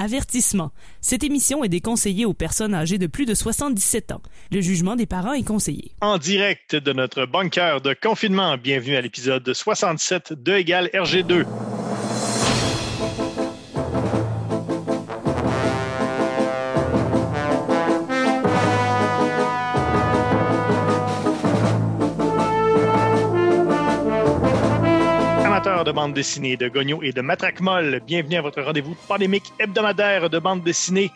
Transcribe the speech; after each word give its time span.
Avertissement. 0.00 0.70
Cette 1.02 1.24
émission 1.24 1.62
est 1.62 1.68
déconseillée 1.68 2.24
aux 2.24 2.32
personnes 2.32 2.74
âgées 2.74 2.96
de 2.96 3.06
plus 3.06 3.26
de 3.26 3.34
77 3.34 4.12
ans. 4.12 4.22
Le 4.50 4.62
jugement 4.62 4.96
des 4.96 5.04
parents 5.04 5.34
est 5.34 5.46
conseillé. 5.46 5.92
En 6.00 6.16
direct 6.16 6.74
de 6.74 6.94
notre 6.94 7.26
bunker 7.26 7.82
de 7.82 7.92
confinement, 7.92 8.56
bienvenue 8.56 8.96
à 8.96 9.02
l'épisode 9.02 9.52
67 9.52 10.32
de 10.32 10.54
égal 10.54 10.88
RG2. 10.94 11.44
De 25.90 25.94
bande 25.96 26.12
dessinée, 26.14 26.56
de 26.56 26.68
Gogno 26.68 27.02
et 27.02 27.10
de 27.10 27.20
Matraque 27.20 27.60
Molle, 27.60 28.00
bienvenue 28.06 28.36
à 28.36 28.42
votre 28.42 28.62
rendez-vous 28.62 28.94
pandémique 29.08 29.52
hebdomadaire 29.58 30.30
de 30.30 30.38
bande 30.38 30.62
dessinée 30.62 31.10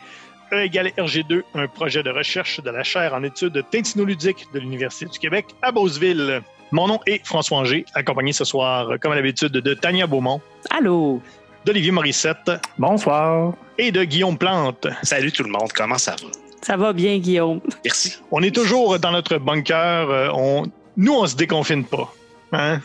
E 0.53 0.65
égale 0.65 0.89
RG2, 0.99 1.43
un 1.55 1.69
projet 1.69 2.03
de 2.03 2.11
recherche 2.11 2.61
de 2.61 2.71
la 2.71 2.83
chaire 2.83 3.15
en 3.15 3.23
études 3.23 3.65
tintinoludiques 3.71 4.49
de 4.53 4.59
l'Université 4.59 5.07
du 5.07 5.17
Québec 5.21 5.47
à 5.63 5.71
Beauceville. 5.71 6.43
Mon 6.73 6.89
nom 6.89 6.99
est 7.07 7.25
François 7.25 7.59
Anger, 7.59 7.85
accompagné 7.95 8.33
ce 8.33 8.45
soir, 8.45 8.99
comme 9.01 9.13
à 9.13 9.15
l'habitude, 9.15 9.53
de 9.53 9.75
Tania 9.75 10.09
Beaumont, 10.09 10.41
Allô? 10.71 11.23
d'Olivier 11.65 11.93
Morissette 11.93 12.51
Bonsoir. 12.77 13.55
et 13.79 13.93
de 13.93 14.03
Guillaume 14.03 14.37
Plante. 14.37 14.89
Salut 15.05 15.31
tout 15.31 15.45
le 15.45 15.51
monde, 15.51 15.71
comment 15.73 15.99
ça 15.99 16.17
va? 16.21 16.29
Ça 16.63 16.77
va 16.77 16.93
bien, 16.93 17.17
Guillaume? 17.19 17.61
Merci. 17.85 18.19
On 18.33 18.43
est 18.43 18.53
toujours 18.53 18.99
dans 18.99 19.13
notre 19.13 19.39
bunker. 19.39 20.11
euh, 20.11 20.31
on... 20.35 20.65
Nous, 20.97 21.13
on 21.15 21.27
se 21.29 21.37
déconfine 21.37 21.85
pas. 21.85 22.13
Hein? 22.51 22.81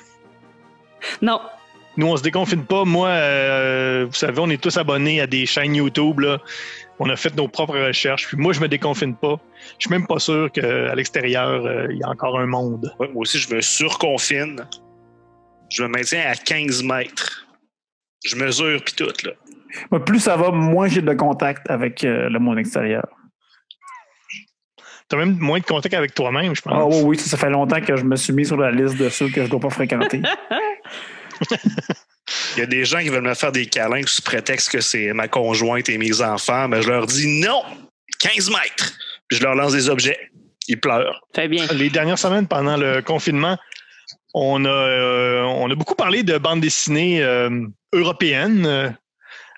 Non. 1.22 1.40
Nous, 2.00 2.08
on 2.08 2.16
se 2.16 2.24
déconfine 2.24 2.64
pas. 2.66 2.86
Moi, 2.86 3.10
euh, 3.10 4.06
vous 4.08 4.14
savez, 4.14 4.40
on 4.40 4.50
est 4.50 4.62
tous 4.62 4.78
abonnés 4.78 5.20
à 5.20 5.28
des 5.28 5.46
chaînes 5.46 5.76
YouTube. 5.76 6.22
Là. 6.22 6.38
On 6.98 7.10
a 7.10 7.18
fait 7.18 7.36
nos 7.36 7.50
propres 7.50 7.78
recherches. 7.78 8.26
Puis 8.26 8.38
moi, 8.38 8.54
je 8.54 8.62
me 8.62 8.70
déconfine 8.70 9.18
pas. 9.18 9.36
Je 9.78 9.88
suis 9.88 9.90
même 9.90 10.08
pas 10.08 10.18
sûr 10.20 10.50
qu'à 10.50 10.96
l'extérieur, 10.96 11.66
euh, 11.66 11.88
il 11.90 11.98
y 11.98 12.04
a 12.04 12.08
encore 12.08 12.40
un 12.40 12.46
monde. 12.46 12.96
Ouais, 13.02 13.10
moi 13.10 13.24
aussi, 13.24 13.38
je 13.38 13.54
me 13.54 13.60
surconfine. 13.60 14.66
Je 15.70 15.84
me 15.84 15.90
maintiens 15.90 16.24
à 16.26 16.36
15 16.36 16.84
mètres. 16.84 17.46
Je 18.24 18.38
mesure 18.38 18.82
puis 18.82 18.94
tout, 18.96 19.12
là. 19.26 20.00
Plus 20.00 20.22
ça 20.22 20.38
va, 20.38 20.52
moins 20.52 20.88
j'ai 20.88 21.02
de 21.02 21.14
contact 21.14 21.70
avec 21.70 22.06
euh, 22.06 22.30
le 22.30 22.40
monde 22.40 22.60
extérieur. 22.60 23.10
Tu 25.10 25.18
as 25.18 25.20
même 25.20 25.38
moins 25.38 25.60
de 25.60 25.66
contact 25.66 25.94
avec 25.96 26.14
toi-même, 26.14 26.56
je 26.56 26.62
Ah 26.66 26.70
pense. 26.80 26.96
oui, 26.96 27.02
oui, 27.08 27.18
ça, 27.18 27.30
ça 27.32 27.36
fait 27.38 27.50
longtemps 27.50 27.82
que 27.82 27.98
je 27.98 28.06
me 28.06 28.16
suis 28.16 28.32
mis 28.32 28.46
sur 28.46 28.56
la 28.56 28.72
liste 28.72 28.96
de 28.96 29.10
ceux 29.10 29.28
que 29.28 29.42
je 29.42 29.42
ne 29.42 29.48
dois 29.48 29.60
pas 29.60 29.70
fréquenter. 29.70 30.22
Il 32.56 32.60
y 32.60 32.64
a 32.64 32.66
des 32.66 32.86
gens 32.86 33.00
qui 33.00 33.10
veulent 33.10 33.24
me 33.24 33.34
faire 33.34 33.52
des 33.52 33.66
câlins 33.66 34.06
sous 34.06 34.22
prétexte 34.22 34.70
que 34.70 34.82
c'est 34.82 35.14
ma 35.14 35.28
conjointe 35.28 35.90
et 35.90 35.98
mes 35.98 36.22
enfants, 36.22 36.68
mais 36.68 36.82
je 36.82 36.90
leur 36.90 37.08
dis 37.08 37.42
non! 37.42 37.64
15 38.20 38.50
mètres! 38.50 38.94
Puis 39.28 39.38
je 39.40 39.44
leur 39.44 39.56
lance 39.56 39.74
des 39.74 39.90
objets. 39.90 40.18
Ils 40.68 40.80
pleurent. 40.80 41.22
Fait 41.36 41.48
bien. 41.48 41.66
Les 41.74 41.90
dernières 41.90 42.20
semaines, 42.20 42.48
pendant 42.48 42.78
le 42.78 43.02
confinement, 43.02 43.58
on 44.34 44.66
a, 44.66 44.70
euh, 44.70 45.42
on 45.44 45.70
a 45.72 45.76
beaucoup 45.76 45.96
parlé 45.96 46.24
de 46.24 46.38
bandes 46.38 46.62
dessinées 46.62 47.24
euh, 47.24 47.50
européennes. 47.94 48.96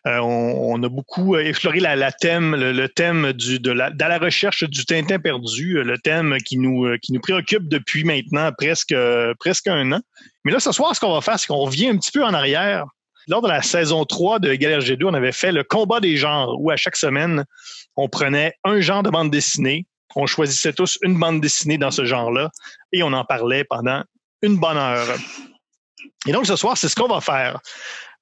Euh, 0.07 0.17
on, 0.17 0.81
a 0.81 0.89
beaucoup 0.89 1.35
la 1.35 2.11
thème, 2.11 2.55
le, 2.55 2.87
thème 2.87 3.33
du, 3.33 3.59
de 3.59 3.71
la, 3.71 4.17
recherche 4.17 4.63
du 4.63 4.83
Tintin 4.83 5.19
perdu, 5.19 5.77
euh, 5.77 5.83
le 5.83 5.99
thème 5.99 6.37
qui 6.43 6.57
nous, 6.57 6.85
euh, 6.85 6.97
qui 6.97 7.13
nous 7.13 7.19
préoccupe 7.19 7.67
depuis 7.67 8.03
maintenant 8.03 8.51
presque, 8.57 8.93
euh, 8.93 9.35
presque 9.39 9.67
un 9.67 9.91
an. 9.91 9.99
Mais 10.43 10.51
là, 10.51 10.59
ce 10.59 10.71
soir, 10.71 10.95
ce 10.95 10.99
qu'on 10.99 11.13
va 11.13 11.21
faire, 11.21 11.39
c'est 11.39 11.45
qu'on 11.45 11.57
revient 11.57 11.89
un 11.89 11.97
petit 11.97 12.11
peu 12.11 12.23
en 12.23 12.33
arrière. 12.33 12.85
Lors 13.27 13.43
de 13.43 13.47
la 13.47 13.61
saison 13.61 14.03
3 14.03 14.39
de 14.39 14.51
Galère 14.55 14.79
G2, 14.79 15.05
on 15.05 15.13
avait 15.13 15.31
fait 15.31 15.51
le 15.51 15.63
combat 15.63 15.99
des 15.99 16.17
genres, 16.17 16.59
où 16.59 16.71
à 16.71 16.77
chaque 16.77 16.95
semaine, 16.95 17.45
on 17.95 18.09
prenait 18.09 18.53
un 18.63 18.81
genre 18.81 19.03
de 19.03 19.11
bande 19.11 19.29
dessinée, 19.29 19.85
on 20.15 20.25
choisissait 20.25 20.73
tous 20.73 20.97
une 21.03 21.19
bande 21.19 21.41
dessinée 21.41 21.77
dans 21.77 21.91
ce 21.91 22.05
genre-là, 22.05 22.49
et 22.91 23.03
on 23.03 23.13
en 23.13 23.23
parlait 23.23 23.63
pendant 23.65 24.01
une 24.41 24.57
bonne 24.57 24.77
heure. 24.77 25.07
Et 26.27 26.31
donc, 26.31 26.45
ce 26.45 26.55
soir, 26.55 26.77
c'est 26.77 26.89
ce 26.89 26.95
qu'on 26.95 27.07
va 27.07 27.21
faire. 27.21 27.59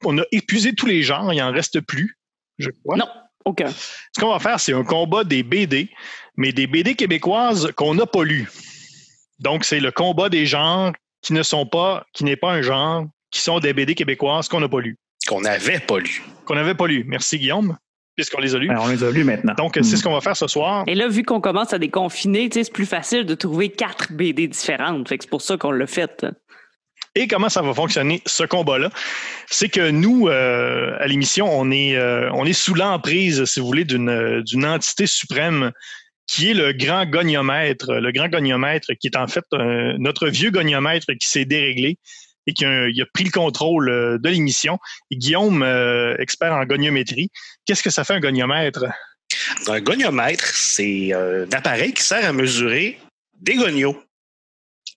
On 0.03 0.17
a 0.17 0.23
épuisé 0.31 0.73
tous 0.73 0.85
les 0.85 1.03
genres, 1.03 1.33
il 1.33 1.41
en 1.41 1.51
reste 1.51 1.81
plus, 1.81 2.17
je 2.57 2.69
crois. 2.83 2.97
Non, 2.97 3.07
aucun. 3.45 3.69
Ce 3.69 4.19
qu'on 4.19 4.31
va 4.31 4.39
faire, 4.39 4.59
c'est 4.59 4.73
un 4.73 4.83
combat 4.83 5.23
des 5.23 5.43
BD, 5.43 5.89
mais 6.37 6.51
des 6.51 6.67
BD 6.67 6.95
québécoises 6.95 7.71
qu'on 7.75 7.95
n'a 7.95 8.05
pas 8.05 8.23
lues. 8.23 8.49
Donc, 9.39 9.65
c'est 9.65 9.79
le 9.79 9.91
combat 9.91 10.29
des 10.29 10.45
genres 10.45 10.93
qui 11.21 11.33
ne 11.33 11.43
sont 11.43 11.65
pas, 11.65 12.05
qui 12.13 12.23
n'est 12.23 12.37
pas 12.37 12.51
un 12.51 12.61
genre, 12.61 13.05
qui 13.31 13.41
sont 13.41 13.59
des 13.59 13.73
BD 13.73 13.95
québécoises 13.95 14.47
qu'on 14.47 14.59
n'a 14.59 14.69
pas 14.69 14.79
lues. 14.79 14.97
Qu'on 15.27 15.41
n'avait 15.41 15.79
pas 15.79 15.99
lu. 15.99 16.23
Qu'on 16.45 16.55
n'avait 16.55 16.75
pas 16.75 16.87
lues. 16.87 17.03
Merci, 17.05 17.37
Guillaume, 17.37 17.77
puisqu'on 18.15 18.39
les 18.39 18.55
a 18.55 18.57
lues. 18.57 18.67
Ben, 18.67 18.79
on 18.79 18.87
les 18.87 19.03
a 19.03 19.11
lus 19.11 19.23
maintenant. 19.23 19.53
Donc, 19.53 19.75
c'est 19.75 19.97
ce 19.97 20.03
qu'on 20.03 20.13
va 20.13 20.21
faire 20.21 20.37
ce 20.37 20.47
soir. 20.47 20.83
Et 20.87 20.95
là, 20.95 21.07
vu 21.07 21.23
qu'on 21.23 21.41
commence 21.41 21.73
à 21.73 21.79
déconfiner, 21.79 22.49
c'est 22.51 22.71
plus 22.71 22.85
facile 22.85 23.25
de 23.25 23.35
trouver 23.35 23.69
quatre 23.69 24.11
BD 24.13 24.47
différentes. 24.47 25.07
Fait 25.07 25.17
que 25.17 25.25
c'est 25.25 25.29
pour 25.29 25.41
ça 25.41 25.57
qu'on 25.57 25.71
l'a 25.71 25.87
fait. 25.87 26.25
Et 27.15 27.27
comment 27.27 27.49
ça 27.49 27.61
va 27.61 27.73
fonctionner 27.73 28.21
ce 28.25 28.43
combat-là? 28.43 28.91
C'est 29.47 29.69
que 29.69 29.89
nous, 29.89 30.27
euh, 30.27 30.95
à 30.99 31.07
l'émission, 31.07 31.47
on 31.51 31.71
est 31.71 31.95
euh, 31.95 32.29
on 32.33 32.45
est 32.45 32.53
sous 32.53 32.75
l'emprise, 32.75 33.45
si 33.45 33.59
vous 33.59 33.65
voulez, 33.65 33.85
d'une 33.85 34.41
d'une 34.43 34.65
entité 34.65 35.07
suprême 35.07 35.71
qui 36.27 36.51
est 36.51 36.53
le 36.53 36.73
grand 36.73 37.05
goniomètre, 37.05 37.91
le 37.91 38.11
grand 38.11 38.29
goniomètre 38.29 38.89
qui 38.99 39.07
est 39.07 39.17
en 39.17 39.27
fait 39.27 39.45
euh, 39.53 39.95
notre 39.97 40.27
vieux 40.27 40.51
goniomètre 40.51 41.07
qui 41.19 41.27
s'est 41.27 41.45
déréglé 41.45 41.97
et 42.45 42.53
qui 42.53 42.65
a, 42.65 43.05
pris 43.13 43.23
le 43.23 43.31
contrôle 43.31 43.89
euh, 43.89 44.17
de 44.17 44.29
l'émission. 44.29 44.79
Guillaume, 45.11 45.63
euh, 45.63 46.15
expert 46.19 46.53
en 46.53 46.65
goniométrie, 46.65 47.29
qu'est-ce 47.65 47.83
que 47.83 47.89
ça 47.89 48.03
fait 48.03 48.13
un 48.13 48.19
goniomètre? 48.19 48.85
Un 49.67 49.81
goniomètre, 49.81 50.45
c'est 50.45 51.13
euh, 51.13 51.45
un 51.45 51.57
appareil 51.57 51.93
qui 51.93 52.03
sert 52.03 52.27
à 52.27 52.33
mesurer 52.33 52.99
des 53.39 53.55
gonios. 53.55 54.01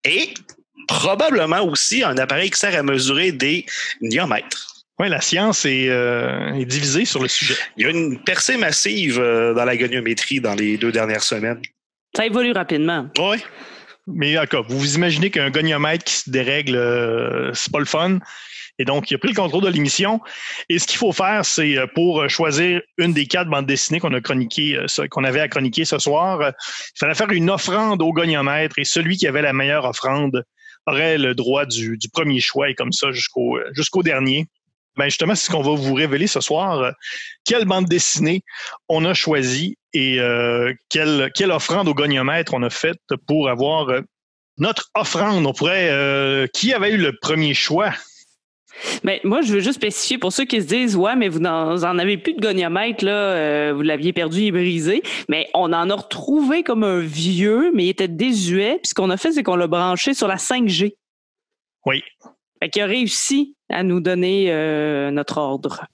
Et 0.04 0.34
probablement 0.86 1.62
aussi 1.62 2.02
un 2.02 2.16
appareil 2.18 2.50
qui 2.50 2.58
sert 2.58 2.78
à 2.78 2.82
mesurer 2.82 3.32
des 3.32 3.66
niomètres. 4.00 4.72
Oui, 4.98 5.08
la 5.08 5.20
science 5.20 5.64
est, 5.64 5.88
euh, 5.88 6.54
est 6.54 6.64
divisée 6.64 7.04
sur 7.04 7.22
le 7.22 7.28
sujet. 7.28 7.56
Il 7.76 7.84
y 7.84 7.86
a 7.86 7.90
une 7.90 8.18
percée 8.18 8.56
massive 8.56 9.18
euh, 9.18 9.54
dans 9.54 9.64
la 9.64 9.76
goniométrie 9.76 10.40
dans 10.40 10.54
les 10.54 10.76
deux 10.76 10.92
dernières 10.92 11.22
semaines. 11.22 11.60
Ça 12.14 12.26
évolue 12.26 12.52
rapidement. 12.52 13.08
Oui. 13.18 13.38
Mais 14.06 14.36
en 14.36 14.42
tout 14.42 14.48
cas, 14.48 14.60
vous 14.68 14.78
vous 14.78 14.94
imaginez 14.94 15.30
qu'un 15.30 15.50
goniomètre 15.50 16.04
qui 16.04 16.14
se 16.14 16.30
dérègle, 16.30 16.76
euh, 16.76 17.52
c'est 17.54 17.72
pas 17.72 17.78
le 17.78 17.84
fun. 17.84 18.18
Et 18.78 18.84
donc, 18.84 19.10
il 19.10 19.14
a 19.14 19.18
pris 19.18 19.28
le 19.28 19.34
contrôle 19.34 19.64
de 19.64 19.68
l'émission. 19.68 20.20
Et 20.68 20.78
ce 20.78 20.86
qu'il 20.86 20.98
faut 20.98 21.12
faire, 21.12 21.44
c'est 21.44 21.76
pour 21.94 22.28
choisir 22.28 22.80
une 22.96 23.12
des 23.12 23.26
quatre 23.26 23.48
bandes 23.48 23.66
dessinées 23.66 24.00
qu'on 24.00 24.14
a 24.14 24.20
qu'on 24.20 25.24
avait 25.24 25.40
à 25.40 25.48
chroniquer 25.48 25.84
ce 25.84 25.98
soir, 25.98 26.40
il 26.48 26.98
fallait 26.98 27.14
faire 27.14 27.30
une 27.30 27.50
offrande 27.50 28.02
au 28.02 28.12
goniomètre. 28.12 28.78
Et 28.78 28.84
celui 28.84 29.18
qui 29.18 29.26
avait 29.26 29.42
la 29.42 29.52
meilleure 29.52 29.84
offrande 29.84 30.42
aurait 30.86 31.18
le 31.18 31.34
droit 31.34 31.66
du, 31.66 31.98
premier 32.12 32.40
choix 32.40 32.70
et 32.70 32.74
comme 32.74 32.92
ça 32.92 33.10
jusqu'au 33.12 34.02
dernier. 34.02 34.46
Ben 34.96 35.04
justement, 35.04 35.34
c'est 35.34 35.46
ce 35.46 35.50
qu'on 35.50 35.62
va 35.62 35.74
vous 35.74 35.94
révéler 35.94 36.26
ce 36.26 36.40
soir. 36.40 36.92
Quelle 37.44 37.64
bande 37.64 37.86
dessinée 37.86 38.42
on 38.88 39.04
a 39.04 39.14
choisi 39.14 39.78
et 39.94 40.20
euh, 40.20 40.72
quelle, 40.90 41.30
quelle 41.34 41.50
offrande 41.50 41.88
au 41.88 41.94
goniomètre 41.94 42.54
on 42.54 42.62
a 42.62 42.70
faite 42.70 43.00
pour 43.26 43.48
avoir 43.48 43.88
euh, 43.88 44.00
notre 44.58 44.90
offrande? 44.94 45.46
On 45.46 45.52
pourrait. 45.52 45.88
euh, 45.90 46.46
qui 46.52 46.74
avait 46.74 46.90
eu 46.90 46.98
le 46.98 47.12
premier 47.20 47.54
choix? 47.54 47.92
Mais 49.04 49.20
moi, 49.24 49.40
je 49.40 49.52
veux 49.52 49.60
juste 49.60 49.76
spécifier 49.76 50.18
pour 50.18 50.32
ceux 50.32 50.44
qui 50.44 50.60
se 50.60 50.66
disent 50.66 50.96
Ouais, 50.96 51.16
mais 51.16 51.28
vous 51.28 51.40
n'en 51.40 51.98
avez 51.98 52.16
plus 52.16 52.34
de 52.34 52.40
goniomètre, 52.40 53.04
là, 53.04 53.12
euh, 53.12 53.72
vous 53.74 53.82
l'aviez 53.82 54.12
perdu, 54.12 54.40
il 54.40 54.46
est 54.48 54.52
brisé. 54.52 55.02
Mais 55.28 55.48
on 55.54 55.72
en 55.72 55.90
a 55.90 55.94
retrouvé 55.94 56.62
comme 56.62 56.84
un 56.84 57.00
vieux, 57.00 57.70
mais 57.74 57.84
il 57.84 57.88
était 57.90 58.08
désuet. 58.08 58.78
Puis 58.82 58.90
ce 58.90 58.94
qu'on 58.94 59.10
a 59.10 59.16
fait, 59.16 59.32
c'est 59.32 59.42
qu'on 59.42 59.56
l'a 59.56 59.66
branché 59.66 60.14
sur 60.14 60.28
la 60.28 60.36
5G. 60.36 60.94
Oui. 61.86 62.02
Fait 62.60 62.68
qu'il 62.68 62.82
a 62.82 62.86
réussi 62.86 63.56
à 63.68 63.82
nous 63.82 64.00
donner 64.00 64.52
euh, 64.52 65.10
notre 65.10 65.38
ordre. 65.38 65.86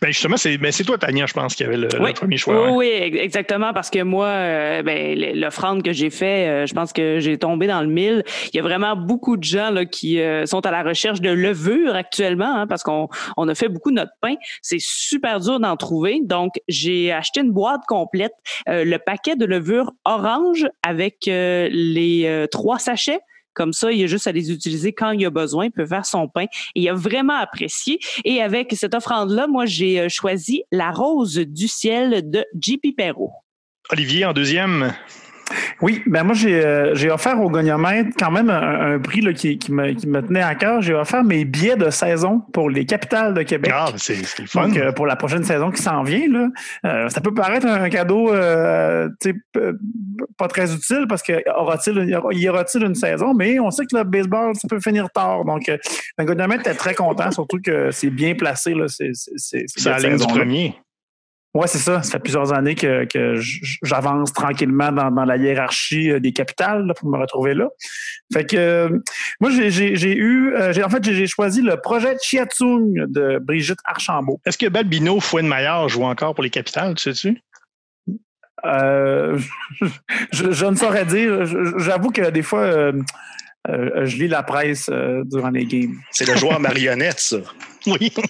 Ben 0.00 0.08
justement, 0.08 0.36
c'est 0.36 0.58
ben 0.58 0.72
c'est 0.72 0.84
toi, 0.84 0.98
Tania, 0.98 1.26
je 1.26 1.34
pense, 1.34 1.54
qui 1.54 1.64
avait 1.64 1.76
le, 1.76 1.88
premier 2.14 2.36
choix. 2.36 2.70
Oui, 2.70 2.76
oui, 2.76 2.86
ex- 2.86 3.18
exactement, 3.18 3.72
parce 3.72 3.90
que 3.90 4.02
moi, 4.02 4.26
euh, 4.26 4.82
ben, 4.82 5.18
l'offrande 5.34 5.82
que 5.82 5.92
j'ai 5.92 6.10
fait, 6.10 6.48
euh, 6.48 6.66
je 6.66 6.74
pense 6.74 6.92
que 6.92 7.18
j'ai 7.20 7.38
tombé 7.38 7.66
dans 7.66 7.80
le 7.80 7.88
mille. 7.88 8.24
Il 8.52 8.56
y 8.56 8.60
a 8.60 8.62
vraiment 8.62 8.96
beaucoup 8.96 9.36
de 9.36 9.44
gens 9.44 9.70
là, 9.70 9.84
qui 9.84 10.20
euh, 10.20 10.46
sont 10.46 10.64
à 10.66 10.70
la 10.70 10.82
recherche 10.82 11.20
de 11.20 11.30
levure 11.30 11.94
actuellement, 11.94 12.56
hein, 12.56 12.66
parce 12.66 12.82
qu'on 12.82 13.08
on 13.36 13.48
a 13.48 13.54
fait 13.54 13.68
beaucoup 13.68 13.90
de 13.90 13.96
notre 13.96 14.12
pain. 14.20 14.34
C'est 14.62 14.80
super 14.80 15.40
dur 15.40 15.60
d'en 15.60 15.76
trouver. 15.76 16.20
Donc, 16.22 16.54
j'ai 16.68 17.12
acheté 17.12 17.40
une 17.40 17.52
boîte 17.52 17.82
complète, 17.86 18.32
le 18.66 18.96
paquet 18.98 19.36
de 19.36 19.44
levure 19.44 19.92
orange 20.04 20.66
avec 20.82 21.24
les 21.26 22.46
trois 22.50 22.78
sachets. 22.78 23.20
Comme 23.58 23.72
ça, 23.72 23.90
il 23.90 24.00
a 24.04 24.06
juste 24.06 24.28
à 24.28 24.32
les 24.32 24.52
utiliser 24.52 24.92
quand 24.92 25.10
il 25.10 25.26
a 25.26 25.30
besoin. 25.30 25.64
Il 25.64 25.72
peut 25.72 25.84
faire 25.84 26.06
son 26.06 26.28
pain. 26.28 26.46
Il 26.76 26.88
a 26.88 26.94
vraiment 26.94 27.34
apprécié. 27.34 27.98
Et 28.24 28.40
avec 28.40 28.72
cette 28.76 28.94
offrande-là, 28.94 29.48
moi, 29.48 29.66
j'ai 29.66 29.98
euh, 29.98 30.08
choisi 30.08 30.62
La 30.70 30.92
Rose 30.92 31.34
du 31.34 31.66
ciel 31.66 32.30
de 32.30 32.44
J.P. 32.56 32.92
Perrault. 32.92 33.32
Olivier, 33.90 34.24
en 34.26 34.32
deuxième. 34.32 34.94
Oui, 35.80 36.02
ben 36.06 36.24
moi 36.24 36.34
j'ai 36.34 36.64
euh, 36.64 36.94
j'ai 36.94 37.10
offert 37.10 37.40
au 37.40 37.50
goniomètre 37.50 38.10
quand 38.18 38.30
même 38.30 38.50
un, 38.50 38.98
prix 38.98 39.20
là, 39.20 39.32
qui, 39.32 39.58
qui, 39.58 39.72
me, 39.72 39.92
qui 39.92 40.06
me 40.06 40.20
tenait 40.22 40.42
à 40.42 40.54
cœur. 40.54 40.82
J'ai 40.82 40.94
offert 40.94 41.24
mes 41.24 41.44
billets 41.44 41.76
de 41.76 41.90
saison 41.90 42.40
pour 42.52 42.70
les 42.70 42.84
capitales 42.84 43.34
de 43.34 43.42
Québec. 43.42 43.72
Ah, 43.74 43.90
c'est 43.96 44.14
fun. 44.46 44.68
Donc 44.68 44.76
euh, 44.76 44.92
pour 44.92 45.06
la 45.06 45.16
prochaine 45.16 45.44
saison 45.44 45.70
qui 45.70 45.82
s'en 45.82 46.02
vient, 46.02 46.28
là, 46.28 46.48
euh, 46.84 47.08
ça 47.08 47.20
peut 47.20 47.32
paraître 47.32 47.66
un 47.66 47.88
cadeau 47.88 48.32
euh, 48.32 49.08
pas 50.36 50.48
très 50.48 50.74
utile 50.74 51.06
parce 51.08 51.22
qu'il 51.22 51.42
aura-t-il 51.56 52.08
y 52.32 52.48
aura-t-il 52.48 52.84
une 52.84 52.94
saison, 52.94 53.34
mais 53.34 53.58
on 53.60 53.70
sait 53.70 53.84
que 53.86 53.96
le 53.96 54.04
baseball, 54.04 54.54
ça 54.54 54.68
peut 54.68 54.80
finir 54.80 55.10
tard. 55.10 55.44
Donc 55.44 55.70
le 56.18 56.24
goniomètre 56.24 56.68
est 56.68 56.74
très 56.74 56.94
content, 56.94 57.30
surtout 57.30 57.58
que 57.62 57.90
c'est 57.90 58.10
bien 58.10 58.34
placé. 58.34 58.74
Là, 58.74 58.86
c'est, 58.88 59.10
c'est, 59.14 59.64
c'est 59.66 59.88
la 59.88 59.98
ligne 59.98 60.16
du 60.16 60.26
premier. 60.26 60.74
Oui, 61.54 61.66
c'est 61.66 61.78
ça. 61.78 62.02
Ça 62.02 62.12
fait 62.12 62.18
plusieurs 62.18 62.52
années 62.52 62.74
que, 62.74 63.06
j'avance 63.82 64.32
tranquillement 64.32 64.92
dans, 64.92 65.24
la 65.24 65.36
hiérarchie 65.36 66.10
euh, 66.10 66.20
des 66.20 66.32
capitales 66.32 66.92
pour 66.96 67.08
me 67.08 67.18
retrouver 67.18 67.54
là. 67.54 67.68
Fait 68.32 68.44
que 68.44 68.56
euh, 68.56 68.88
moi, 69.40 69.50
j'ai 69.50 70.16
eu, 70.16 70.54
euh, 70.54 70.72
en 70.84 70.90
fait, 70.90 71.04
j'ai 71.04 71.26
choisi 71.26 71.62
le 71.62 71.80
projet 71.80 72.16
Chiatsung 72.22 73.06
de 73.08 73.38
Brigitte 73.38 73.78
Archambault. 73.84 74.40
Est-ce 74.44 74.58
que 74.58 74.66
Balbino 74.66 75.20
Fouenne-Maillard 75.20 75.88
joue 75.88 76.04
encore 76.04 76.34
pour 76.34 76.44
les 76.44 76.50
capitales, 76.50 76.94
tu 76.94 77.14
sais-tu? 77.14 77.42
je, 78.64 80.66
ne 80.66 80.74
saurais 80.74 81.06
dire. 81.06 81.44
J'avoue 81.78 82.10
que 82.10 82.30
des 82.30 82.42
fois, 82.42 82.90
je 83.68 84.16
lis 84.16 84.26
la 84.26 84.42
presse 84.42 84.90
durant 84.90 85.50
les 85.50 85.64
games. 85.64 85.94
C'est 86.10 86.26
le 86.26 86.36
joueur 86.36 86.58
marionnette, 86.58 87.20
ça. 87.20 87.36
oui. 87.86 88.12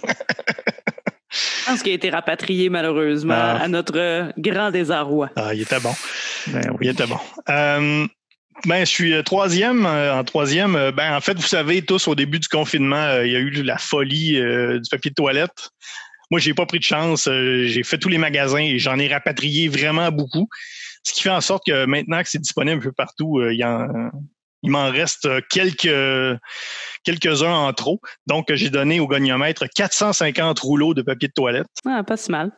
Je 1.31 1.67
pense 1.67 1.83
qu'il 1.83 1.93
a 1.93 1.95
été 1.95 2.11
rapatrié 2.11 2.71
malheureusement 2.71 3.35
ah. 3.37 3.63
à 3.63 3.69
notre 3.69 4.33
grand 4.39 4.71
désarroi. 4.71 5.31
Ah, 5.37 5.55
il 5.55 5.63
était 5.63 5.81
bon. 5.81 5.95
Ben, 6.49 6.71
oui. 6.73 6.79
Il 6.83 6.89
était 6.89 7.07
bon. 7.07 7.19
Euh, 7.49 8.07
ben, 8.67 8.81
je 8.81 8.91
suis 8.91 9.13
euh, 9.13 9.23
troisième. 9.23 9.85
Euh, 9.85 10.15
en 10.15 10.25
troisième, 10.25 10.91
ben, 10.93 11.15
en 11.15 11.21
fait, 11.21 11.35
vous 11.35 11.47
savez 11.47 11.83
tous, 11.83 12.09
au 12.09 12.15
début 12.15 12.39
du 12.39 12.49
confinement, 12.49 13.21
il 13.21 13.33
y 13.33 13.37
a 13.37 13.41
eu 13.41 13.51
la 13.63 13.79
folie 13.79 14.35
du 14.35 14.89
papier 14.91 15.11
de 15.11 15.15
toilette. 15.15 15.71
Moi, 16.31 16.41
j'ai 16.41 16.55
pas 16.55 16.67
pris 16.67 16.79
de 16.79 16.85
chance. 16.85 17.25
j'ai 17.25 17.83
fait 17.83 17.99
tous 17.99 18.09
les 18.09 18.19
magasins 18.19 18.59
et 18.59 18.79
j'en 18.79 18.99
ai 18.99 19.09
rapatrié 19.09 19.69
vraiment 19.69 20.11
beaucoup. 20.11 20.49
Ce 21.03 21.13
qui 21.13 21.23
fait 21.23 21.31
en 21.31 21.41
sorte 21.41 21.65
que 21.67 21.87
maintenant 21.87 22.23
que 22.23 22.29
c'est 22.29 22.41
disponible 22.41 22.79
un 22.79 22.83
peu 22.83 22.93
partout, 22.93 23.41
il 23.51 23.57
y 23.57 23.65
en, 23.65 24.11
il 24.63 24.71
m'en 24.71 24.91
reste 24.91 25.29
quelques 25.49 26.41
quelques-uns 27.05 27.55
en 27.55 27.73
trop. 27.73 28.01
Donc, 28.27 28.53
j'ai 28.53 28.71
donné 28.71 29.01
au 29.01 29.07
goniomètre 29.07 29.65
450 29.75 30.59
rouleaux 30.61 30.95
de 30.95 31.03
papier 31.03 31.29
de 31.29 31.33
toilette. 31.33 31.67
Ah, 31.87 32.03
pas 32.05 32.17
si 32.17 32.31
mal. 32.31 32.53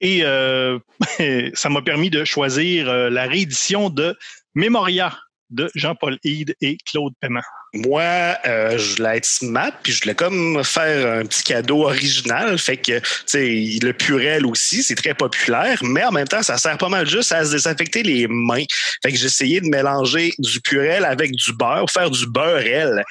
Et 0.00 0.20
euh, 0.24 0.78
ça 1.54 1.68
m'a 1.68 1.82
permis 1.82 2.10
de 2.10 2.24
choisir 2.24 2.88
euh, 2.88 3.10
la 3.10 3.26
réédition 3.26 3.90
de 3.90 4.16
Memoria 4.54 5.16
de 5.50 5.70
Jean-Paul 5.74 6.18
Hyde 6.24 6.54
et 6.60 6.76
Claude 6.90 7.12
Paiement. 7.20 7.42
Moi, 7.74 8.02
euh, 8.46 8.78
je 8.78 8.96
voulais 8.96 9.18
être 9.18 9.26
smart, 9.26 9.72
puis 9.82 9.92
je 9.92 10.02
voulais 10.02 10.14
comme 10.14 10.62
faire 10.64 11.20
un 11.20 11.26
petit 11.26 11.42
cadeau 11.42 11.84
original. 11.84 12.58
Fait 12.58 12.76
que, 12.76 12.98
tu 13.00 13.04
sais, 13.26 13.78
le 13.82 13.92
purel 13.92 14.46
aussi, 14.46 14.82
c'est 14.82 14.94
très 14.94 15.14
populaire, 15.14 15.78
mais 15.82 16.04
en 16.04 16.12
même 16.12 16.28
temps, 16.28 16.42
ça 16.42 16.56
sert 16.56 16.78
pas 16.78 16.88
mal 16.88 17.06
juste 17.06 17.32
à 17.32 17.44
se 17.44 17.52
désinfecter 17.52 18.02
les 18.02 18.26
mains. 18.28 18.64
Fait 19.02 19.12
que 19.12 19.18
j'ai 19.18 19.26
essayé 19.26 19.60
de 19.60 19.68
mélanger 19.68 20.32
du 20.38 20.60
purel 20.60 21.04
avec 21.04 21.32
du 21.32 21.52
beurre, 21.52 21.90
faire 21.90 22.10
du 22.10 22.26
beurrel 22.26 23.04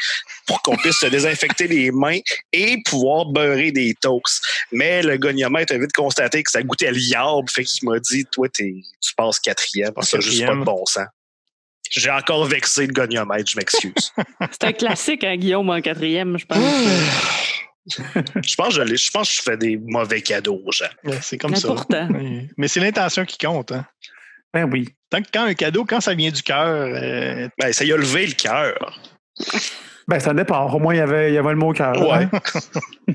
pour 0.48 0.62
qu'on 0.62 0.78
puisse 0.78 0.98
se 0.98 1.08
désinfecter 1.08 1.68
les 1.68 1.92
mains 1.92 2.20
et 2.52 2.82
pouvoir 2.86 3.26
beurrer 3.26 3.72
des 3.72 3.94
toasts. 4.02 4.44
Mais 4.72 5.04
le 5.04 5.18
goniomètre 5.18 5.74
a 5.74 5.78
vite 5.78 5.94
constaté 5.94 6.44
que 6.44 6.52
ça 6.52 6.64
goûtait 6.64 6.92
liable, 6.92 7.50
fait 7.50 7.64
qu'il 7.64 7.90
m'a 7.90 8.00
dit, 8.00 8.26
toi, 8.32 8.48
tu 8.50 8.84
passes 9.16 9.40
quatrième, 9.40 9.94
parce 9.94 10.12
que 10.12 10.22
juste 10.22 10.46
pas 10.46 10.56
de 10.56 10.64
bon 10.64 10.86
sens. 10.86 11.06
J'ai 11.96 12.12
encore 12.12 12.46
vexé 12.46 12.88
le 12.88 12.94
goniomètre, 12.94 13.50
je 13.50 13.58
m'excuse. 13.58 14.14
C'est 14.52 14.64
un 14.66 14.74
classique, 14.74 15.24
hein, 15.24 15.38
Guillaume, 15.38 15.70
en 15.70 15.80
quatrième, 15.82 16.38
je 16.38 16.46
pense. 16.46 16.58
je, 17.88 18.56
pense 18.56 18.78
que 18.78 18.86
je, 18.86 18.96
je 18.96 19.12
pense 19.12 19.30
que 19.30 19.36
je 19.36 19.42
fais 19.42 19.58
des 19.58 19.78
mauvais 19.78 20.22
cadeaux 20.22 20.62
aux 20.66 20.72
gens. 20.72 20.86
c'est 21.22 21.38
comme 21.38 21.56
ça. 21.56 21.70
Pourtant. 21.70 22.10
Mais 22.58 22.68
c'est 22.68 22.82
l'intention 22.82 23.24
qui 23.26 23.38
compte. 23.38 23.72
Hein. 23.72 23.86
Ben 24.54 24.70
oui. 24.72 24.90
Tant 25.10 25.22
que 25.22 25.28
quand 25.34 25.46
un 25.46 25.54
cadeau, 25.54 25.86
quand 25.86 26.02
ça 26.02 26.14
vient 26.14 26.32
du 26.32 26.42
cœur. 26.42 26.90
Euh, 26.94 27.48
ben, 27.60 27.72
ça 27.72 27.86
y 27.86 27.94
a 27.94 27.98
levé 27.98 28.26
le 28.26 28.34
cœur. 28.34 29.02
Ben, 30.08 30.20
ça 30.20 30.34
dépend. 30.34 30.70
Au 30.72 30.80
moins, 30.80 30.94
il 30.94 30.98
y 30.98 31.02
avait, 31.02 31.32
il 31.32 31.36
y 31.36 31.38
avait 31.38 31.50
le 31.50 31.56
mot 31.56 31.74
cœur. 31.74 32.00
Ouais. 32.02 32.28
Hein. 32.32 33.14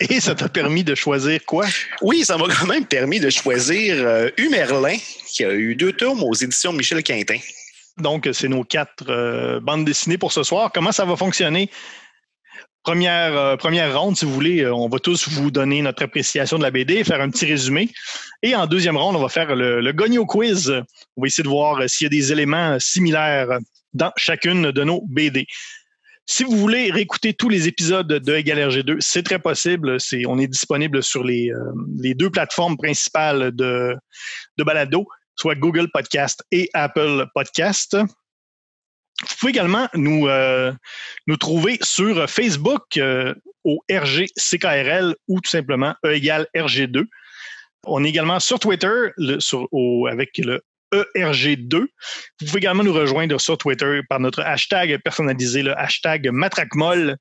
Et 0.00 0.20
ça 0.20 0.34
t'a 0.34 0.48
permis 0.48 0.84
de 0.84 0.94
choisir 0.94 1.44
quoi? 1.44 1.66
Oui, 2.02 2.24
ça 2.24 2.36
m'a 2.36 2.44
quand 2.46 2.66
même 2.66 2.84
permis 2.84 3.20
de 3.20 3.30
choisir 3.30 3.96
euh, 3.98 4.28
Humerlin, 4.36 4.96
qui 5.28 5.44
a 5.44 5.52
eu 5.52 5.76
deux 5.76 5.92
tomes 5.92 6.22
aux 6.22 6.34
éditions 6.34 6.72
Michel 6.72 7.02
Quintin. 7.02 7.38
Donc, 7.98 8.28
c'est 8.32 8.48
nos 8.48 8.62
quatre 8.62 9.08
euh, 9.08 9.60
bandes 9.60 9.84
dessinées 9.84 10.18
pour 10.18 10.32
ce 10.32 10.42
soir. 10.42 10.70
Comment 10.72 10.92
ça 10.92 11.04
va 11.04 11.16
fonctionner? 11.16 11.70
Première, 12.82 13.36
euh, 13.36 13.98
ronde, 13.98 14.16
si 14.16 14.26
vous 14.26 14.32
voulez, 14.32 14.60
euh, 14.60 14.74
on 14.74 14.88
va 14.88 14.98
tous 14.98 15.28
vous 15.28 15.50
donner 15.50 15.80
notre 15.80 16.04
appréciation 16.04 16.58
de 16.58 16.62
la 16.62 16.70
BD, 16.70 17.02
faire 17.04 17.20
un 17.20 17.30
petit 17.30 17.46
résumé. 17.46 17.88
Et 18.42 18.54
en 18.54 18.66
deuxième 18.66 18.98
ronde, 18.98 19.16
on 19.16 19.22
va 19.22 19.30
faire 19.30 19.56
le, 19.56 19.80
le 19.80 20.24
Quiz. 20.24 20.70
On 21.16 21.22
va 21.22 21.26
essayer 21.26 21.42
de 21.42 21.48
voir 21.48 21.88
s'il 21.88 22.04
y 22.04 22.06
a 22.06 22.10
des 22.10 22.32
éléments 22.32 22.78
similaires 22.78 23.58
dans 23.94 24.12
chacune 24.16 24.70
de 24.70 24.84
nos 24.84 25.02
BD. 25.08 25.46
Si 26.26 26.44
vous 26.44 26.56
voulez 26.56 26.90
réécouter 26.90 27.32
tous 27.32 27.48
les 27.48 27.66
épisodes 27.66 28.06
de 28.06 28.34
Égal 28.34 28.58
RG2, 28.58 28.96
c'est 29.00 29.22
très 29.22 29.38
possible. 29.38 29.96
On 30.26 30.38
est 30.38 30.48
disponible 30.48 31.02
sur 31.02 31.24
les, 31.24 31.50
deux 32.14 32.30
plateformes 32.30 32.76
principales 32.76 33.52
de 33.52 33.96
balado 34.58 35.06
soit 35.36 35.54
Google 35.54 35.88
Podcast 35.92 36.44
et 36.50 36.68
Apple 36.74 37.26
Podcast. 37.34 37.96
Vous 37.96 39.34
pouvez 39.40 39.50
également 39.50 39.88
nous, 39.94 40.28
euh, 40.28 40.72
nous 41.26 41.36
trouver 41.36 41.78
sur 41.82 42.28
Facebook 42.28 42.96
euh, 42.96 43.34
au 43.64 43.82
RGCKRL 43.90 45.14
ou 45.28 45.40
tout 45.40 45.50
simplement 45.50 45.94
E 46.04 46.14
égale 46.14 46.46
RG2. 46.54 47.06
On 47.84 48.04
est 48.04 48.08
également 48.08 48.40
sur 48.40 48.58
Twitter 48.58 49.10
avec 49.18 50.38
le 50.38 50.62
ERG2. 50.92 51.74
Vous 51.76 52.46
pouvez 52.46 52.58
également 52.58 52.84
nous 52.84 52.92
rejoindre 52.92 53.40
sur 53.40 53.56
Twitter 53.58 54.00
par 54.08 54.20
notre 54.20 54.42
hashtag 54.42 55.00
personnalisé, 55.02 55.62
le 55.62 55.78
hashtag 55.78 56.28
MatraqueMolle 56.30 57.16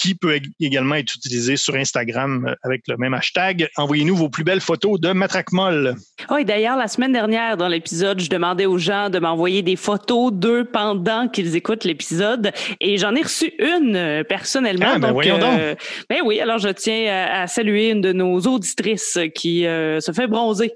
qui 0.00 0.14
peut 0.14 0.40
également 0.60 0.94
être 0.94 1.14
utilisé 1.14 1.56
sur 1.56 1.74
Instagram 1.74 2.46
euh, 2.48 2.54
avec 2.62 2.82
le 2.88 2.96
même 2.96 3.12
hashtag. 3.12 3.68
Envoyez-nous 3.76 4.16
vos 4.16 4.30
plus 4.30 4.44
belles 4.44 4.60
photos 4.60 4.98
de 4.98 5.12
Matraquemol. 5.12 5.94
Oh, 6.30 6.36
et 6.36 6.44
d'ailleurs, 6.44 6.76
la 6.76 6.88
semaine 6.88 7.12
dernière, 7.12 7.58
dans 7.58 7.68
l'épisode, 7.68 8.18
je 8.20 8.30
demandais 8.30 8.64
aux 8.64 8.78
gens 8.78 9.10
de 9.10 9.18
m'envoyer 9.18 9.62
des 9.62 9.76
photos 9.76 10.32
d'eux 10.32 10.64
pendant 10.64 11.28
qu'ils 11.28 11.54
écoutent 11.54 11.84
l'épisode 11.84 12.52
et 12.80 12.96
j'en 12.96 13.14
ai 13.14 13.22
reçu 13.22 13.52
une 13.58 13.94
euh, 13.94 14.24
personnellement. 14.24 14.92
Ah, 14.94 14.98
ben 14.98 15.12
voyons 15.12 15.38
donc. 15.38 15.58
Euh, 15.58 15.74
ben 16.08 16.20
oui, 16.24 16.40
alors 16.40 16.58
je 16.58 16.70
tiens 16.70 17.26
à, 17.30 17.46
saluer 17.46 17.90
une 17.90 18.00
de 18.00 18.12
nos 18.12 18.40
auditrices 18.40 19.18
qui 19.34 19.62
se 19.62 20.12
fait 20.14 20.26
bronzer 20.26 20.72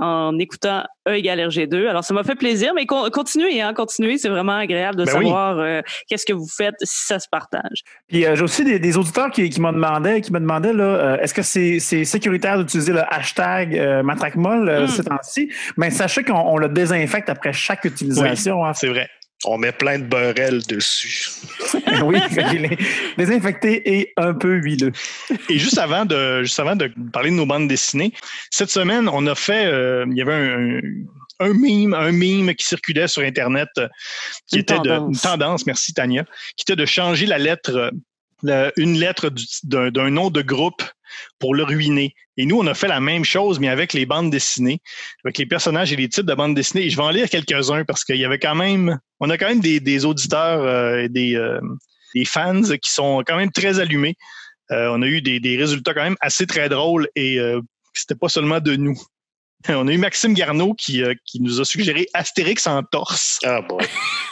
en 0.00 0.38
écoutant 0.38 0.84
E 1.08 1.14
égale 1.14 1.40
RG2. 1.40 1.88
Alors, 1.88 2.04
ça 2.04 2.14
m'a 2.14 2.22
fait 2.22 2.34
plaisir, 2.34 2.72
mais 2.74 2.86
continuez, 2.86 3.60
hein, 3.60 3.72
continuez. 3.74 4.18
C'est 4.18 4.28
vraiment 4.28 4.56
agréable 4.56 4.96
de 4.96 5.04
ben 5.04 5.12
savoir 5.12 5.58
euh, 5.58 5.80
qu'est-ce 6.08 6.26
que 6.26 6.32
vous 6.32 6.48
faites 6.48 6.74
si 6.82 7.06
ça 7.06 7.18
se 7.18 7.28
partage. 7.30 7.82
Puis, 8.08 8.26
euh, 8.26 8.36
j'ai 8.36 8.42
aussi 8.42 8.64
des, 8.64 8.96
auditeurs 8.96 9.30
qui, 9.30 9.48
qui 9.48 9.60
m'ont 9.60 9.72
demandé, 9.72 10.20
qui 10.20 10.32
me 10.32 10.40
demandaient, 10.40 10.72
là, 10.72 10.84
euh, 10.84 11.18
est-ce 11.18 11.34
que 11.34 11.42
c'est, 11.42 11.78
sécuritaire 11.78 12.58
d'utiliser 12.58 12.92
le 12.92 13.02
hashtag 13.12 14.02
matraquemol 14.04 14.82
hmm. 14.82 14.88
ces 14.88 15.04
temps-ci? 15.04 15.50
Mais 15.76 15.90
sachez 15.90 16.22
qu'on 16.22 16.56
le 16.56 16.68
désinfecte 16.68 17.28
après 17.28 17.52
chaque 17.52 17.84
utilisation. 17.84 18.64
Hein. 18.64 18.74
C'est 18.74 18.88
vrai. 18.88 19.08
On 19.44 19.56
met 19.56 19.70
plein 19.70 20.00
de 20.00 20.04
beurrel 20.04 20.62
dessus. 20.66 21.28
oui, 22.02 22.18
il 22.54 22.64
est 22.64 22.78
désinfecté 23.16 23.98
et 23.98 24.12
un 24.16 24.34
peu 24.34 24.56
huileux. 24.56 24.90
Et 25.48 25.58
juste 25.58 25.78
avant 25.78 26.04
de, 26.04 26.42
juste 26.42 26.58
avant 26.58 26.74
de 26.74 26.90
parler 27.12 27.30
de 27.30 27.36
nos 27.36 27.46
bandes 27.46 27.68
dessinées, 27.68 28.12
cette 28.50 28.70
semaine, 28.70 29.08
on 29.08 29.26
a 29.28 29.36
fait, 29.36 29.66
euh, 29.66 30.04
il 30.10 30.16
y 30.16 30.22
avait 30.22 30.34
un, 30.34 30.80
un, 31.38 31.52
meme, 31.52 31.94
un 31.94 32.10
meme 32.10 32.52
qui 32.54 32.66
circulait 32.66 33.06
sur 33.06 33.22
Internet 33.22 33.68
euh, 33.78 33.86
qui 34.48 34.58
était 34.58 34.80
de 34.80 34.90
une 34.90 35.16
tendance, 35.16 35.66
merci 35.66 35.94
Tania, 35.94 36.24
qui 36.56 36.62
était 36.62 36.76
de 36.76 36.86
changer 36.86 37.26
la 37.26 37.38
lettre, 37.38 37.92
une 38.42 38.98
lettre 38.98 39.30
d'un 39.64 40.10
nom 40.10 40.30
de 40.30 40.42
groupe 40.42 40.82
pour 41.38 41.54
le 41.54 41.64
ruiner. 41.64 42.14
Et 42.36 42.46
nous, 42.46 42.58
on 42.58 42.66
a 42.66 42.74
fait 42.74 42.88
la 42.88 43.00
même 43.00 43.24
chose, 43.24 43.58
mais 43.58 43.68
avec 43.68 43.92
les 43.92 44.06
bandes 44.06 44.30
dessinées, 44.30 44.80
avec 45.24 45.38
les 45.38 45.46
personnages 45.46 45.92
et 45.92 45.96
les 45.96 46.08
titres 46.08 46.26
de 46.26 46.34
bandes 46.34 46.54
dessinées. 46.54 46.84
Et 46.84 46.90
je 46.90 46.96
vais 46.96 47.02
en 47.02 47.10
lire 47.10 47.28
quelques-uns 47.28 47.84
parce 47.84 48.04
qu'il 48.04 48.16
y 48.16 48.24
avait 48.24 48.38
quand 48.38 48.54
même, 48.54 48.98
on 49.20 49.30
a 49.30 49.38
quand 49.38 49.48
même 49.48 49.60
des, 49.60 50.04
auditeurs 50.04 50.62
euh, 50.62 51.02
et 51.02 51.08
des, 51.08 51.34
euh, 51.34 51.60
des, 52.14 52.24
fans 52.24 52.62
qui 52.62 52.90
sont 52.90 53.22
quand 53.26 53.36
même 53.36 53.50
très 53.50 53.80
allumés. 53.80 54.16
Euh, 54.70 54.90
on 54.92 55.02
a 55.02 55.06
eu 55.06 55.22
des, 55.22 55.40
des, 55.40 55.56
résultats 55.56 55.94
quand 55.94 56.02
même 56.02 56.16
assez 56.20 56.46
très 56.46 56.68
drôles 56.68 57.08
et 57.16 57.38
c'était 57.94 58.14
pas 58.14 58.28
seulement 58.28 58.60
de 58.60 58.76
nous. 58.76 58.96
On 59.66 59.88
a 59.88 59.92
eu 59.92 59.98
Maxime 59.98 60.34
Garneau 60.34 60.72
qui, 60.74 61.02
euh, 61.02 61.14
qui 61.24 61.42
nous 61.42 61.60
a 61.60 61.64
suggéré 61.64 62.06
Astérix 62.14 62.66
en 62.68 62.84
torse. 62.84 63.40
Ah 63.44 63.60
bon. 63.60 63.78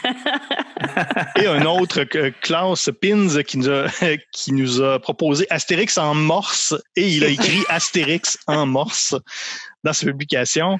Et 1.42 1.46
un 1.46 1.66
autre, 1.66 2.06
euh, 2.14 2.30
Klaus 2.42 2.88
Pins, 3.02 3.42
qui 3.42 3.58
nous, 3.58 3.68
a, 3.68 3.88
qui 4.32 4.52
nous 4.52 4.80
a 4.82 5.00
proposé 5.00 5.46
Astérix 5.50 5.98
en 5.98 6.14
morse. 6.14 6.74
Et 6.94 7.08
il 7.08 7.24
a 7.24 7.28
écrit 7.28 7.64
Astérix 7.68 8.38
en 8.46 8.66
morse 8.66 9.16
dans 9.82 9.92
sa 9.92 10.06
publication. 10.06 10.78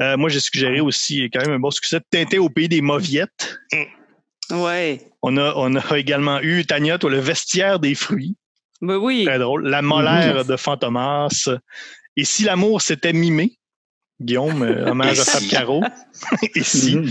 Euh, 0.00 0.16
moi, 0.16 0.30
j'ai 0.30 0.40
suggéré 0.40 0.80
aussi, 0.80 1.28
quand 1.30 1.40
même 1.42 1.52
un 1.52 1.60
bon 1.60 1.70
succès, 1.70 2.00
Tintin 2.10 2.38
au 2.38 2.48
pays 2.48 2.68
des 2.68 2.80
Mauviettes. 2.80 3.58
Ouais. 4.50 5.00
On 5.22 5.36
a, 5.36 5.52
on 5.56 5.74
a 5.76 5.98
également 5.98 6.40
eu 6.40 6.64
Tania, 6.64 6.98
toi, 6.98 7.10
le 7.10 7.18
vestiaire 7.18 7.78
des 7.78 7.94
fruits. 7.94 8.34
Ben 8.80 8.96
oui. 8.96 9.24
Très 9.24 9.38
drôle. 9.38 9.68
La 9.68 9.82
molaire 9.82 10.44
de 10.44 10.56
Fantomas. 10.56 11.48
Et 12.16 12.24
si 12.24 12.44
l'amour 12.44 12.82
s'était 12.82 13.12
mimé, 13.12 13.58
Guillaume, 14.20 14.62
euh, 14.62 14.90
hommage 14.90 15.18
à 15.20 15.24
Fab 15.24 15.42
Caro. 15.48 15.82
Ici. 16.54 16.96
Mhm. 16.96 17.10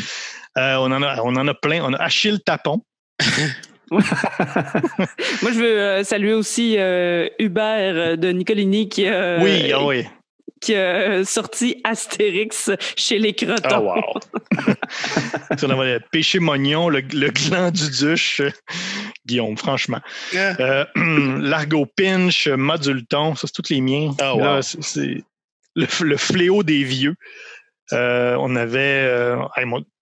Euh, 0.58 0.76
on, 0.78 0.92
en 0.92 1.02
a, 1.02 1.20
on 1.24 1.36
en 1.36 1.48
a 1.48 1.54
plein. 1.54 1.84
On 1.84 1.94
a 1.94 1.98
Achille 1.98 2.40
Tapon. 2.46 2.82
Moi, 3.92 4.02
je 5.52 5.60
veux 5.60 5.80
euh, 5.80 6.04
saluer 6.04 6.34
aussi 6.34 6.76
euh, 6.78 7.28
Hubert 7.40 8.18
de 8.18 8.30
Nicolini 8.30 8.90
qui, 8.90 9.06
a- 9.08 9.38
oui, 9.40 9.72
ah 9.72 9.86
oui. 9.86 10.06
qui 10.62 10.74
a 10.76 11.24
sorti 11.26 11.80
Astérix 11.84 12.72
chez 12.96 13.20
les 13.20 13.36
Ah, 13.42 13.46
Crotons. 13.46 13.82
wow. 13.86 14.74
on 15.64 15.70
avait 15.70 16.00
Péché 16.12 16.40
Mognon, 16.40 16.90
le, 16.90 17.02
le 17.02 17.30
gland 17.30 17.72
du 17.72 17.90
duche. 17.90 18.42
Guillaume, 19.26 19.58
franchement. 19.58 20.00
Ah. 20.36 20.56
Euh, 20.60 20.86
Largo 21.42 21.86
Pinch, 21.86 22.48
Modulton, 22.48 23.36
ça, 23.36 23.48
c'est 23.48 23.62
tous 23.62 23.72
les 23.74 23.82
miens. 23.82 24.12
Ah, 24.20 24.36
wow. 24.36 24.42
Là, 24.42 24.60
le, 25.76 25.86
le 26.04 26.18
fléau 26.18 26.64
des 26.64 26.84
vieux. 26.84 27.16
Euh, 27.92 28.36
on 28.40 28.56
avait 28.56 28.80
euh, 29.08 29.38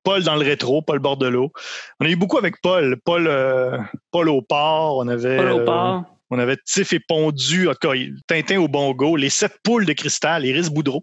Paul 0.03 0.23
dans 0.23 0.35
le 0.35 0.41
rétro, 0.45 0.81
Paul 0.81 0.99
Bordelot. 0.99 1.51
On 1.99 2.05
a 2.05 2.09
eu 2.09 2.15
beaucoup 2.15 2.37
avec 2.37 2.55
Paul. 2.61 2.97
Paul, 3.03 3.27
euh, 3.27 3.77
Paul 4.11 4.29
au 4.29 4.41
port. 4.41 4.97
On 4.97 5.07
avait, 5.07 5.37
Paul 5.37 5.51
au 5.51 5.59
euh, 5.59 5.65
port. 5.65 6.03
on 6.29 6.39
avait 6.39 6.57
Tiff 6.65 6.93
et 6.93 6.99
Pondu. 6.99 7.67
En 7.67 7.73
tout 7.73 7.89
cas, 7.89 7.95
Tintin 8.27 8.57
au 8.59 8.67
bongo. 8.67 9.15
Les 9.15 9.29
sept 9.29 9.53
poules 9.63 9.85
de 9.85 9.93
cristal. 9.93 10.45
Iris 10.45 10.69
Boudreau. 10.69 11.01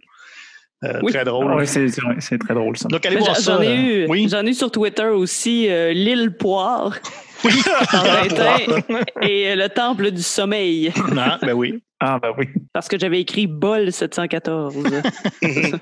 Euh, 0.84 1.00
Oui. 1.02 1.12
Très 1.12 1.24
drôle. 1.24 1.52
Oui, 1.54 1.66
c'est 1.66 2.38
très 2.38 2.54
drôle, 2.54 2.76
ça. 2.76 2.86
Donc, 2.88 3.04
allez 3.04 3.16
Mais 3.16 3.22
voir 3.22 3.34
j'en- 3.34 3.40
ça. 3.42 3.54
J'en 3.56 3.62
ai 3.62 3.74
eu, 3.74 4.06
Oui. 4.08 4.28
j'en 4.30 4.46
ai 4.46 4.50
eu 4.50 4.54
sur 4.54 4.70
Twitter 4.70 5.06
aussi 5.08 5.68
euh, 5.68 5.92
l'île 5.92 6.36
Poire 6.36 6.96
Oui. 7.44 7.52
et 9.22 9.48
euh, 9.50 9.56
le 9.56 9.68
temple 9.68 10.10
du 10.10 10.22
sommeil 10.22 10.92
Ah, 11.16 11.38
ben 11.40 11.52
oui. 11.52 11.80
Ah, 12.00 12.18
ben 12.20 12.32
oui. 12.38 12.46
parce 12.72 12.88
que 12.88 12.98
j'avais 12.98 13.20
écrit 13.20 13.46
Bol 13.46 13.92
714 13.92 14.74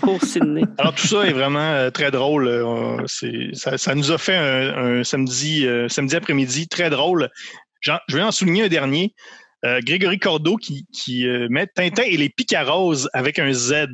pour 0.00 0.22
Sydney. 0.22 0.62
Alors 0.78 0.94
tout 0.94 1.06
ça 1.06 1.24
est 1.26 1.32
vraiment 1.32 1.58
euh, 1.60 1.90
très 1.90 2.10
drôle. 2.10 2.48
Euh, 2.48 2.98
c'est- 3.06 3.54
ça, 3.54 3.78
ça 3.78 3.94
nous 3.94 4.10
a 4.10 4.18
fait 4.18 4.36
un, 4.36 4.98
un 5.00 5.04
samedi, 5.04 5.66
euh, 5.66 5.88
samedi 5.88 6.16
après-midi 6.16 6.68
très 6.68 6.90
drôle. 6.90 7.30
Je 7.80 7.92
vais 8.16 8.22
en 8.22 8.32
souligner 8.32 8.64
un 8.64 8.68
dernier. 8.68 9.14
Euh, 9.64 9.80
Grégory 9.82 10.18
Cordeau 10.18 10.56
qui, 10.56 10.86
qui 10.92 11.26
euh, 11.26 11.46
met 11.50 11.66
Tintin 11.66 12.02
et 12.02 12.16
les 12.16 12.28
Picaroses 12.28 13.08
avec 13.12 13.38
un 13.38 13.52
Z. 13.52 13.86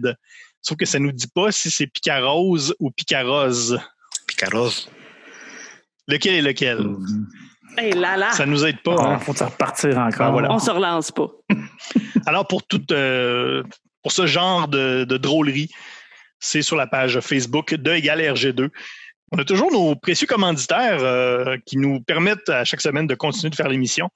Sauf 0.62 0.76
que 0.76 0.84
ça 0.86 0.98
nous 0.98 1.12
dit 1.12 1.28
pas 1.32 1.52
si 1.52 1.70
c'est 1.70 1.86
Picarose 1.86 2.74
ou 2.80 2.90
Picarose. 2.90 3.80
Picaros. 4.26 4.88
Lequel 6.10 6.34
est 6.34 6.42
lequel? 6.42 6.78
Hey 7.78 7.92
là 7.92 8.16
là, 8.16 8.32
Ça 8.32 8.46
nous 8.46 8.66
aide 8.66 8.82
pas. 8.82 8.96
Ah, 8.98 9.14
hein? 9.14 9.18
faut 9.20 9.34
ça 9.34 9.46
repartir 9.46 9.96
encore. 9.96 10.26
Ah, 10.26 10.30
voilà. 10.30 10.52
on 10.52 10.58
se 10.58 10.70
relance 10.70 11.12
pas. 11.12 11.28
Alors, 12.26 12.46
pour 12.48 12.66
tout, 12.66 12.82
euh, 12.90 13.62
pour 14.02 14.12
ce 14.12 14.26
genre 14.26 14.66
de, 14.66 15.04
de 15.04 15.16
drôlerie, 15.16 15.70
c'est 16.40 16.62
sur 16.62 16.76
la 16.76 16.86
page 16.86 17.20
Facebook 17.20 17.74
de 17.74 17.92
Égal 17.92 18.20
RG2. 18.20 18.70
On 19.32 19.38
a 19.38 19.44
toujours 19.44 19.70
nos 19.70 19.94
précieux 19.94 20.26
commanditaires 20.26 20.98
euh, 21.02 21.56
qui 21.64 21.76
nous 21.76 22.00
permettent 22.00 22.48
à 22.48 22.64
chaque 22.64 22.80
semaine 22.80 23.06
de 23.06 23.14
continuer 23.14 23.50
de 23.50 23.54
faire 23.54 23.68
l'émission. 23.68 24.10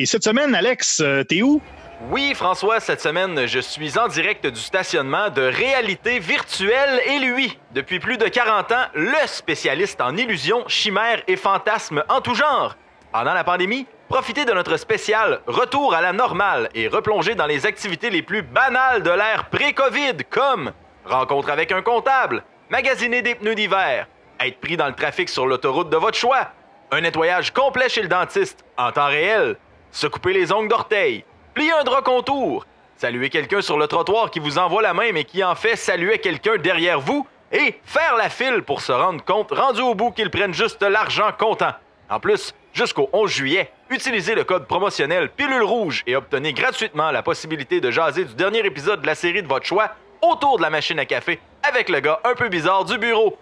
Et 0.00 0.06
cette 0.06 0.24
semaine, 0.24 0.54
Alex, 0.54 1.00
euh, 1.00 1.24
t'es 1.24 1.42
où? 1.42 1.60
Oui, 2.08 2.32
François, 2.34 2.80
cette 2.80 3.02
semaine, 3.02 3.46
je 3.46 3.58
suis 3.58 3.98
en 3.98 4.08
direct 4.08 4.46
du 4.46 4.58
stationnement 4.58 5.28
de 5.28 5.42
réalité 5.42 6.20
virtuelle 6.20 7.02
et 7.04 7.18
lui, 7.18 7.58
depuis 7.74 8.00
plus 8.00 8.16
de 8.16 8.26
40 8.26 8.72
ans, 8.72 8.84
le 8.94 9.26
spécialiste 9.26 10.00
en 10.00 10.16
illusions, 10.16 10.66
chimères 10.68 11.22
et 11.28 11.36
fantasmes 11.36 12.02
en 12.08 12.22
tout 12.22 12.34
genre. 12.34 12.76
Pendant 13.12 13.34
la 13.34 13.44
pandémie, 13.44 13.86
profitez 14.08 14.46
de 14.46 14.52
notre 14.52 14.78
spécial 14.78 15.42
Retour 15.46 15.92
à 15.92 16.00
la 16.00 16.14
normale 16.14 16.70
et 16.74 16.88
replongez 16.88 17.34
dans 17.34 17.44
les 17.44 17.66
activités 17.66 18.08
les 18.08 18.22
plus 18.22 18.40
banales 18.40 19.02
de 19.02 19.10
l'ère 19.10 19.50
pré-Covid, 19.50 20.16
comme 20.30 20.72
rencontre 21.04 21.50
avec 21.50 21.72
un 21.72 21.82
comptable, 21.82 22.42
magasiner 22.70 23.20
des 23.20 23.34
pneus 23.34 23.54
d'hiver, 23.54 24.06
être 24.40 24.60
pris 24.60 24.78
dans 24.78 24.86
le 24.86 24.94
trafic 24.94 25.28
sur 25.28 25.46
l'autoroute 25.46 25.90
de 25.90 25.98
votre 25.98 26.16
choix, 26.16 26.52
un 26.90 27.02
nettoyage 27.02 27.52
complet 27.52 27.90
chez 27.90 28.00
le 28.00 28.08
dentiste 28.08 28.64
en 28.78 28.92
temps 28.92 29.08
réel, 29.08 29.58
se 29.92 30.06
couper 30.06 30.32
les 30.32 30.52
ongles 30.52 30.68
d'orteil, 30.68 31.24
plier 31.54 31.72
un 31.72 31.84
drap 31.84 32.02
contour, 32.02 32.66
saluer 32.96 33.30
quelqu'un 33.30 33.60
sur 33.60 33.78
le 33.78 33.86
trottoir 33.86 34.30
qui 34.30 34.38
vous 34.38 34.58
envoie 34.58 34.82
la 34.82 34.94
main 34.94 35.12
mais 35.12 35.24
qui 35.24 35.42
en 35.42 35.54
fait 35.54 35.76
saluer 35.76 36.18
quelqu'un 36.18 36.56
derrière 36.56 37.00
vous 37.00 37.26
et 37.52 37.80
faire 37.84 38.16
la 38.16 38.28
file 38.28 38.62
pour 38.62 38.80
se 38.80 38.92
rendre 38.92 39.24
compte, 39.24 39.50
rendu 39.50 39.80
au 39.80 39.94
bout 39.94 40.12
qu'ils 40.12 40.30
prennent 40.30 40.54
juste 40.54 40.82
l'argent 40.82 41.30
comptant. 41.36 41.72
En 42.08 42.20
plus, 42.20 42.54
jusqu'au 42.72 43.08
11 43.12 43.30
juillet, 43.30 43.70
utilisez 43.88 44.34
le 44.34 44.44
code 44.44 44.66
promotionnel 44.66 45.30
Pilule 45.30 45.62
Rouge 45.62 46.02
et 46.06 46.16
obtenez 46.16 46.52
gratuitement 46.52 47.10
la 47.10 47.22
possibilité 47.22 47.80
de 47.80 47.90
jaser 47.90 48.24
du 48.24 48.34
dernier 48.34 48.64
épisode 48.64 49.00
de 49.00 49.06
la 49.06 49.14
série 49.14 49.42
de 49.42 49.48
votre 49.48 49.66
choix 49.66 49.90
autour 50.22 50.58
de 50.58 50.62
la 50.62 50.70
machine 50.70 50.98
à 50.98 51.06
café 51.06 51.40
avec 51.62 51.88
le 51.88 52.00
gars 52.00 52.20
un 52.24 52.34
peu 52.34 52.48
bizarre 52.48 52.84
du 52.84 52.98
bureau. 52.98 53.38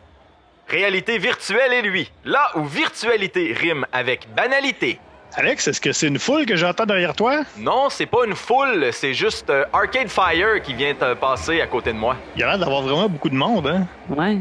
Réalité 0.69 1.19
virtuelle 1.19 1.73
et 1.73 1.83
lui, 1.83 2.11
là 2.25 2.51
où 2.57 2.65
virtualité 2.65 3.55
rime 3.55 3.87
avec 3.93 4.29
banalité. 4.35 5.01
Alex, 5.35 5.69
est-ce 5.69 5.81
que 5.81 5.93
c'est 5.93 6.09
une 6.09 6.19
foule 6.19 6.47
que 6.47 6.57
j'entends 6.57 6.87
derrière 6.87 7.15
toi? 7.15 7.43
Non, 7.57 7.91
c'est 7.91 8.07
pas 8.07 8.25
une 8.27 8.35
foule, 8.35 8.89
c'est 8.93 9.15
juste 9.15 9.51
euh, 9.51 9.65
Arcade 9.73 10.09
Fire 10.09 10.61
qui 10.63 10.75
vient 10.75 10.95
de 10.95 11.15
passer 11.15 11.61
à 11.61 11.67
côté 11.67 11.93
de 11.93 11.99
moi. 11.99 12.17
Il 12.35 12.41
y 12.41 12.43
a 12.43 12.49
l'air 12.49 12.59
d'avoir 12.59 12.83
vraiment 12.83 13.09
beaucoup 13.09 13.29
de 13.29 13.35
monde, 13.35 13.67
hein? 13.67 13.87
Ouais. 14.09 14.39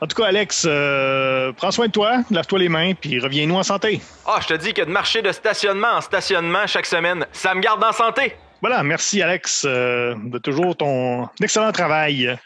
En 0.00 0.06
tout 0.06 0.16
cas, 0.16 0.28
Alex, 0.28 0.64
euh, 0.68 1.52
prends 1.52 1.70
soin 1.70 1.86
de 1.86 1.92
toi, 1.92 2.18
lave-toi 2.30 2.58
les 2.58 2.68
mains, 2.68 2.92
puis 2.94 3.18
reviens-nous 3.18 3.56
en 3.56 3.62
santé. 3.62 4.00
Ah, 4.26 4.38
je 4.42 4.48
te 4.48 4.54
dis 4.54 4.74
que 4.74 4.82
de 4.82 4.90
marcher 4.90 5.22
de 5.22 5.32
stationnement 5.32 5.92
en 5.96 6.00
stationnement 6.00 6.66
chaque 6.66 6.86
semaine, 6.86 7.26
ça 7.32 7.54
me 7.54 7.60
garde 7.60 7.82
en 7.82 7.92
santé. 7.92 8.36
Voilà, 8.60 8.82
merci 8.82 9.22
Alex 9.22 9.64
euh, 9.66 10.14
de 10.24 10.38
toujours 10.38 10.76
ton 10.76 11.28
excellent 11.42 11.72
travail. 11.72 12.36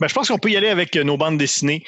Ben, 0.00 0.08
je 0.08 0.14
pense 0.14 0.28
qu'on 0.28 0.38
peut 0.38 0.50
y 0.50 0.56
aller 0.56 0.70
avec 0.70 0.94
nos 0.96 1.16
bandes 1.16 1.36
dessinées 1.36 1.84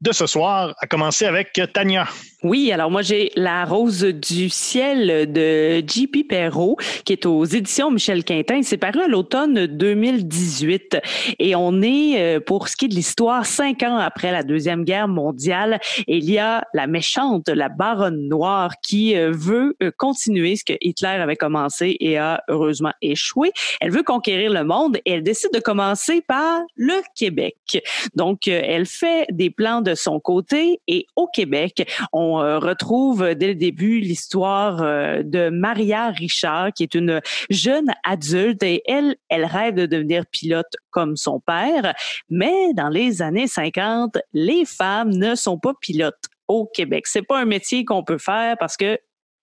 de 0.00 0.12
ce 0.12 0.26
soir, 0.26 0.74
à 0.78 0.86
commencer 0.86 1.26
avec 1.26 1.60
Tania. 1.72 2.08
Oui, 2.42 2.72
alors 2.72 2.90
moi 2.90 3.02
j'ai 3.02 3.32
La 3.36 3.66
Rose 3.66 4.02
du 4.02 4.48
ciel 4.48 5.30
de 5.30 5.84
J.P. 5.86 6.24
Perrault 6.24 6.78
qui 7.04 7.12
est 7.12 7.26
aux 7.26 7.44
éditions 7.44 7.90
Michel 7.90 8.24
Quintin. 8.24 8.62
C'est 8.62 8.78
paru 8.78 9.02
à 9.02 9.08
l'automne 9.08 9.66
2018 9.66 10.96
et 11.38 11.54
on 11.54 11.82
est, 11.82 12.18
euh, 12.18 12.40
pour 12.40 12.68
ce 12.68 12.78
qui 12.78 12.86
est 12.86 12.88
de 12.88 12.94
l'histoire, 12.94 13.44
cinq 13.44 13.82
ans 13.82 13.98
après 13.98 14.32
la 14.32 14.42
Deuxième 14.42 14.84
Guerre 14.84 15.06
mondiale. 15.06 15.80
Il 16.08 16.30
y 16.30 16.38
a 16.38 16.64
la 16.72 16.86
méchante, 16.86 17.50
la 17.50 17.68
baronne 17.68 18.26
noire 18.26 18.72
qui 18.82 19.18
euh, 19.18 19.32
veut 19.32 19.76
euh, 19.82 19.90
continuer 19.94 20.56
ce 20.56 20.64
que 20.64 20.78
Hitler 20.80 21.08
avait 21.08 21.36
commencé 21.36 21.98
et 22.00 22.16
a 22.16 22.42
heureusement 22.48 22.92
échoué. 23.02 23.52
Elle 23.82 23.90
veut 23.90 24.02
conquérir 24.02 24.50
le 24.50 24.64
monde 24.64 24.96
et 25.04 25.12
elle 25.12 25.22
décide 25.22 25.50
de 25.52 25.60
commencer 25.60 26.22
par 26.22 26.62
le 26.74 27.02
Québec. 27.14 27.82
Donc, 28.14 28.48
elle 28.48 28.86
fait 28.86 29.26
des 29.30 29.50
plans 29.50 29.82
de 29.82 29.94
son 29.94 30.20
côté 30.20 30.80
et 30.88 31.06
au 31.16 31.26
Québec, 31.26 31.86
on 32.12 32.29
euh, 32.38 32.58
retrouve 32.58 33.34
dès 33.34 33.48
le 33.48 33.54
début 33.54 34.00
l'histoire 34.00 34.82
euh, 34.82 35.22
de 35.24 35.48
Maria 35.48 36.10
Richard, 36.10 36.72
qui 36.72 36.82
est 36.82 36.94
une 36.94 37.20
jeune 37.50 37.90
adulte 38.04 38.62
et 38.62 38.82
elle, 38.86 39.16
elle 39.28 39.44
rêve 39.44 39.74
de 39.74 39.86
devenir 39.86 40.24
pilote 40.26 40.72
comme 40.90 41.16
son 41.16 41.40
père. 41.40 41.94
Mais 42.28 42.72
dans 42.74 42.88
les 42.88 43.22
années 43.22 43.46
50, 43.48 44.18
les 44.32 44.64
femmes 44.64 45.10
ne 45.10 45.34
sont 45.34 45.58
pas 45.58 45.74
pilotes 45.80 46.26
au 46.48 46.66
Québec. 46.66 47.06
C'est 47.06 47.22
pas 47.22 47.40
un 47.40 47.44
métier 47.44 47.84
qu'on 47.84 48.04
peut 48.04 48.18
faire 48.18 48.56
parce 48.58 48.76
que 48.76 48.98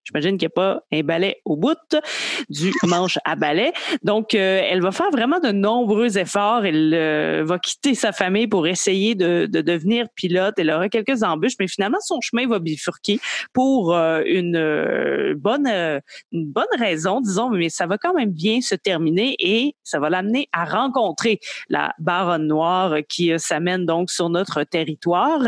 J'imagine 0.07 0.37
qu'il 0.37 0.47
n'y 0.47 0.53
a 0.53 0.55
pas 0.55 0.81
un 0.91 1.01
balai 1.01 1.41
au 1.45 1.55
bout 1.55 1.77
du 2.49 2.71
manche 2.83 3.19
à 3.25 3.35
balai. 3.35 3.73
Donc, 4.03 4.33
euh, 4.33 4.61
elle 4.63 4.81
va 4.81 4.91
faire 4.91 5.11
vraiment 5.11 5.39
de 5.39 5.51
nombreux 5.51 6.17
efforts. 6.17 6.65
Elle 6.65 6.93
euh, 6.93 7.43
va 7.45 7.59
quitter 7.59 7.93
sa 7.93 8.11
famille 8.11 8.47
pour 8.47 8.67
essayer 8.67 9.15
de, 9.15 9.47
de, 9.51 9.61
devenir 9.61 10.07
pilote. 10.15 10.55
Elle 10.57 10.71
aura 10.71 10.89
quelques 10.89 11.23
embûches, 11.23 11.55
mais 11.59 11.67
finalement, 11.67 11.99
son 12.01 12.21
chemin 12.21 12.47
va 12.47 12.59
bifurquer 12.59 13.19
pour 13.53 13.93
euh, 13.93 14.21
une 14.25 14.55
euh, 14.55 15.33
bonne 15.37 15.67
une 16.31 16.51
bonne 16.51 16.65
raison, 16.79 17.21
disons, 17.21 17.49
mais 17.49 17.69
ça 17.69 17.85
va 17.85 17.97
quand 17.97 18.13
même 18.13 18.31
bien 18.31 18.61
se 18.61 18.75
terminer 18.75 19.35
et 19.39 19.75
ça 19.83 19.99
va 19.99 20.09
l'amener 20.09 20.47
à 20.51 20.65
rencontrer 20.65 21.39
la 21.69 21.93
baronne 21.99 22.47
noire 22.47 22.95
qui 23.07 23.31
euh, 23.31 23.37
s'amène 23.37 23.85
donc 23.85 24.09
sur 24.09 24.29
notre 24.29 24.63
territoire. 24.63 25.41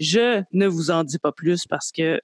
Je 0.00 0.42
ne 0.52 0.66
vous 0.66 0.90
en 0.90 1.04
dis 1.04 1.18
pas 1.18 1.32
plus 1.32 1.66
parce 1.68 1.92
que 1.92 2.20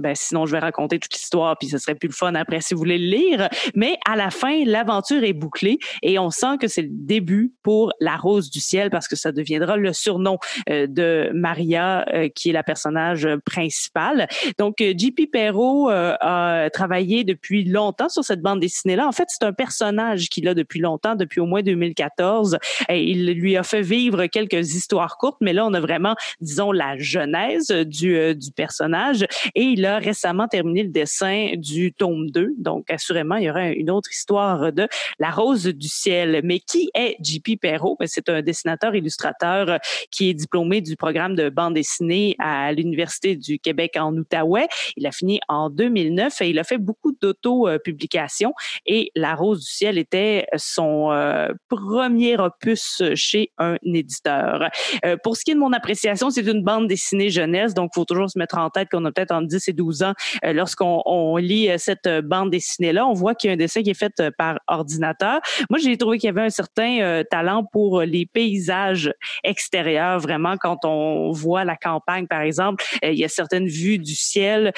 ben 0.00 0.14
sinon 0.14 0.46
je 0.46 0.52
vais 0.52 0.58
raconter 0.58 0.98
toute 0.98 1.12
l'histoire 1.14 1.56
puis 1.58 1.68
ce 1.68 1.78
serait 1.78 1.94
plus 1.94 2.08
le 2.08 2.14
fun 2.14 2.34
après 2.34 2.60
si 2.60 2.74
vous 2.74 2.78
voulez 2.78 2.98
le 2.98 3.06
lire. 3.06 3.48
Mais 3.74 3.96
à 4.08 4.16
la 4.16 4.30
fin, 4.30 4.64
l'aventure 4.64 5.22
est 5.24 5.32
bouclée 5.32 5.78
et 6.02 6.18
on 6.18 6.30
sent 6.30 6.58
que 6.60 6.68
c'est 6.68 6.82
le 6.82 6.88
début 6.90 7.52
pour 7.62 7.92
la 8.00 8.16
Rose 8.16 8.50
du 8.50 8.60
ciel 8.60 8.90
parce 8.90 9.08
que 9.08 9.16
ça 9.16 9.32
deviendra 9.32 9.76
le 9.76 9.92
surnom 9.92 10.38
euh, 10.68 10.86
de 10.86 11.30
Maria 11.34 12.04
euh, 12.12 12.28
qui 12.28 12.50
est 12.50 12.52
la 12.52 12.62
personnage 12.62 13.28
principal. 13.44 14.28
Donc 14.58 14.76
JP 14.78 15.30
Perrault 15.30 15.88
a 15.90 16.68
travaillé 16.72 17.24
depuis 17.24 17.64
longtemps 17.64 18.08
sur 18.08 18.24
cette 18.24 18.40
bande 18.40 18.60
dessinée 18.60 18.96
là. 18.96 19.06
En 19.06 19.12
fait, 19.12 19.28
c'est 19.28 19.44
un 19.44 19.52
personnage 19.52 20.28
qu'il 20.28 20.48
a 20.48 20.54
depuis 20.54 20.80
longtemps, 20.80 21.14
depuis 21.14 21.40
au 21.40 21.46
moins 21.46 21.62
2014. 21.62 22.58
Et 22.88 23.02
il 23.04 23.32
lui 23.32 23.56
a 23.56 23.62
fait 23.62 23.82
vivre 23.82 24.26
quelques 24.26 24.74
histoires 24.74 25.16
courtes, 25.18 25.38
mais 25.40 25.52
là 25.52 25.66
on 25.66 25.74
a 25.74 25.80
vraiment 25.80 26.14
disons 26.40 26.72
la 26.72 26.96
genèse 26.98 27.68
du, 27.68 28.34
du 28.34 28.52
personnage 28.52 29.26
et 29.54 29.62
il 29.62 29.86
a 29.86 29.89
récemment 29.98 30.48
terminé 30.48 30.82
le 30.82 30.90
dessin 30.90 31.52
du 31.56 31.92
tome 31.92 32.30
2. 32.30 32.54
Donc, 32.58 32.90
assurément, 32.90 33.36
il 33.36 33.44
y 33.44 33.50
aura 33.50 33.68
une 33.68 33.90
autre 33.90 34.10
histoire 34.10 34.72
de 34.72 34.88
La 35.18 35.30
Rose 35.30 35.64
du 35.66 35.88
Ciel. 35.88 36.40
Mais 36.44 36.60
qui 36.60 36.90
est 36.94 37.16
JP 37.20 37.60
Perrault? 37.60 37.96
Ben, 37.98 38.06
c'est 38.06 38.28
un 38.28 38.42
dessinateur 38.42 38.94
illustrateur 38.94 39.78
qui 40.10 40.30
est 40.30 40.34
diplômé 40.34 40.80
du 40.80 40.96
programme 40.96 41.34
de 41.34 41.48
bande 41.48 41.74
dessinée 41.74 42.36
à 42.38 42.72
l'Université 42.72 43.36
du 43.36 43.58
Québec 43.58 43.96
en 43.98 44.14
Outaouais. 44.14 44.68
Il 44.96 45.06
a 45.06 45.12
fini 45.12 45.40
en 45.48 45.70
2009 45.70 46.40
et 46.42 46.50
il 46.50 46.58
a 46.58 46.64
fait 46.64 46.78
beaucoup 46.78 47.12
d'auto-publications 47.20 48.52
et 48.86 49.10
La 49.14 49.34
Rose 49.34 49.60
du 49.60 49.70
Ciel 49.70 49.98
était 49.98 50.46
son 50.56 51.10
euh, 51.12 51.48
premier 51.68 52.38
opus 52.38 53.02
chez 53.14 53.52
un 53.58 53.76
éditeur. 53.82 54.68
Euh, 55.04 55.16
pour 55.22 55.36
ce 55.36 55.44
qui 55.44 55.52
est 55.52 55.54
de 55.54 55.60
mon 55.60 55.72
appréciation, 55.72 56.30
c'est 56.30 56.46
une 56.46 56.62
bande 56.62 56.88
dessinée 56.88 57.30
jeunesse, 57.30 57.74
donc 57.74 57.90
il 57.94 58.00
faut 58.00 58.04
toujours 58.04 58.30
se 58.30 58.38
mettre 58.38 58.58
en 58.58 58.70
tête 58.70 58.88
qu'on 58.90 59.04
a 59.04 59.12
peut-être 59.12 59.32
entre 59.32 59.46
10 59.46 59.68
et 59.68 59.72
12 59.72 59.79
ans 60.02 60.14
euh, 60.44 60.52
lorsqu'on 60.52 61.02
on 61.06 61.36
lit 61.36 61.68
cette 61.78 62.08
bande 62.24 62.50
dessinée-là. 62.50 63.06
On 63.06 63.12
voit 63.12 63.34
qu'il 63.34 63.48
y 63.48 63.50
a 63.50 63.54
un 63.54 63.56
dessin 63.56 63.82
qui 63.82 63.90
est 63.90 63.94
fait 63.94 64.22
par 64.36 64.58
ordinateur. 64.66 65.40
Moi, 65.68 65.78
j'ai 65.78 65.96
trouvé 65.96 66.18
qu'il 66.18 66.28
y 66.28 66.30
avait 66.30 66.42
un 66.42 66.50
certain 66.50 67.22
talent 67.30 67.64
pour 67.64 68.02
les 68.02 68.26
paysages 68.26 69.12
extérieurs, 69.44 70.18
vraiment, 70.20 70.56
quand 70.56 70.84
on 70.84 71.30
voit 71.32 71.64
la 71.64 71.76
campagne, 71.76 72.26
par 72.26 72.40
exemple, 72.40 72.84
il 73.02 73.14
y 73.14 73.24
a 73.24 73.28
certaines 73.28 73.66
vues 73.66 73.98
du 73.98 74.14
ciel, 74.14 74.72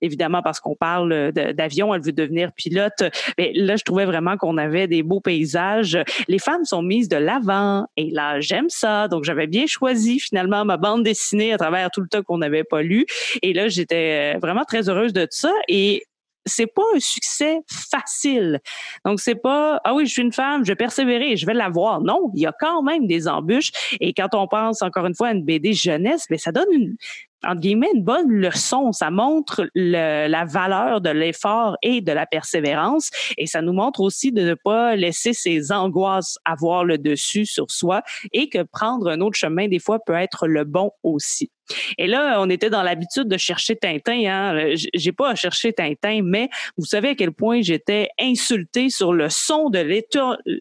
évidemment 0.00 0.42
parce 0.42 0.60
qu'on 0.60 0.74
parle 0.74 1.32
d'avion, 1.32 1.94
elle 1.94 2.02
veut 2.02 2.12
devenir 2.12 2.52
pilote. 2.52 3.02
Mais 3.38 3.52
là, 3.54 3.76
je 3.76 3.84
trouvais 3.84 4.04
vraiment 4.04 4.36
qu'on 4.36 4.56
avait 4.58 4.86
des 4.86 5.02
beaux 5.02 5.20
paysages. 5.20 5.98
Les 6.28 6.38
femmes 6.38 6.64
sont 6.64 6.82
mises 6.82 7.08
de 7.08 7.16
l'avant 7.16 7.86
et 7.96 8.10
là, 8.10 8.40
j'aime 8.40 8.68
ça. 8.68 9.08
Donc, 9.08 9.24
j'avais 9.24 9.46
bien 9.46 9.66
choisi 9.66 10.20
finalement 10.20 10.64
ma 10.64 10.76
bande 10.76 11.02
dessinée 11.02 11.52
à 11.52 11.58
travers 11.58 11.90
tout 11.90 12.00
le 12.00 12.08
temps 12.08 12.22
qu'on 12.22 12.38
n'avait 12.38 12.64
pas 12.64 12.82
lu. 12.82 13.06
Et 13.42 13.52
là, 13.52 13.68
j'étais 13.68 14.15
vraiment 14.40 14.64
très 14.64 14.88
heureuse 14.88 15.12
de 15.12 15.26
ça. 15.30 15.52
Et 15.68 16.04
c'est 16.46 16.66
pas 16.66 16.82
un 16.94 17.00
succès 17.00 17.60
facile. 17.68 18.60
Donc 19.04 19.20
c'est 19.20 19.34
pas 19.34 19.80
ah 19.84 19.94
oui, 19.94 20.06
je 20.06 20.12
suis 20.12 20.22
une 20.22 20.32
femme, 20.32 20.64
je 20.64 20.70
vais 20.70 20.76
persévérer, 20.76 21.36
je 21.36 21.44
vais 21.44 21.54
l'avoir. 21.54 22.00
Non, 22.00 22.30
il 22.34 22.42
y 22.42 22.46
a 22.46 22.54
quand 22.58 22.82
même 22.82 23.06
des 23.06 23.28
embûches 23.28 23.72
et 24.00 24.14
quand 24.14 24.34
on 24.34 24.46
pense 24.46 24.80
encore 24.82 25.06
une 25.06 25.14
fois 25.14 25.28
à 25.28 25.32
une 25.32 25.44
BD 25.44 25.72
jeunesse, 25.72 26.26
mais 26.30 26.36
ben, 26.36 26.40
ça 26.40 26.52
donne 26.52 26.72
une 26.72 26.96
entre 27.44 27.60
guillemets, 27.60 27.90
une 27.94 28.02
bonne 28.02 28.30
leçon. 28.30 28.92
Ça 28.92 29.10
montre 29.10 29.68
la 29.74 30.44
valeur 30.44 31.00
de 31.00 31.10
l'effort 31.10 31.76
et 31.82 32.00
de 32.00 32.12
la 32.12 32.26
persévérance. 32.26 33.10
Et 33.38 33.46
ça 33.46 33.62
nous 33.62 33.72
montre 33.72 34.00
aussi 34.00 34.32
de 34.32 34.42
ne 34.42 34.54
pas 34.54 34.96
laisser 34.96 35.32
ses 35.32 35.70
angoisses 35.70 36.38
avoir 36.44 36.84
le 36.84 36.98
dessus 36.98 37.46
sur 37.46 37.70
soi 37.70 38.02
et 38.32 38.48
que 38.48 38.62
prendre 38.62 39.08
un 39.08 39.20
autre 39.20 39.38
chemin, 39.38 39.68
des 39.68 39.78
fois, 39.78 39.98
peut 40.04 40.14
être 40.14 40.48
le 40.48 40.64
bon 40.64 40.90
aussi. 41.02 41.50
Et 41.98 42.06
là, 42.06 42.40
on 42.40 42.48
était 42.50 42.70
dans 42.70 42.82
l'habitude 42.82 43.28
de 43.28 43.36
chercher 43.36 43.76
Tintin. 43.76 44.24
Hein. 44.26 44.74
J'ai 44.94 45.12
pas 45.12 45.30
à 45.30 45.34
chercher 45.34 45.72
Tintin, 45.72 46.20
mais 46.22 46.48
vous 46.76 46.84
savez 46.84 47.10
à 47.10 47.14
quel 47.14 47.32
point 47.32 47.60
j'étais 47.62 48.08
insultée 48.20 48.90
sur 48.90 49.12
le 49.12 49.28
son 49.28 49.70
de 49.70 49.78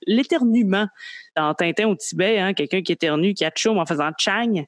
l'éternuement 0.07 0.87
dans 1.35 1.53
Tintin 1.53 1.87
au 1.87 1.95
Tibet. 1.95 2.39
Hein. 2.39 2.53
Quelqu'un 2.53 2.81
qui 2.81 2.91
éternue, 2.91 3.33
qui 3.33 3.45
a 3.45 3.51
chaud 3.55 3.77
en 3.77 3.85
faisant 3.85 4.11
chang. 4.17 4.65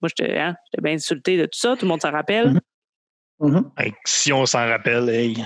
Moi, 0.00 0.10
hein, 0.20 0.54
j'étais 0.70 0.82
bien 0.82 0.94
insulté 0.94 1.36
de 1.36 1.44
tout 1.44 1.58
ça. 1.58 1.74
Tout 1.76 1.84
le 1.84 1.88
monde 1.88 2.02
s'en 2.02 2.12
rappelle. 2.12 2.60
Mm-hmm. 3.40 3.62
Mm-hmm. 3.76 3.92
si 4.04 4.32
on 4.32 4.46
s'en 4.46 4.66
rappelle, 4.66 5.08
hey. 5.08 5.44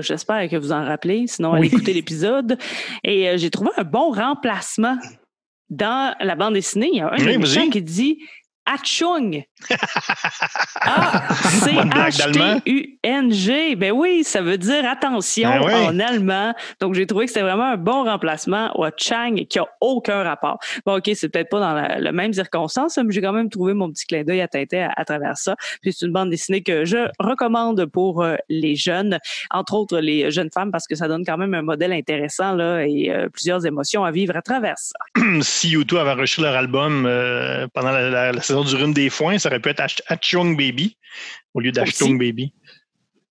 J'espère 0.00 0.48
que 0.48 0.56
vous 0.56 0.72
en 0.72 0.84
rappelez. 0.84 1.26
Sinon, 1.26 1.54
allez 1.54 1.68
écouter 1.68 1.92
l'épisode. 1.94 2.58
Et 3.04 3.28
euh, 3.28 3.36
j'ai 3.36 3.50
trouvé 3.50 3.70
un 3.76 3.84
bon 3.84 4.10
remplacement 4.10 4.98
dans 5.70 6.14
la 6.20 6.34
bande 6.34 6.54
dessinée. 6.54 6.90
Il 6.92 6.98
y 6.98 7.00
a 7.00 7.12
un 7.12 7.16
oui, 7.16 7.70
qui 7.70 7.82
dit 7.82 8.18
Achung. 8.66 9.42
Ah, 10.84 11.28
c 11.32 11.70
h 11.70 12.32
t 12.32 12.70
u 12.70 12.98
n 13.04 13.30
g 13.30 13.76
Ben 13.76 13.92
oui, 13.92 14.24
ça 14.24 14.42
veut 14.42 14.58
dire 14.58 14.88
attention 14.88 15.48
ben 15.64 15.86
en 15.86 16.00
allemand. 16.00 16.54
Donc, 16.80 16.94
j'ai 16.94 17.06
trouvé 17.06 17.26
que 17.26 17.30
c'était 17.30 17.44
vraiment 17.44 17.72
un 17.72 17.76
bon 17.76 18.04
remplacement 18.04 18.72
au 18.74 18.88
Chang 18.96 19.36
qui 19.48 19.58
a 19.60 19.66
aucun 19.80 20.24
rapport. 20.24 20.58
Bon, 20.84 20.96
OK, 20.96 21.10
c'est 21.14 21.28
peut-être 21.28 21.48
pas 21.48 21.60
dans 21.60 21.74
la, 21.74 22.12
même 22.12 22.32
circonstance, 22.32 22.98
mais 22.98 23.12
j'ai 23.12 23.20
quand 23.20 23.32
même 23.32 23.48
trouvé 23.48 23.74
mon 23.74 23.90
petit 23.90 24.06
clin 24.06 24.24
d'œil 24.24 24.40
à 24.40 24.48
Tintin 24.48 24.88
à, 24.96 25.04
travers 25.04 25.36
ça. 25.36 25.54
Puis 25.80 25.92
c'est 25.92 26.06
une 26.06 26.12
bande 26.12 26.30
dessinée 26.30 26.62
que 26.62 26.84
je 26.84 27.08
recommande 27.20 27.86
pour 27.86 28.22
euh, 28.22 28.36
les 28.48 28.74
jeunes, 28.74 29.18
entre 29.50 29.74
autres 29.74 29.98
les 29.98 30.30
jeunes 30.32 30.50
femmes, 30.52 30.72
parce 30.72 30.88
que 30.88 30.96
ça 30.96 31.06
donne 31.06 31.24
quand 31.24 31.38
même 31.38 31.54
un 31.54 31.62
modèle 31.62 31.92
intéressant 31.92 32.54
là, 32.54 32.84
et 32.84 33.10
euh, 33.10 33.28
plusieurs 33.28 33.64
émotions 33.66 34.04
à 34.04 34.10
vivre 34.10 34.36
à 34.36 34.42
travers 34.42 34.78
ça. 34.78 34.98
si 35.42 35.76
U2 35.76 35.98
avait 35.98 36.20
reçu 36.20 36.40
leur 36.40 36.56
album 36.56 37.06
euh, 37.06 37.68
pendant 37.72 37.92
la, 37.92 38.32
la 38.32 38.42
saison 38.52 38.64
du 38.64 38.76
rhume 38.76 38.94
des 38.94 39.10
foins, 39.10 39.38
ça 39.38 39.48
aurait 39.48 39.60
pu 39.60 39.70
être 39.70 40.02
Achung 40.06 40.56
Baby 40.56 40.96
au 41.54 41.60
lieu 41.60 41.72
d'Achtung 41.72 42.18
Baby. 42.18 42.52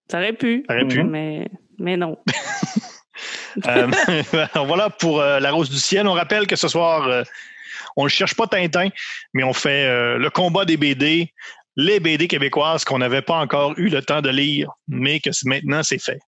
Ça 0.10 0.18
aurait 0.18 0.34
pu. 0.34 0.64
Ça 0.68 0.76
aurait 0.76 0.88
pu. 0.88 1.04
Mais, 1.04 1.48
mais 1.78 1.98
non. 1.98 2.18
euh, 3.68 3.88
voilà 4.56 4.90
pour 4.90 5.22
euh, 5.22 5.40
La 5.40 5.52
Rose 5.52 5.70
du 5.70 5.78
Ciel. 5.78 6.08
On 6.08 6.14
rappelle 6.14 6.48
que 6.48 6.56
ce 6.56 6.68
soir, 6.68 7.08
euh, 7.08 7.24
on 7.96 8.06
ne 8.06 8.10
cherche 8.10 8.36
pas 8.36 8.48
Tintin, 8.48 8.90
mais 9.34 9.44
on 9.44 9.54
fait 9.54 10.18
le 10.18 10.30
combat 10.30 10.66
des 10.66 10.78
BD, 10.78 11.34
les 11.76 12.00
BD 12.00 12.28
québécoises 12.28 12.84
qu'on 12.84 13.00
n'avait 13.00 13.22
pas 13.22 13.38
encore 13.38 13.74
eu 13.78 13.90
le 13.90 14.02
temps 14.02 14.22
de 14.22 14.30
lire, 14.30 14.70
mais 14.88 15.20
que 15.20 15.30
maintenant 15.46 15.84
c'est 15.84 16.02
fait. 16.02 16.20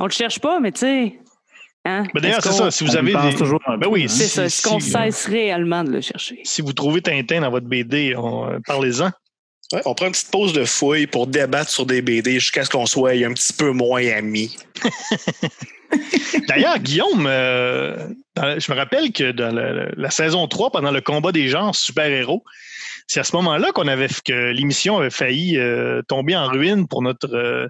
On 0.00 0.04
ne 0.04 0.08
le 0.08 0.14
cherche 0.14 0.38
pas, 0.40 0.58
mais 0.60 0.72
tu 0.72 0.80
sais, 0.80 1.20
Hein? 1.84 2.04
D'ailleurs, 2.14 2.42
c'est 2.42 2.52
ça. 2.52 2.70
Si 2.70 2.84
vous 2.84 2.96
avez 2.96 3.12
des... 3.12 3.34
toujours 3.34 3.60
ben 3.66 3.88
oui, 3.88 4.08
c'est 4.08 4.28
ça. 4.28 4.44
Est-ce 4.44 4.62
qu'on 4.62 4.80
cesse 4.80 5.26
réellement 5.26 5.82
de 5.82 5.90
le 5.90 6.00
chercher? 6.00 6.40
Si 6.44 6.62
vous 6.62 6.72
trouvez 6.72 7.02
Tintin 7.02 7.40
dans 7.40 7.50
votre 7.50 7.66
BD, 7.66 8.14
parlez-en. 8.66 9.10
Ouais, 9.72 9.80
on 9.86 9.94
prend 9.94 10.06
une 10.06 10.12
petite 10.12 10.30
pause 10.30 10.52
de 10.52 10.64
fouille 10.64 11.06
pour 11.06 11.26
débattre 11.26 11.70
sur 11.70 11.86
des 11.86 12.02
BD 12.02 12.34
jusqu'à 12.34 12.64
ce 12.64 12.70
qu'on 12.70 12.84
soit 12.84 13.12
un 13.12 13.32
petit 13.32 13.54
peu 13.54 13.70
moins 13.70 14.06
amis. 14.08 14.56
D'ailleurs, 16.48 16.78
Guillaume, 16.78 17.26
euh, 17.26 18.08
je 18.36 18.70
me 18.70 18.76
rappelle 18.76 19.12
que 19.12 19.32
dans 19.32 19.54
la, 19.96 20.10
saison 20.10 20.46
3, 20.46 20.70
pendant 20.70 20.90
le 20.90 21.00
combat 21.00 21.32
des 21.32 21.48
genres 21.48 21.74
super-héros, 21.74 22.44
c'est 23.06 23.20
à 23.20 23.24
ce 23.24 23.34
moment-là 23.36 23.72
qu'on 23.72 23.88
avait 23.88 24.08
que 24.24 24.50
l'émission 24.52 24.98
avait 24.98 25.10
failli 25.10 25.58
euh, 25.58 26.02
tomber 26.02 26.36
en 26.36 26.48
ruine 26.48 26.86
pour 26.86 27.02
notre 27.02 27.34
euh, 27.34 27.68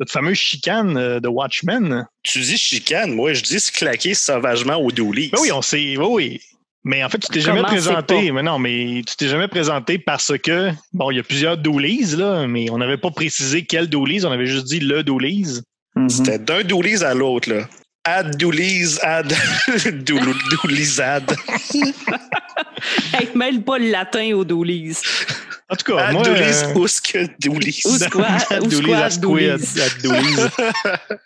notre 0.00 0.12
fameuse 0.12 0.36
chicane 0.36 0.96
euh, 0.96 1.20
de 1.20 1.28
Watchmen. 1.28 2.06
Tu 2.22 2.40
dis 2.40 2.56
chicane, 2.56 3.12
moi 3.12 3.32
je 3.32 3.42
dis 3.42 3.60
se 3.60 3.72
claquer 3.72 4.14
sauvagement 4.14 4.76
au 4.76 4.90
douli. 4.90 5.30
Ben 5.32 5.38
oui, 5.40 5.52
on 5.52 5.62
sait, 5.62 5.96
oui, 5.96 6.06
oui. 6.08 6.40
Mais 6.84 7.02
en 7.02 7.08
fait, 7.08 7.18
tu 7.18 7.26
t'es 7.28 7.40
jamais 7.40 7.62
présenté. 7.62 8.30
Mais 8.30 8.44
non, 8.44 8.60
mais 8.60 9.02
tu 9.04 9.16
t'es 9.16 9.26
jamais 9.26 9.48
présenté 9.48 9.98
parce 9.98 10.32
que, 10.38 10.70
bon, 10.92 11.10
il 11.10 11.16
y 11.16 11.20
a 11.20 11.24
plusieurs 11.24 11.58
doolies, 11.58 12.14
là, 12.16 12.46
mais 12.46 12.70
on 12.70 12.78
n'avait 12.78 12.96
pas 12.96 13.10
précisé 13.10 13.64
quel 13.64 13.88
doolies, 13.88 14.24
on 14.24 14.30
avait 14.30 14.46
juste 14.46 14.66
dit 14.66 14.78
le 14.78 15.02
doolies. 15.02 15.62
Mm-hmm. 15.96 16.08
C'était 16.08 16.38
d'un 16.38 16.62
doolies 16.62 17.02
à 17.02 17.12
l'autre, 17.12 17.50
là. 17.50 17.68
Add 18.04 18.36
doolies, 18.36 19.00
add 19.02 19.34
doolizad. 20.04 21.34
hey, 23.14 23.28
mêle 23.34 23.62
pas 23.62 23.78
le 23.78 23.90
latin 23.90 24.32
aux 24.34 24.44
doolies. 24.44 24.98
En 25.68 25.74
tout 25.74 25.92
cas, 25.92 26.12
moi... 26.12 26.22
Doulis, 26.22 26.62
euh... 26.64 26.74
Ousk, 26.78 27.18
Doulis. 27.40 27.82
Ousk, 27.84 28.16
Doulis, 29.20 29.50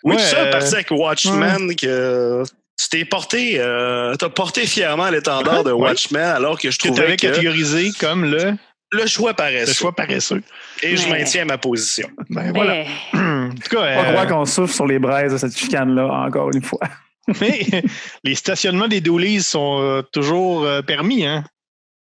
Oui, 0.03 0.19
ça, 0.19 0.37
euh... 0.37 0.51
parti 0.51 0.73
avec 0.73 0.89
Watchmen, 0.89 1.75
que 1.75 2.43
tu 2.79 2.89
t'es 2.89 3.05
porté, 3.05 3.59
euh, 3.59 4.15
t'as 4.15 4.29
porté 4.29 4.65
fièrement 4.65 5.09
l'étendard 5.11 5.63
de 5.63 5.71
Watchmen, 5.71 6.23
alors 6.23 6.59
que 6.59 6.71
je 6.71 6.79
trouvais 6.79 6.93
que... 6.93 6.97
tu 6.97 7.27
avais 7.27 7.35
catégorisé 7.35 7.91
comme 7.99 8.25
le... 8.25 8.55
Le 8.93 9.05
choix 9.05 9.33
paresseux. 9.33 9.67
Le 9.67 9.73
choix 9.73 9.95
paresseux. 9.95 10.41
Et 10.83 10.97
je 10.97 11.07
maintiens 11.07 11.45
ma 11.45 11.57
position. 11.57 12.09
Ben 12.29 12.51
voilà. 12.53 12.83
en 13.13 13.49
tout 13.51 13.75
cas... 13.75 14.01
On 14.01 14.11
croit 14.11 14.25
qu'on 14.25 14.45
souffre 14.45 14.73
sur 14.73 14.87
les 14.87 14.99
braises 14.99 15.31
de 15.31 15.37
cette 15.37 15.57
chicane-là, 15.57 16.07
encore 16.27 16.49
une 16.53 16.61
fois. 16.61 16.79
Mais 17.41 17.83
les 18.23 18.35
stationnements 18.35 18.87
des 18.87 19.01
doulis 19.01 19.43
sont 19.43 19.79
euh, 19.79 20.01
toujours 20.01 20.63
euh, 20.63 20.81
permis, 20.81 21.25
hein? 21.25 21.43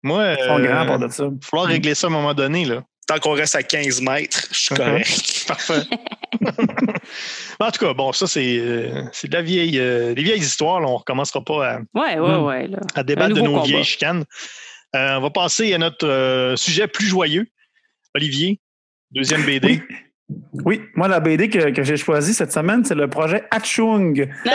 Moi, 0.03 0.37
il 0.39 0.67
va 0.69 1.09
falloir 1.41 1.67
régler 1.67 1.95
ça 1.95 2.07
à 2.07 2.11
un 2.11 2.13
moment 2.13 2.35
donné. 2.35 2.65
Là. 2.65 2.83
Tant 3.07 3.19
qu'on 3.19 3.33
reste 3.33 3.55
à 3.55 3.63
15 3.63 4.03
mètres, 4.03 4.49
je 4.51 4.59
suis 4.59 4.75
uh-huh. 4.75 4.79
correct. 4.79 5.45
Parfait. 5.49 5.83
en 7.61 7.71
tout 7.71 7.85
cas, 7.85 7.95
bon, 7.95 8.13
ça, 8.13 8.27
c'est, 8.27 8.59
euh, 8.59 9.05
c'est 9.13 9.29
de 9.29 9.35
la 9.35 9.43
vieille, 9.43 9.79
euh, 9.79 10.13
des 10.15 10.23
vieilles 10.23 10.41
histoires. 10.41 10.79
On 10.83 10.93
ne 10.93 10.99
recommencera 10.99 11.43
pas 11.43 11.69
à, 11.69 11.79
ouais, 11.95 12.19
ouais, 12.19 12.37
ouais, 12.37 12.71
à 12.95 13.03
débattre 13.05 13.35
de 13.35 13.41
nos 13.41 13.63
vieilles 13.63 13.85
chicanes. 13.85 14.25
Euh, 14.95 15.17
on 15.17 15.21
va 15.21 15.31
passer 15.31 15.73
à 15.75 15.79
notre 15.79 16.55
sujet 16.57 16.89
plus 16.89 17.07
joyeux. 17.07 17.47
Olivier, 18.15 18.61
deuxième 19.13 19.45
BD. 19.45 19.83
Oui, 19.89 19.97
moi, 20.97 21.07
la 21.07 21.21
BD 21.21 21.49
que, 21.49 21.71
que 21.71 21.85
j'ai 21.85 21.97
choisie 21.97 22.35
cette 22.35 22.53
semaine, 22.53 22.85
c'est 22.85 22.97
le 22.97 23.09
projet 23.09 23.45
Hatchung. 23.51 24.29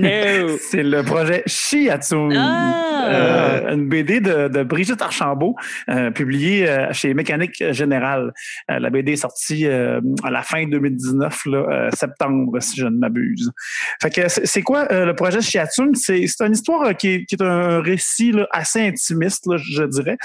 no. 0.00 0.08
C'est 0.58 0.82
le 0.82 1.02
projet 1.04 1.44
Shiatsung. 1.46 2.34
Ah! 2.36 2.94
Euh, 3.06 3.74
une 3.74 3.88
BD 3.88 4.20
de, 4.20 4.48
de 4.48 4.62
Brigitte 4.62 5.02
Archambault, 5.02 5.56
euh, 5.88 6.10
publiée 6.10 6.68
euh, 6.68 6.92
chez 6.92 7.14
Mécanique 7.14 7.62
Générale. 7.72 8.32
Euh, 8.70 8.78
la 8.78 8.90
BD 8.90 9.12
est 9.12 9.16
sortie 9.16 9.66
à 9.66 10.30
la 10.30 10.42
fin 10.42 10.66
2019, 10.66 11.46
là, 11.46 11.58
euh, 11.58 11.90
septembre, 11.92 12.60
si 12.60 12.80
je 12.80 12.86
ne 12.86 12.96
m'abuse. 12.96 13.52
Fait 14.00 14.10
que 14.10 14.28
c'est 14.28 14.62
quoi 14.62 14.86
le 14.90 15.12
projet 15.12 15.40
Shiatsung? 15.40 15.94
C'est 15.94 16.26
c'est 16.26 16.44
une 16.44 16.52
histoire 16.52 16.96
qui 16.96 17.08
est, 17.08 17.24
qui 17.26 17.34
est 17.34 17.42
un 17.42 17.80
récit 17.80 18.32
là, 18.32 18.46
assez 18.50 18.80
intimiste, 18.80 19.46
là, 19.46 19.56
je 19.56 19.84
dirais, 19.84 20.16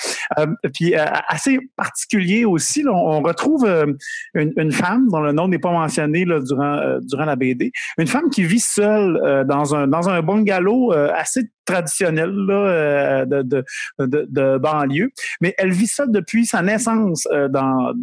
puis 0.73 0.95
assez 0.95 1.59
particulier 1.75 2.45
aussi. 2.45 2.78
On, 2.87 3.21
retrouve 3.21 3.65
euh, 3.65 3.93
une, 4.33 4.71
femme 4.71 5.07
dont 5.09 5.19
le 5.19 5.31
nom 5.31 5.47
n'est 5.47 5.59
pas 5.59 5.71
mentionné 5.71 6.25
là, 6.25 6.39
durant, 6.39 6.75
euh, 6.75 6.99
la 7.25 7.35
BD. 7.35 7.71
Une 7.97 8.07
femme 8.07 8.29
qui 8.29 8.43
vit 8.43 8.59
seule 8.59 9.19
euh, 9.23 9.43
dans, 9.43 9.75
un, 9.75 9.87
dans 9.87 10.09
un 10.09 10.21
bungalow 10.21 10.91
assez 10.91 11.49
traditionnel 11.65 12.31
là, 12.31 13.25
de, 13.25 14.57
banlieue. 14.57 15.11
Mais 15.41 15.53
elle 15.57 15.71
vit 15.71 15.87
seule 15.87 16.11
depuis 16.11 16.45
sa 16.45 16.61
naissance 16.61 17.27
dans, 17.49 17.93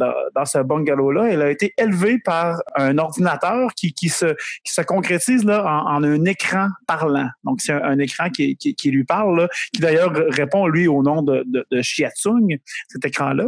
ce 0.44 0.62
bungalow-là. 0.62 1.28
Elle 1.30 1.42
a 1.42 1.50
été 1.50 1.74
élevée 1.76 2.18
par 2.18 2.62
un 2.76 2.98
ordinateur 2.98 3.70
qui, 3.74 4.08
se, 4.08 4.26
qui 4.64 4.72
se 4.72 4.82
concrétise 4.82 5.44
là, 5.44 5.64
en, 5.64 6.04
un 6.04 6.24
écran 6.24 6.68
parlant. 6.86 7.28
Donc, 7.44 7.60
c'est 7.60 7.72
un, 7.72 7.98
écran 7.98 8.30
qui, 8.30 8.56
lui 8.84 9.04
parle, 9.04 9.48
qui 9.72 9.80
d'ailleurs 9.80 10.12
répond, 10.28 10.68
lui, 10.68 10.86
au 10.86 11.02
nom 11.02 11.22
de, 11.22 11.42
de, 11.46 11.66
de 11.70 11.82
Shiatsung, 11.82 12.58
cet 12.88 13.04
écran-là. 13.04 13.46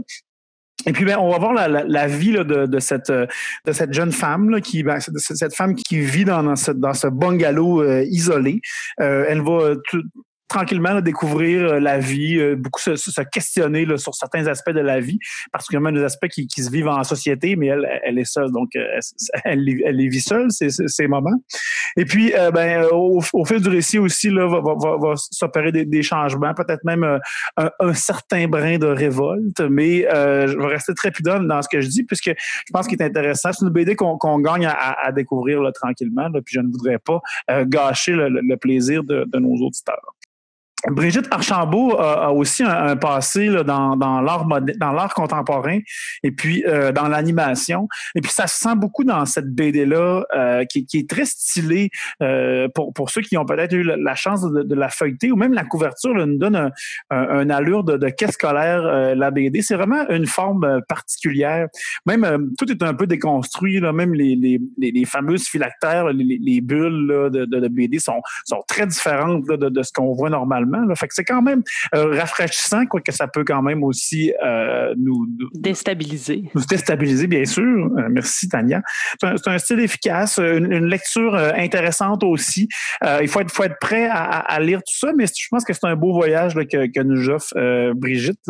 Et 0.87 0.93
puis, 0.93 1.05
ben, 1.05 1.19
on 1.19 1.31
va 1.31 1.39
voir 1.39 1.53
la, 1.53 1.67
la, 1.69 1.85
la 1.85 2.07
vie 2.07 2.31
là, 2.33 2.45
de, 2.45 2.67
de, 2.67 2.79
cette, 2.79 3.11
euh, 3.11 3.27
de 3.67 3.73
cette 3.73 3.93
jeune 3.93 4.13
femme, 4.13 4.49
là, 4.51 4.61
qui, 4.61 4.83
ben, 4.83 4.99
cette 5.01 5.55
femme 5.55 5.75
qui 5.75 5.99
vit 6.01 6.25
dans, 6.25 6.43
dans, 6.43 6.57
ce, 6.57 6.71
dans 6.71 6.95
ce 6.95 7.09
bungalow 7.09 7.83
euh, 7.83 8.05
isolé. 8.09 8.61
Euh, 9.01 9.25
elle 9.29 9.43
va 9.43 9.53
euh, 9.53 9.77
tout- 9.89 10.03
tranquillement 10.49 10.93
là, 10.95 11.01
découvrir 11.01 11.63
euh, 11.75 11.81
la 11.81 11.99
vie, 11.99 12.39
euh, 12.39 12.57
beaucoup 12.57 12.81
se, 12.81 12.97
se 12.97 13.21
questionner 13.23 13.85
là, 13.85 13.97
sur 13.97 14.15
certains 14.15 14.47
aspects 14.47 14.71
de 14.71 14.81
la 14.81 15.01
vie, 15.01 15.19
particulièrement 15.53 15.93
des 15.93 16.03
aspects 16.03 16.29
qui, 16.29 16.47
qui 16.47 16.63
se 16.63 16.71
vivent 16.71 16.89
en 16.89 17.05
société, 17.05 17.55
mais 17.57 17.67
elle, 17.67 17.87
elle 18.05 18.19
est 18.19 18.25
seule, 18.25 18.51
donc 18.51 18.71
euh, 18.77 18.85
elle, 19.45 19.63
les- 19.65 19.83
elle 19.85 19.97
les 19.97 20.09
vit 20.09 20.21
seule, 20.21 20.51
ces, 20.51 20.69
ces 20.71 21.07
moments. 21.07 21.43
Et 21.97 22.05
puis, 22.05 22.33
euh, 22.35 22.51
ben, 22.51 22.85
au, 22.93 23.23
au 23.33 23.45
fil 23.45 23.61
du 23.61 23.69
récit 23.69 23.99
aussi, 23.99 24.31
là, 24.31 24.47
va, 24.49 24.61
va, 24.61 24.97
va, 24.97 25.15
s'opérer 25.17 25.73
des, 25.73 25.85
des 25.85 26.03
changements, 26.03 26.55
peut-être 26.55 26.85
même 26.85 27.05
euh, 27.05 27.19
un, 27.57 27.71
un 27.81 27.93
certain 27.95 28.49
brin 28.49 28.79
de 28.79 28.87
révolte, 28.87 29.61
mais 29.61 30.07
euh, 30.13 30.47
je 30.49 30.57
vais 30.59 30.67
rester 30.67 30.95
très 30.95 31.11
prudent 31.11 31.41
dans 31.41 31.61
ce 31.63 31.69
que 31.69 31.81
je 31.81 31.89
dis, 31.89 32.05
puisque 32.05 32.31
je 32.31 32.73
pense 32.73 32.87
qu'il 32.87 33.01
est 33.01 33.05
intéressant. 33.05 33.51
C'est 33.53 33.65
une 33.65 33.71
BD 33.73 33.97
qu'on 33.97 34.17
qu'on 34.19 34.39
gagne 34.39 34.67
à, 34.67 34.73
à- 34.73 35.13
découvrir 35.13 35.61
là, 35.63 35.73
tranquillement, 35.73 36.29
là, 36.29 36.41
puis 36.45 36.55
je 36.55 36.61
ne 36.61 36.69
voudrais 36.69 36.99
pas 36.99 37.21
gâcher 37.65 38.13
le, 38.13 38.29
le- 38.29 38.41
le 38.43 38.57
plaisir 38.57 39.03
de, 39.05 39.25
de 39.27 39.39
nos 39.39 39.55
auditeurs. 39.67 40.15
Brigitte 40.87 41.27
Archambault 41.31 41.99
a, 41.99 42.27
a 42.27 42.31
aussi 42.31 42.63
un, 42.63 42.97
passé 42.97 43.47
là, 43.49 43.65
dans, 43.65 44.21
l'art 44.21 45.15
contemporain 45.15 45.81
et 46.23 46.31
puis 46.31 46.65
euh, 46.67 46.93
dans 46.93 47.09
l'animation. 47.09 47.89
Et 48.15 48.21
puis 48.21 48.31
ça 48.31 48.47
se 48.47 48.59
sent 48.59 48.77
beaucoup 48.77 49.05
dans 49.05 49.25
cette 49.27 49.53
BD 49.53 49.85
là 49.85 50.25
euh, 50.35 50.65
qui, 50.65 50.87
est 50.95 51.11
très 51.11 51.25
stylée 51.25 51.91
euh, 52.23 52.69
pour, 52.75 52.93
pour 52.93 53.11
ceux 53.11 53.23
qui 53.23 53.37
ont 53.37 53.45
peut-être 53.45 53.73
eu 53.73 53.83
la, 53.83 54.15
chance 54.15 54.43
de, 54.43 54.75
la 54.75 54.89
feuilleter 54.89 55.33
ou 55.33 55.37
même 55.37 55.53
la 55.53 55.65
couverture 55.65 56.15
là, 56.15 56.27
nous 56.27 56.39
donne 56.39 56.71
un, 57.11 57.51
allure 57.51 57.85
de, 57.85 57.97
de 57.97 58.09
caisse 58.09 58.33
scolaire 58.33 58.83
euh, 58.85 59.15
la 59.15 59.31
BD. 59.31 59.63
C'est 59.63 59.75
vraiment 59.75 60.09
une 60.09 60.27
forme 60.27 60.65
euh, 60.65 60.81
particulière. 60.89 61.69
Même 62.07 62.25
euh, 62.25 62.39
tout 62.59 62.71
est 62.71 62.83
un 62.83 62.95
peu 62.95 63.07
déconstruit 63.07 63.81
là, 63.81 63.93
même 63.93 64.15
les, 64.15 64.37
les, 64.37 64.61
les, 64.79 64.91
les 64.91 65.05
fameuses 65.05 65.45
phylactères, 65.45 66.09
les, 66.13 66.39
les 66.41 66.61
bulles 66.61 67.07
là, 67.07 67.31
de, 67.31 67.45
de, 67.45 67.69
BD 67.69 67.99
sont, 67.99 68.21
sont 68.45 68.63
très 68.67 68.87
différentes 68.87 69.47
de, 69.47 69.69
de 69.69 69.83
ce 69.83 69.93
qu'on 69.93 70.13
voit 70.13 70.31
normalement. 70.31 70.68
Là. 70.71 70.95
Fait 70.95 71.09
que 71.09 71.15
c'est 71.15 71.25
quand 71.25 71.43
même 71.43 71.63
euh, 71.95 72.19
rafraîchissant, 72.19 72.87
quoique 72.87 73.13
ça 73.13 73.29
peut 73.29 73.45
quand 73.45 73.63
même 73.63 73.83
aussi 73.83 74.33
euh, 74.45 74.95
nous, 74.97 75.27
nous, 75.39 75.49
Déstabilisé. 75.55 76.45
nous 76.55 76.63
déstabiliser, 76.65 77.27
bien 77.27 77.45
sûr. 77.45 77.63
Euh, 77.63 78.09
merci, 78.11 78.49
Tania. 78.49 78.83
C'est 79.21 79.49
un, 79.49 79.59
style 79.59 79.81
efficace, 79.81 80.39
une, 80.39 80.71
une 80.73 80.87
lecture 80.87 81.35
euh, 81.35 81.51
intéressante 81.57 82.23
aussi. 82.25 82.69
Il 83.21 83.29
faut 83.29 83.41
être, 83.41 83.51
faut 83.51 83.65
être 83.65 83.79
prêt 83.81 84.09
à, 84.11 84.59
lire 84.61 84.79
tout 84.81 84.97
ça, 84.99 85.13
mais 85.17 85.27
je 85.27 85.47
pense 85.51 85.65
que 85.65 85.73
c'est 85.73 85.85
un 85.87 85.97
beau 85.97 86.13
voyage 86.13 86.55
là, 86.55 86.65
que, 86.65 86.87
que 86.87 87.01
nous 87.03 87.29
offre 87.31 87.53
Brigitte. 87.93 88.41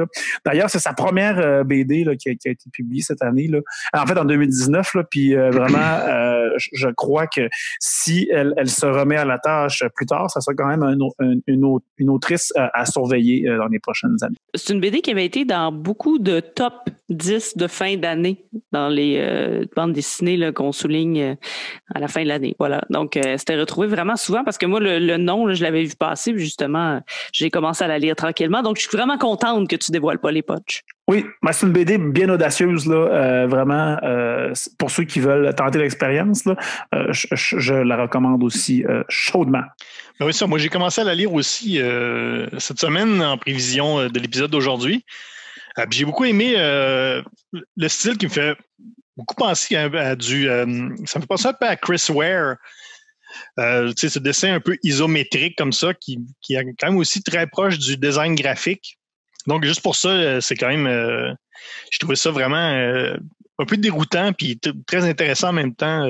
D'ailleurs, 0.44 0.70
c'est 0.70 0.78
sa 0.78 0.92
première 0.92 1.64
BD 1.64 2.04
là, 2.04 2.16
qui, 2.16 2.30
a, 2.30 2.34
qui 2.34 2.48
a 2.48 2.52
été 2.52 2.64
publiée 2.72 3.02
cette 3.02 3.22
année. 3.22 3.46
Là. 3.48 3.58
En 3.94 4.06
fait, 4.06 4.16
en 4.18 4.24
2019. 4.24 4.94
Là, 4.94 5.04
puis 5.10 5.34
vraiment, 5.34 5.98
je- 6.56 6.88
crois 6.96 7.26
que 7.26 7.48
si 7.80 8.28
elle, 8.32 8.54
elle 8.56 8.68
se 8.68 8.86
remet 8.86 9.16
à 9.16 9.24
la 9.24 9.38
tâche 9.38 9.84
plus 9.94 10.06
tard, 10.06 10.30
ça 10.30 10.40
sera 10.40 10.54
quand 10.54 10.66
même 10.68 10.82
un 10.82 10.98
au- 11.00 11.14
un- 11.20 11.38
une, 11.46 11.64
autre- 11.64 11.84
une 12.08 12.18
euh, 12.56 12.66
à 12.72 12.84
surveiller 12.86 13.48
euh, 13.48 13.58
dans 13.58 13.66
les 13.66 13.78
prochaines 13.78 14.16
années. 14.22 14.36
C'est 14.54 14.72
une 14.72 14.80
BD 14.80 15.00
qui 15.00 15.10
avait 15.10 15.24
été 15.24 15.44
dans 15.44 15.72
beaucoup 15.72 16.18
de 16.18 16.40
top 16.40 16.74
10 17.10 17.56
de 17.56 17.66
fin 17.66 17.96
d'année 17.96 18.44
dans 18.72 18.88
les 18.88 19.16
euh, 19.18 19.64
bandes 19.76 19.92
dessinées 19.92 20.52
qu'on 20.52 20.72
souligne 20.72 21.36
à 21.94 22.00
la 22.00 22.08
fin 22.08 22.22
de 22.22 22.28
l'année. 22.28 22.54
Voilà. 22.58 22.82
Donc, 22.90 23.18
c'était 23.36 23.58
retrouvé 23.58 23.86
vraiment 23.86 24.16
souvent 24.16 24.44
parce 24.44 24.58
que 24.58 24.66
moi, 24.66 24.80
le, 24.80 25.16
nom, 25.16 25.52
je 25.52 25.62
l'avais 25.62 25.84
vu 25.84 25.94
passer. 25.98 26.32
Justement, 26.36 27.00
j'ai 27.32 27.50
commencé 27.50 27.84
à 27.84 27.88
la 27.88 27.98
lire 27.98 28.16
tranquillement. 28.16 28.62
Donc, 28.62 28.76
je 28.76 28.88
suis 28.88 28.96
vraiment 28.96 29.18
contente 29.18 29.68
que 29.68 29.76
tu 29.76 29.90
dévoiles 29.92 30.18
pas 30.18 30.30
les 30.30 30.42
potches. 30.42 30.84
Oui, 31.08 31.24
c'est 31.52 31.66
une 31.66 31.72
BD 31.72 31.96
bien 31.96 32.28
audacieuse, 32.28 32.86
là, 32.86 32.96
euh, 32.96 33.46
vraiment. 33.46 33.96
euh, 34.02 34.52
pour 34.78 34.90
ceux 34.90 35.04
qui 35.04 35.20
veulent 35.20 35.54
tenter 35.54 35.78
l'expérience, 35.78 36.44
euh, 36.94 37.06
je, 37.12 37.72
la 37.72 37.96
recommande 37.96 38.44
aussi 38.44 38.84
chaudement. 39.08 39.62
Ben 40.20 40.26
oui, 40.26 40.34
ça. 40.34 40.46
Moi, 40.46 40.58
j'ai 40.58 40.68
commencé 40.68 41.00
à 41.00 41.04
la 41.04 41.14
lire 41.14 41.32
aussi 41.32 41.80
cette 42.58 42.78
semaine 42.78 43.22
en 43.22 43.38
prévision 43.38 44.08
de 44.08 44.18
l'épisode 44.18 44.50
d'aujourd'hui. 44.50 45.04
J'ai 45.90 46.04
beaucoup 46.04 46.26
aimé 46.26 46.54
le 46.56 47.88
style 47.88 48.18
qui 48.18 48.26
me 48.26 48.30
fait 48.30 48.56
beaucoup 49.16 49.34
penser 49.34 49.76
à, 49.76 50.14
du. 50.14 50.46
ça 50.46 50.66
me 50.66 51.22
fait 51.22 51.26
penser 51.26 51.48
un 51.48 51.52
peu 51.54 51.66
à 51.66 51.76
Chris 51.76 52.04
Ware. 52.10 52.56
Ce 53.56 54.18
dessin 54.18 54.54
un 54.54 54.60
peu 54.60 54.76
isométrique 54.82 55.56
comme 55.56 55.72
ça, 55.72 55.94
qui, 55.94 56.18
qui 56.42 56.54
est 56.54 56.64
quand 56.78 56.88
même 56.88 56.98
aussi 56.98 57.22
très 57.22 57.46
proche 57.46 57.78
du 57.78 57.96
design 57.96 58.34
graphique. 58.34 58.97
Donc, 59.48 59.64
juste 59.64 59.80
pour 59.80 59.96
ça, 59.96 60.10
euh, 60.10 60.40
c'est 60.40 60.54
quand 60.54 60.68
même. 60.68 60.86
euh, 60.86 61.32
je 61.90 61.98
trouvais 61.98 62.16
ça 62.16 62.30
vraiment 62.30 62.70
euh, 62.74 63.16
un 63.58 63.64
peu 63.64 63.78
déroutant, 63.78 64.32
puis 64.34 64.60
très 64.86 65.08
intéressant 65.08 65.48
en 65.48 65.52
même 65.54 65.74
temps, 65.74 66.06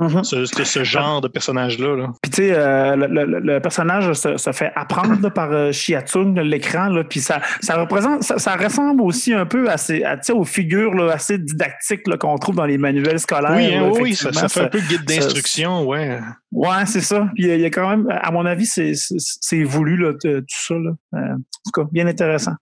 euh, 0.00 0.22
ce, 0.22 0.44
ce- 0.44 0.64
ce 0.64 0.84
genre 0.84 1.20
de 1.20 1.28
personnage-là. 1.28 1.96
là. 1.96 2.12
Puis 2.22 2.30
tu 2.30 2.36
sais, 2.42 2.52
euh, 2.54 2.96
le, 2.96 3.06
le- 3.24 3.40
le 3.40 3.60
personnage 3.60 4.12
se, 4.12 4.36
se 4.36 4.52
fait 4.52 4.72
apprendre 4.76 5.20
là, 5.22 5.30
par 5.30 5.50
euh, 5.52 5.72
Shiatsung, 5.72 6.38
l'écran, 6.40 6.90
puis 7.08 7.20
ça, 7.20 7.40
ça 7.60 7.76
représente, 7.78 8.22
ça, 8.22 8.38
ça 8.38 8.56
ressemble 8.56 9.02
aussi 9.02 9.32
un 9.32 9.46
peu 9.46 9.70
à 9.70 9.76
ces, 9.76 10.04
aux 10.30 10.44
figures 10.44 10.94
là, 10.94 11.12
assez 11.12 11.38
didactiques 11.38 12.02
qu'on 12.18 12.36
trouve 12.36 12.56
dans 12.56 12.66
les 12.66 12.78
manuels 12.78 13.18
scolaires. 13.20 13.52
Oui, 13.56 13.74
hein, 13.74 13.90
oui, 14.00 14.14
ça, 14.14 14.48
fait 14.48 14.60
un 14.60 14.68
peu 14.68 14.80
guide 14.80 15.04
d'instruction, 15.04 15.86
ouais. 15.86 16.18
Ouais, 16.52 16.86
c'est 16.86 17.00
ça. 17.00 17.28
Puis 17.34 17.44
il 17.44 17.60
y 17.60 17.64
a 17.64 17.70
quand 17.70 17.88
même, 17.88 18.06
à 18.10 18.30
mon 18.30 18.46
avis, 18.46 18.66
c'est, 18.66 19.62
voulu 19.64 19.96
là, 19.96 20.12
tout 20.12 20.44
ça. 20.48 20.74
Là. 20.74 20.90
Euh, 21.14 21.32
en 21.34 21.36
tout 21.36 21.72
cas, 21.82 21.88
bien 21.90 22.06
intéressant. 22.06 22.52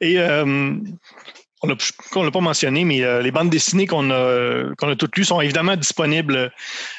Et 0.00 0.18
euh, 0.18 0.74
on 1.62 1.66
ne 1.68 2.24
l'a 2.24 2.30
pas 2.30 2.40
mentionné, 2.40 2.84
mais 2.84 3.02
euh, 3.02 3.20
les 3.20 3.30
bandes 3.30 3.50
dessinées 3.50 3.86
qu'on 3.86 4.10
a, 4.10 4.72
a 4.80 4.96
toutes 4.96 5.16
lues 5.16 5.24
sont 5.24 5.40
évidemment 5.40 5.76
disponibles 5.76 6.52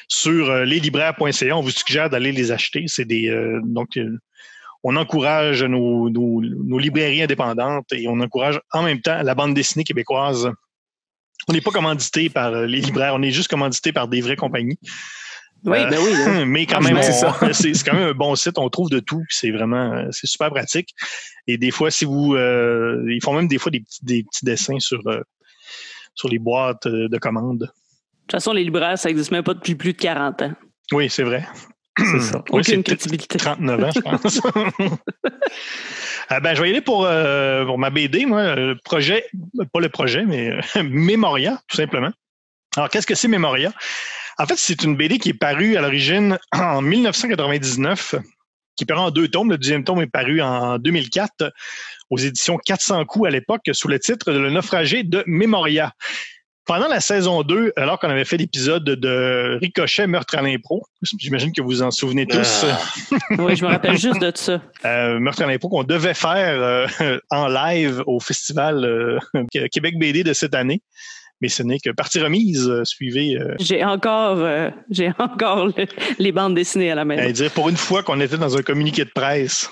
sur 0.07 0.49
euh, 0.49 0.65
leslibraires.ca. 0.65 1.55
On 1.55 1.61
vous 1.61 1.71
suggère 1.71 2.09
d'aller 2.09 2.31
les 2.31 2.51
acheter. 2.51 2.85
C'est 2.87 3.07
euh, 3.09 3.59
donc 3.63 3.97
on 4.83 4.95
encourage 4.95 5.63
nos, 5.63 6.09
nos, 6.09 6.79
librairies 6.79 7.23
indépendantes 7.23 7.91
et 7.91 8.07
on 8.07 8.19
encourage 8.19 8.59
en 8.71 8.83
même 8.83 9.01
temps 9.01 9.21
la 9.21 9.35
bande 9.35 9.53
dessinée 9.53 9.83
québécoise. 9.83 10.49
On 11.47 11.53
n'est 11.53 11.61
pas 11.61 11.71
commandité 11.71 12.29
par 12.29 12.51
les 12.51 12.81
libraires, 12.81 13.15
on 13.15 13.21
est 13.21 13.31
juste 13.31 13.49
commandité 13.49 13.91
par 13.91 14.07
des 14.07 14.21
vraies 14.21 14.35
compagnies. 14.35 14.77
Oui, 15.65 15.77
Euh, 15.79 15.89
ben 15.89 15.99
oui. 16.01 16.13
hein. 16.25 16.45
mais 16.47 16.65
quand 16.65 16.77
Ah, 16.79 16.91
même, 16.93 17.01
c'est 17.03 17.25
on- 17.25 17.33
ça. 17.33 17.39
c'est 17.53 17.73
c'est 17.73 17.83
quand 17.89 17.95
même 17.95 18.09
un 18.09 18.13
bon 18.13 18.35
site. 18.35 18.57
On 18.57 18.69
trouve 18.69 18.89
de 18.89 18.99
tout. 18.99 19.23
C'est 19.29 19.51
vraiment, 19.51 19.93
euh, 19.93 20.07
c'est 20.11 20.27
super 20.27 20.49
pratique. 20.51 20.89
Et 21.47 21.57
des 21.57 21.71
fois, 21.71 21.91
si 21.91 22.05
vous, 22.05 22.35
euh, 22.35 23.03
ils 23.09 23.21
font 23.23 23.33
même 23.33 23.47
des 23.47 23.57
fois 23.57 23.71
des 23.71 23.79
petits, 23.81 24.03
des 24.05 24.23
petits 24.23 24.45
dessins 24.45 24.79
sur 24.79 25.01
euh, 25.07 25.21
sur 26.15 26.29
les 26.29 26.39
boîtes 26.39 26.87
de 26.87 27.17
commandes. 27.17 27.59
De 27.59 27.65
toute 27.65 28.31
façon, 28.31 28.53
les 28.53 28.63
libraires, 28.63 28.97
ça 28.97 29.09
n'existe 29.09 29.31
même 29.31 29.43
pas 29.43 29.53
depuis 29.53 29.75
plus 29.75 29.93
de 29.93 29.97
40 29.97 30.41
ans. 30.43 30.53
Oui, 30.91 31.09
c'est 31.09 31.23
vrai. 31.23 31.47
C'est 31.97 32.19
ça. 32.19 32.43
Oui, 32.51 32.59
Aucune 32.61 32.63
c'est 32.77 32.83
crédibilité. 32.83 33.37
39 33.39 33.83
ans, 33.83 33.91
je 33.93 33.99
pense. 34.01 34.41
Ah 36.29 36.39
ben, 36.39 36.53
je 36.55 36.61
vais 36.61 36.67
y 36.67 36.71
aller 36.71 36.81
pour, 36.81 37.05
euh, 37.05 37.65
pour 37.65 37.79
ma 37.79 37.89
BD, 37.89 38.25
moi, 38.27 38.55
le 38.55 38.75
projet, 38.75 39.25
pas 39.73 39.79
le 39.79 39.89
projet, 39.89 40.25
mais 40.25 40.51
euh, 40.51 40.83
Memoria, 40.83 41.59
tout 41.67 41.77
simplement. 41.77 42.11
Alors, 42.77 42.89
qu'est-ce 42.89 43.07
que 43.07 43.15
c'est 43.15 43.27
Memoria? 43.27 43.71
En 44.39 44.45
fait, 44.45 44.55
c'est 44.57 44.83
une 44.83 44.95
BD 44.95 45.19
qui 45.19 45.29
est 45.29 45.33
parue 45.33 45.75
à 45.75 45.81
l'origine 45.81 46.37
en 46.53 46.81
1999 46.81 48.15
qui 48.77 48.85
est 48.87 48.93
en 48.93 49.11
deux 49.11 49.27
tomes. 49.27 49.51
Le 49.51 49.57
deuxième 49.57 49.83
tome 49.83 50.01
est 50.01 50.07
paru 50.07 50.41
en 50.41 50.79
2004 50.79 51.51
aux 52.09 52.17
éditions 52.17 52.57
400 52.57 53.03
coups 53.03 53.27
à 53.27 53.31
l'époque 53.31 53.69
sous 53.73 53.89
le 53.89 53.99
titre 53.99 54.31
de 54.31 54.39
Le 54.39 54.49
naufragé 54.49 55.03
de 55.03 55.23
Memoria. 55.27 55.91
Pendant 56.65 56.87
la 56.87 57.01
saison 57.01 57.41
2, 57.41 57.73
alors 57.75 57.99
qu'on 57.99 58.09
avait 58.09 58.23
fait 58.23 58.37
l'épisode 58.37 58.85
de 58.85 59.57
Ricochet, 59.59 60.07
Meurtre 60.07 60.37
à 60.37 60.41
l'impro, 60.41 60.85
j'imagine 61.17 61.51
que 61.51 61.61
vous 61.61 61.81
en 61.81 61.91
souvenez 61.91 62.25
tous. 62.25 62.63
Ah. 62.63 62.79
oui, 63.39 63.57
je 63.57 63.65
me 63.65 63.69
rappelle 63.69 63.97
juste 63.97 64.21
de 64.21 64.31
ça. 64.33 64.61
Euh, 64.85 65.19
Meurtre 65.19 65.41
à 65.41 65.47
l'impro 65.47 65.67
qu'on 65.67 65.83
devait 65.83 66.13
faire 66.13 66.87
euh, 67.01 67.19
en 67.31 67.47
live 67.47 68.03
au 68.05 68.19
festival 68.19 68.85
euh, 68.85 69.19
Québec 69.71 69.97
BD 69.97 70.23
de 70.23 70.31
cette 70.31 70.55
année. 70.55 70.81
Mais 71.41 71.47
ce 71.47 71.63
n'est 71.63 71.79
que 71.79 71.89
partie 71.91 72.19
remise. 72.19 72.69
suivez. 72.83 73.37
J'ai 73.59 73.83
encore, 73.83 74.71
j'ai 74.89 75.11
encore 75.17 75.71
les 76.19 76.31
bandes 76.31 76.55
dessinées 76.55 76.91
à 76.91 76.95
la 76.95 77.05
maison. 77.05 77.31
dire 77.31 77.51
pour 77.51 77.69
une 77.69 77.77
fois 77.77 78.03
qu'on 78.03 78.19
était 78.19 78.37
dans 78.37 78.57
un 78.57 78.61
communiqué 78.61 79.05
de 79.05 79.11
presse. 79.11 79.69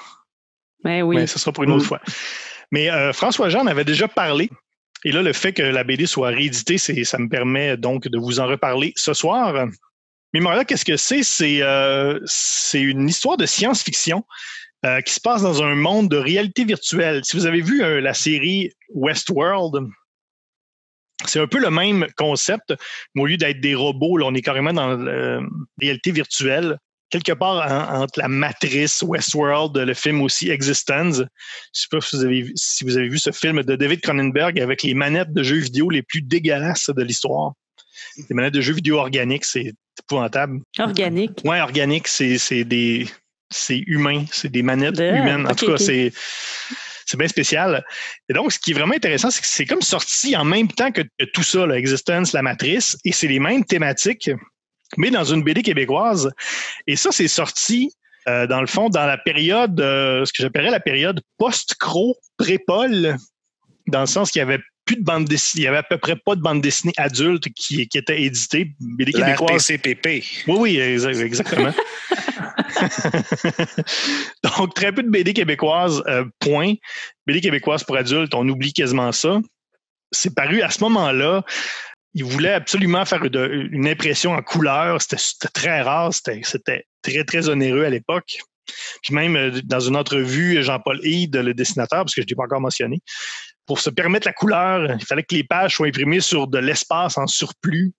Ben 0.83 1.01
oui. 1.01 1.17
Mais 1.17 1.27
ce 1.27 1.39
sera 1.39 1.51
pour 1.51 1.63
une 1.63 1.71
autre 1.71 1.85
fois. 1.85 1.99
Mais 2.71 2.89
François 3.13 3.49
Jean 3.49 3.61
en 3.61 3.67
avait 3.67 3.83
déjà 3.83 4.07
parlé 4.07 4.49
et 5.03 5.11
là, 5.11 5.21
le 5.21 5.33
fait 5.33 5.53
que 5.53 5.61
la 5.61 5.83
BD 5.83 6.05
soit 6.05 6.29
rééditée, 6.29 6.77
ça 6.77 7.17
me 7.17 7.29
permet 7.29 7.77
donc 7.77 8.07
de 8.07 8.17
vous 8.17 8.39
en 8.39 8.47
reparler 8.47 8.93
ce 8.95 9.13
soir. 9.13 9.67
Mais 10.33 10.39
là, 10.39 10.65
qu'est-ce 10.65 10.85
que 10.85 10.97
c'est? 10.97 11.23
C'est 11.23 11.61
euh, 11.61 12.19
une 12.73 13.07
histoire 13.07 13.37
de 13.37 13.45
science-fiction 13.45 14.25
euh, 14.85 15.01
qui 15.01 15.13
se 15.13 15.19
passe 15.19 15.43
dans 15.43 15.63
un 15.63 15.75
monde 15.75 16.09
de 16.09 16.17
réalité 16.17 16.65
virtuelle. 16.65 17.21
Si 17.23 17.37
vous 17.37 17.45
avez 17.45 17.61
vu 17.61 17.83
euh, 17.83 18.01
la 18.01 18.13
série 18.13 18.71
Westworld, 18.93 19.87
c'est 21.25 21.39
un 21.39 21.47
peu 21.47 21.59
le 21.59 21.71
même 21.71 22.07
concept, 22.15 22.73
mais 23.15 23.21
au 23.21 23.25
lieu 23.25 23.37
d'être 23.37 23.59
des 23.59 23.75
robots, 23.75 24.17
là, 24.17 24.25
on 24.27 24.33
est 24.33 24.41
carrément 24.41 24.73
dans 24.73 24.95
la 24.95 25.41
réalité 25.79 26.11
virtuelle 26.11 26.77
quelque 27.09 27.31
part 27.31 27.91
entre 28.01 28.19
la 28.19 28.27
matrice 28.27 29.01
Westworld, 29.01 29.77
le 29.77 29.93
film 29.93 30.21
aussi 30.21 30.49
Existence. 30.49 31.17
Je 31.73 31.81
sais 31.81 31.87
pas 31.89 32.01
si 32.01 32.17
vous 32.17 32.25
avez, 32.25 32.51
si 32.55 32.83
vous 32.83 32.97
avez 32.97 33.07
vu 33.07 33.17
ce 33.17 33.31
film 33.31 33.63
de 33.63 33.75
David 33.75 34.01
Cronenberg 34.01 34.59
avec 34.59 34.83
les 34.83 34.93
manettes 34.93 35.33
de 35.33 35.43
jeux 35.43 35.59
vidéo 35.59 35.89
les 35.89 36.03
plus 36.03 36.21
dégueulasses 36.21 36.89
de 36.89 37.01
l'histoire. 37.01 37.53
Les 38.29 38.35
manettes 38.35 38.53
de 38.53 38.61
jeux 38.61 38.73
vidéo 38.73 38.97
organiques, 38.97 39.45
c'est 39.45 39.73
épouvantable. 39.99 40.59
Organique? 40.79 41.39
Ouais, 41.43 41.61
organique, 41.61 42.07
c'est 42.07 42.63
des 42.63 43.07
c'est 43.49 43.81
humain, 43.87 44.25
c'est 44.31 44.51
des 44.51 44.61
manettes 44.61 44.99
humaines. 44.99 45.47
En 45.47 45.55
tout 45.55 45.67
cas, 45.67 45.77
c'est 45.77 46.11
c'est 47.07 47.17
bien 47.17 47.27
spécial. 47.27 47.83
Et 48.29 48.33
donc, 48.33 48.51
ce 48.51 48.59
qui 48.59 48.71
est 48.71 48.73
vraiment 48.73 48.93
intéressant, 48.93 49.31
c'est 49.31 49.41
que 49.41 49.47
c'est 49.47 49.65
comme 49.65 49.81
sorti 49.81 50.35
en 50.35 50.45
même 50.45 50.67
temps 50.67 50.91
que, 50.91 51.01
tout 51.33 51.43
ça, 51.43 51.65
l'existence, 51.65 52.33
la 52.33 52.41
matrice, 52.41 52.97
et 53.05 53.11
c'est 53.11 53.27
les 53.27 53.39
mêmes 53.39 53.65
thématiques 53.65 54.29
mais 54.95 55.11
dans 55.11 55.25
une 55.25 55.43
BD 55.43 55.63
québécoise. 55.63 56.31
Et 56.85 56.95
ça, 56.95 57.11
c'est 57.11 57.27
sorti, 57.27 57.91
euh, 58.29 58.47
dans 58.47 58.61
le 58.61 58.67
fond, 58.67 58.89
dans 58.89 59.05
la 59.05 59.17
période, 59.17 59.79
euh, 59.81 60.23
ce 60.23 60.31
que 60.31 60.43
j'appellerais 60.43 60.71
la 60.71 60.79
période 60.79 61.21
post-cro, 61.37 62.15
pré-Paul, 62.37 63.17
dans 63.87 64.01
le 64.01 64.05
sens 64.05 64.31
qu'il 64.31 64.39
y 64.39 64.43
avait 64.43 64.59
plus 64.87 64.95
de 64.95 65.03
bande 65.03 65.25
dessinée, 65.25 65.61
il 65.61 65.65
y 65.65 65.67
avait 65.67 65.77
à 65.77 65.83
peu 65.83 65.97
près 65.97 66.15
pas 66.15 66.35
de 66.35 66.41
bande 66.41 66.61
dessinée 66.61 66.93
adulte 66.97 67.49
qui, 67.53 67.87
qui 67.87 67.97
était 67.97 68.21
éditée. 68.23 68.71
BD 68.79 69.11
québécoise. 69.11 69.63
CPP. 69.63 70.23
Oui, 70.47 70.79
oui, 70.79 70.79
exactement. 70.79 71.73
Donc, 74.43 74.73
très 74.73 74.91
peu 74.91 75.03
de 75.03 75.09
BD 75.09 75.33
québécoises, 75.33 76.01
euh, 76.07 76.25
point. 76.39 76.73
BD 77.27 77.41
québécoise 77.41 77.83
pour 77.83 77.97
adultes, 77.97 78.33
on 78.33 78.47
oublie 78.47 78.73
quasiment 78.73 79.11
ça. 79.11 79.39
C'est 80.11 80.33
paru 80.33 80.61
à 80.61 80.69
ce 80.69 80.81
moment-là 80.83 81.43
il 82.17 82.23
voulait 82.23 82.53
absolument 82.53 83.05
faire 83.05 83.23
une, 83.23 83.87
impression 83.87 84.31
en 84.31 84.41
couleur. 84.41 84.99
C'était 84.99 85.49
très 85.53 85.81
rare, 85.83 86.11
c'était 86.13 86.85
très, 87.03 87.23
très 87.23 87.47
onéreux 87.47 87.83
à 87.83 87.91
l'époque. 87.91 88.39
Puis 89.03 89.13
même 89.13 89.35
euh, 89.35 89.61
dans 89.63 89.79
une 89.79 89.95
entrevue, 89.95 90.61
Jean-Paul 90.63 90.99
Hyde, 91.03 91.35
le 91.35 91.53
dessinateur, 91.53 91.99
parce 91.99 92.15
que 92.15 92.21
je 92.21 92.25
ne 92.25 92.29
l'ai 92.29 92.35
pas 92.35 92.43
encore 92.43 92.59
mentionné, 92.59 92.99
pour 93.67 93.79
se 93.79 93.89
permettre 93.89 94.25
la 94.25 94.33
couleur, 94.33 94.95
il 94.97 95.05
fallait 95.05 95.23
que 95.23 95.35
les 95.35 95.43
pages 95.43 95.75
soient 95.75 95.87
imprimées 95.87 96.21
sur 96.21 96.47
de 96.47 96.57
l'espace 96.57 97.17
en 97.17 97.27
surplus, 97.27 97.93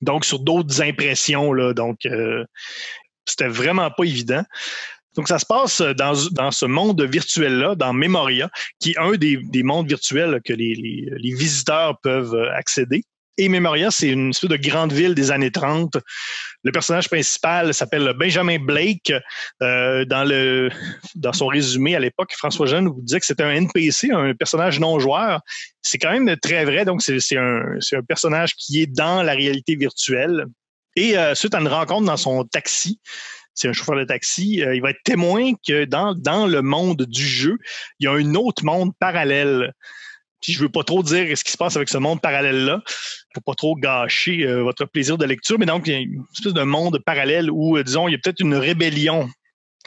donc 0.00 0.24
sur 0.24 0.38
d'autres 0.38 0.80
impressions. 0.80 1.52
Là, 1.52 1.74
donc, 1.74 2.06
euh, 2.06 2.44
c'était 3.26 3.48
vraiment 3.48 3.90
pas 3.90 4.04
évident. 4.04 4.44
Donc, 5.16 5.28
ça 5.28 5.38
se 5.38 5.44
passe 5.44 5.82
dans, 5.82 6.14
dans 6.30 6.50
ce 6.50 6.64
monde 6.64 7.02
virtuel-là, 7.02 7.74
dans 7.74 7.92
Memoria, 7.92 8.48
qui 8.80 8.92
est 8.92 8.98
un 8.98 9.12
des, 9.12 9.62
mondes 9.62 9.88
virtuels 9.88 10.40
que 10.42 10.54
les, 10.54 10.74
les 10.74 11.34
visiteurs 11.34 11.98
peuvent 12.02 12.34
accéder. 12.54 13.04
Et 13.38 13.48
Memoria, 13.48 13.90
c'est 13.90 14.08
une 14.08 14.30
espèce 14.30 14.50
de 14.50 14.56
grande 14.56 14.92
ville 14.92 15.14
des 15.14 15.30
années 15.30 15.50
30. 15.50 15.96
Le 16.64 16.72
personnage 16.72 17.08
principal 17.08 17.72
s'appelle 17.72 18.12
Benjamin 18.18 18.58
Blake. 18.58 19.12
Euh, 19.62 20.04
dans, 20.04 20.24
le, 20.24 20.70
dans 21.14 21.32
son 21.32 21.46
résumé 21.46 21.96
à 21.96 22.00
l'époque, 22.00 22.32
François 22.36 22.66
Jeanne 22.66 22.88
vous 22.88 23.00
disait 23.00 23.20
que 23.20 23.26
c'était 23.26 23.42
un 23.42 23.52
NPC, 23.52 24.10
un 24.12 24.34
personnage 24.34 24.80
non 24.80 24.98
joueur. 24.98 25.40
C'est 25.80 25.98
quand 25.98 26.12
même 26.12 26.36
très 26.36 26.64
vrai. 26.66 26.84
Donc, 26.84 27.00
c'est 27.00 27.36
un, 27.36 27.78
un 27.92 28.02
personnage 28.02 28.54
qui 28.54 28.82
est 28.82 28.86
dans 28.86 29.22
la 29.22 29.32
réalité 29.32 29.76
virtuelle. 29.76 30.44
Et 30.94 31.16
euh, 31.16 31.34
suite 31.34 31.54
à 31.54 31.60
une 31.60 31.68
rencontre 31.68 32.06
dans 32.06 32.18
son 32.18 32.44
taxi, 32.44 33.00
c'est 33.54 33.68
un 33.68 33.72
chauffeur 33.72 33.96
de 33.96 34.04
taxi, 34.04 34.62
euh, 34.62 34.74
il 34.74 34.82
va 34.82 34.90
être 34.90 35.02
témoin 35.04 35.52
que 35.66 35.84
dans, 35.84 36.14
dans 36.14 36.46
le 36.46 36.62
monde 36.62 37.06
du 37.06 37.24
jeu, 37.24 37.58
il 37.98 38.04
y 38.04 38.06
a 38.08 38.12
un 38.12 38.34
autre 38.34 38.64
monde 38.64 38.92
parallèle 38.98 39.72
puis 40.42 40.52
je 40.52 40.60
veux 40.60 40.68
pas 40.68 40.82
trop 40.82 41.02
dire 41.02 41.38
ce 41.38 41.44
qui 41.44 41.52
se 41.52 41.56
passe 41.56 41.76
avec 41.76 41.88
ce 41.88 41.98
monde 41.98 42.20
parallèle-là, 42.20 42.82
pour 43.32 43.42
pas 43.44 43.54
trop 43.54 43.76
gâcher 43.76 44.44
euh, 44.44 44.62
votre 44.62 44.84
plaisir 44.84 45.16
de 45.16 45.24
lecture, 45.24 45.58
mais 45.58 45.66
donc 45.66 45.86
il 45.86 45.92
y 45.92 45.96
a 45.96 46.00
une 46.00 46.24
espèce 46.36 46.52
de 46.52 46.62
monde 46.62 46.98
parallèle 47.06 47.50
où, 47.50 47.78
euh, 47.78 47.84
disons, 47.84 48.08
il 48.08 48.12
y 48.12 48.14
a 48.14 48.18
peut-être 48.18 48.40
une 48.40 48.54
rébellion 48.54 49.30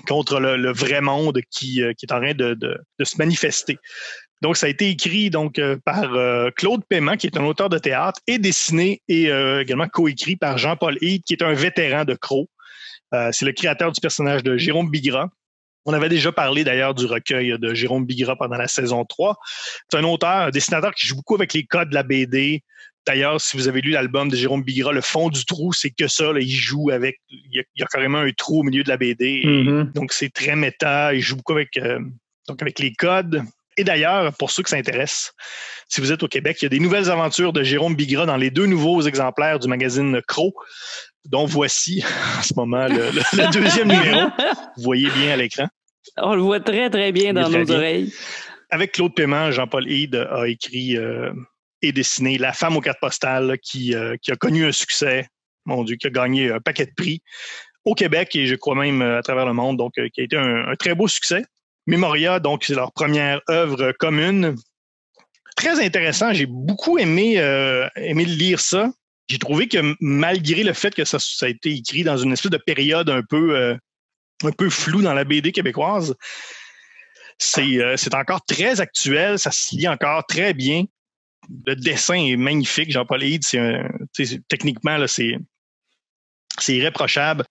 contre 0.07 0.39
le, 0.39 0.71
vrai 0.71 1.01
monde 1.01 1.39
qui, 1.51 1.81
euh, 1.81 1.93
qui, 1.93 2.05
est 2.05 2.13
en 2.13 2.19
train 2.19 2.33
de, 2.33 2.57
se 3.03 3.17
manifester. 3.17 3.77
Donc, 4.41 4.57
ça 4.57 4.65
a 4.67 4.69
été 4.69 4.89
écrit 4.89 5.31
par 5.85 6.09
Claude 6.55 6.83
Paiement, 6.87 7.15
qui 7.15 7.25
est 7.27 7.37
un 7.37 7.45
auteur 7.45 7.69
de 7.69 7.77
théâtre, 7.77 8.19
et 8.27 8.37
dessiné 8.37 9.01
et 9.07 9.29
également 9.61 9.87
coécrit 9.87 10.35
par 10.35 10.57
Jean-Paul 10.57 10.97
Hyde, 11.01 11.23
qui 11.23 11.33
est 11.33 11.41
un 11.41 11.53
vétéran 11.53 12.03
de 12.03 12.13
Crow. 12.15 12.49
c'est 13.31 13.45
le 13.45 13.53
créateur 13.53 13.93
du 13.93 14.01
personnage 14.01 14.43
de 14.43 14.57
Jérôme 14.57 14.91
Bigra, 14.91 15.29
on 15.85 15.93
avait 15.93 16.09
déjà 16.09 16.31
parlé 16.31 16.63
d'ailleurs 16.63 16.95
du 16.95 17.05
recueil 17.05 17.57
de 17.59 17.73
Jérôme 17.73 18.05
Bigra 18.05 18.35
pendant 18.35 18.57
la 18.57 18.67
saison 18.67 19.05
3. 19.05 19.37
C'est 19.89 19.97
un 19.97 20.03
auteur, 20.03 20.47
un 20.47 20.49
dessinateur 20.49 20.93
qui 20.93 21.05
joue 21.05 21.15
beaucoup 21.15 21.35
avec 21.35 21.53
les 21.53 21.65
codes 21.65 21.89
de 21.89 21.93
la 21.93 22.03
BD. 22.03 22.63
D'ailleurs, 23.05 23.39
si 23.39 23.55
vous 23.55 23.67
avez 23.67 23.81
lu 23.81 23.91
l'album 23.91 24.29
de 24.29 24.35
Jérôme 24.35 24.63
Bigra, 24.63 24.91
le 24.91 25.01
fond 25.01 25.29
du 25.29 25.45
trou, 25.45 25.73
c'est 25.73 25.91
que 25.91 26.07
ça. 26.07 26.31
il 26.39 26.49
joue 26.49 26.89
avec, 26.89 27.19
il 27.29 27.63
y, 27.75 27.83
a, 27.83 27.85
carrément 27.85 28.17
un 28.17 28.31
trou 28.31 28.61
au 28.61 28.63
milieu 28.63 28.83
de 28.83 28.89
la 28.89 28.97
BD. 28.97 29.43
Mm-hmm. 29.45 29.93
Donc, 29.93 30.11
c'est 30.11 30.33
très 30.33 30.55
méta. 30.55 31.13
Il 31.13 31.21
joue 31.21 31.35
beaucoup 31.35 31.53
avec, 31.53 31.77
euh, 31.77 31.99
donc 32.47 32.61
avec 32.63 32.79
les 32.79 32.93
codes. 32.93 33.43
Et 33.77 33.83
d'ailleurs, 33.83 34.33
pour 34.37 34.49
ceux 34.49 34.63
qui 34.63 34.71
s'intéressent, 34.71 35.33
si 35.87 36.01
vous 36.01 36.11
êtes 36.11 36.23
au 36.23 36.27
Québec, 36.27 36.57
il 36.61 36.65
y 36.65 36.67
a 36.67 36.69
des 36.69 36.79
nouvelles 36.79 37.11
aventures 37.11 37.53
de 37.53 37.61
Jérôme 37.61 37.95
Bigra 37.95 38.25
dans 38.25 38.37
les 38.37 38.49
deux 38.49 38.65
nouveaux 38.65 39.01
exemplaires 39.01 39.59
du 39.59 39.67
magazine 39.67 40.21
Crow, 40.27 40.55
dont 41.25 41.45
voici 41.45 42.03
en 42.39 42.41
ce 42.41 42.53
moment 42.55 42.87
le, 42.87 43.51
deuxième 43.51 43.87
numéro. 43.87 44.29
Vous 44.77 44.83
voyez 44.83 45.09
bien 45.11 45.33
à 45.33 45.35
l'écran. 45.37 45.67
On 46.17 46.35
le 46.35 46.41
voit 46.41 46.59
très, 46.59 46.89
très 46.89 47.11
bien 47.11 47.33
dans 47.33 47.49
nos 47.49 47.71
oreilles. 47.71 48.13
Avec 48.69 48.93
Claude 48.93 49.13
Paiement, 49.13 49.51
Jean-Paul 49.51 49.89
Hyde 49.89 50.15
a 50.15 50.47
écrit 50.47 50.97
euh, 50.97 51.31
et 51.81 51.91
dessiné 51.91 52.37
La 52.37 52.53
femme 52.53 52.77
aux 52.77 52.81
cartes 52.81 52.99
postales 52.99 53.57
qui, 53.61 53.95
euh, 53.95 54.15
qui 54.21 54.31
a 54.31 54.35
connu 54.35 54.65
un 54.65 54.71
succès, 54.71 55.27
mon 55.65 55.83
Dieu, 55.83 55.95
qui 55.95 56.07
a 56.07 56.09
gagné 56.09 56.51
un 56.51 56.59
paquet 56.59 56.85
de 56.85 56.93
prix 56.95 57.21
au 57.85 57.93
Québec 57.93 58.35
et 58.35 58.47
je 58.47 58.55
crois 58.55 58.75
même 58.75 59.01
à 59.01 59.21
travers 59.21 59.45
le 59.45 59.53
monde, 59.53 59.77
donc 59.77 59.93
qui 59.93 60.21
a 60.21 60.23
été 60.23 60.35
un, 60.35 60.67
un 60.67 60.75
très 60.75 60.95
beau 60.95 61.07
succès. 61.07 61.43
Memoria, 61.87 62.39
donc, 62.39 62.63
c'est 62.63 62.73
leur 62.73 62.91
première 62.91 63.41
œuvre 63.49 63.91
commune. 63.91 64.55
Très 65.55 65.83
intéressant. 65.83 66.33
J'ai 66.33 66.47
beaucoup 66.47 66.97
aimé, 66.97 67.35
euh, 67.37 67.87
aimé 67.95 68.25
lire 68.25 68.59
ça. 68.59 68.91
J'ai 69.27 69.39
trouvé 69.39 69.67
que 69.67 69.95
malgré 69.99 70.63
le 70.63 70.73
fait 70.73 70.93
que 70.93 71.03
ça, 71.03 71.17
a 71.41 71.49
été 71.49 71.71
écrit 71.71 72.03
dans 72.03 72.17
une 72.17 72.33
espèce 72.33 72.51
de 72.51 72.57
période 72.57 73.09
un 73.09 73.23
peu, 73.23 73.57
euh, 73.57 73.75
un 74.43 74.51
peu 74.51 74.69
floue 74.69 75.01
dans 75.01 75.13
la 75.13 75.23
BD 75.23 75.51
québécoise, 75.51 76.15
euh, 77.57 77.97
c'est 77.97 78.15
encore 78.15 78.45
très 78.45 78.79
actuel. 78.81 79.39
Ça 79.39 79.51
se 79.51 79.75
lit 79.75 79.87
encore 79.87 80.25
très 80.27 80.53
bien. 80.53 80.83
Le 81.65 81.75
dessin 81.75 82.15
est 82.15 82.37
magnifique. 82.37 82.91
Jean-Paul 82.91 83.23
Hyde, 83.23 83.43
c'est 83.43 84.47
techniquement, 84.47 85.05
c'est 85.07 85.37
irréprochable. 86.69 87.45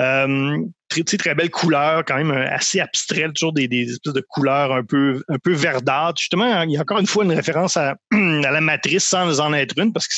Euh, 0.00 0.58
très, 1.00 1.16
très 1.16 1.34
belle 1.34 1.50
couleur, 1.50 2.04
quand 2.04 2.16
même 2.16 2.30
euh, 2.30 2.46
assez 2.50 2.80
abstrait, 2.80 3.28
toujours 3.34 3.52
des, 3.52 3.68
des, 3.68 3.90
espèces 3.90 4.12
de 4.12 4.24
couleurs 4.28 4.72
un 4.72 4.84
peu, 4.84 5.22
un 5.28 5.38
peu 5.38 5.52
verdâtres. 5.52 6.20
Justement, 6.20 6.62
il 6.62 6.72
y 6.72 6.76
a 6.76 6.80
encore 6.80 6.98
une 6.98 7.06
fois 7.06 7.24
une 7.24 7.32
référence 7.32 7.76
à, 7.76 7.94
la 8.10 8.60
matrice 8.60 9.04
sans 9.04 9.40
en 9.40 9.52
être 9.54 9.78
une, 9.78 9.92
parce 9.92 10.06
que 10.08 10.14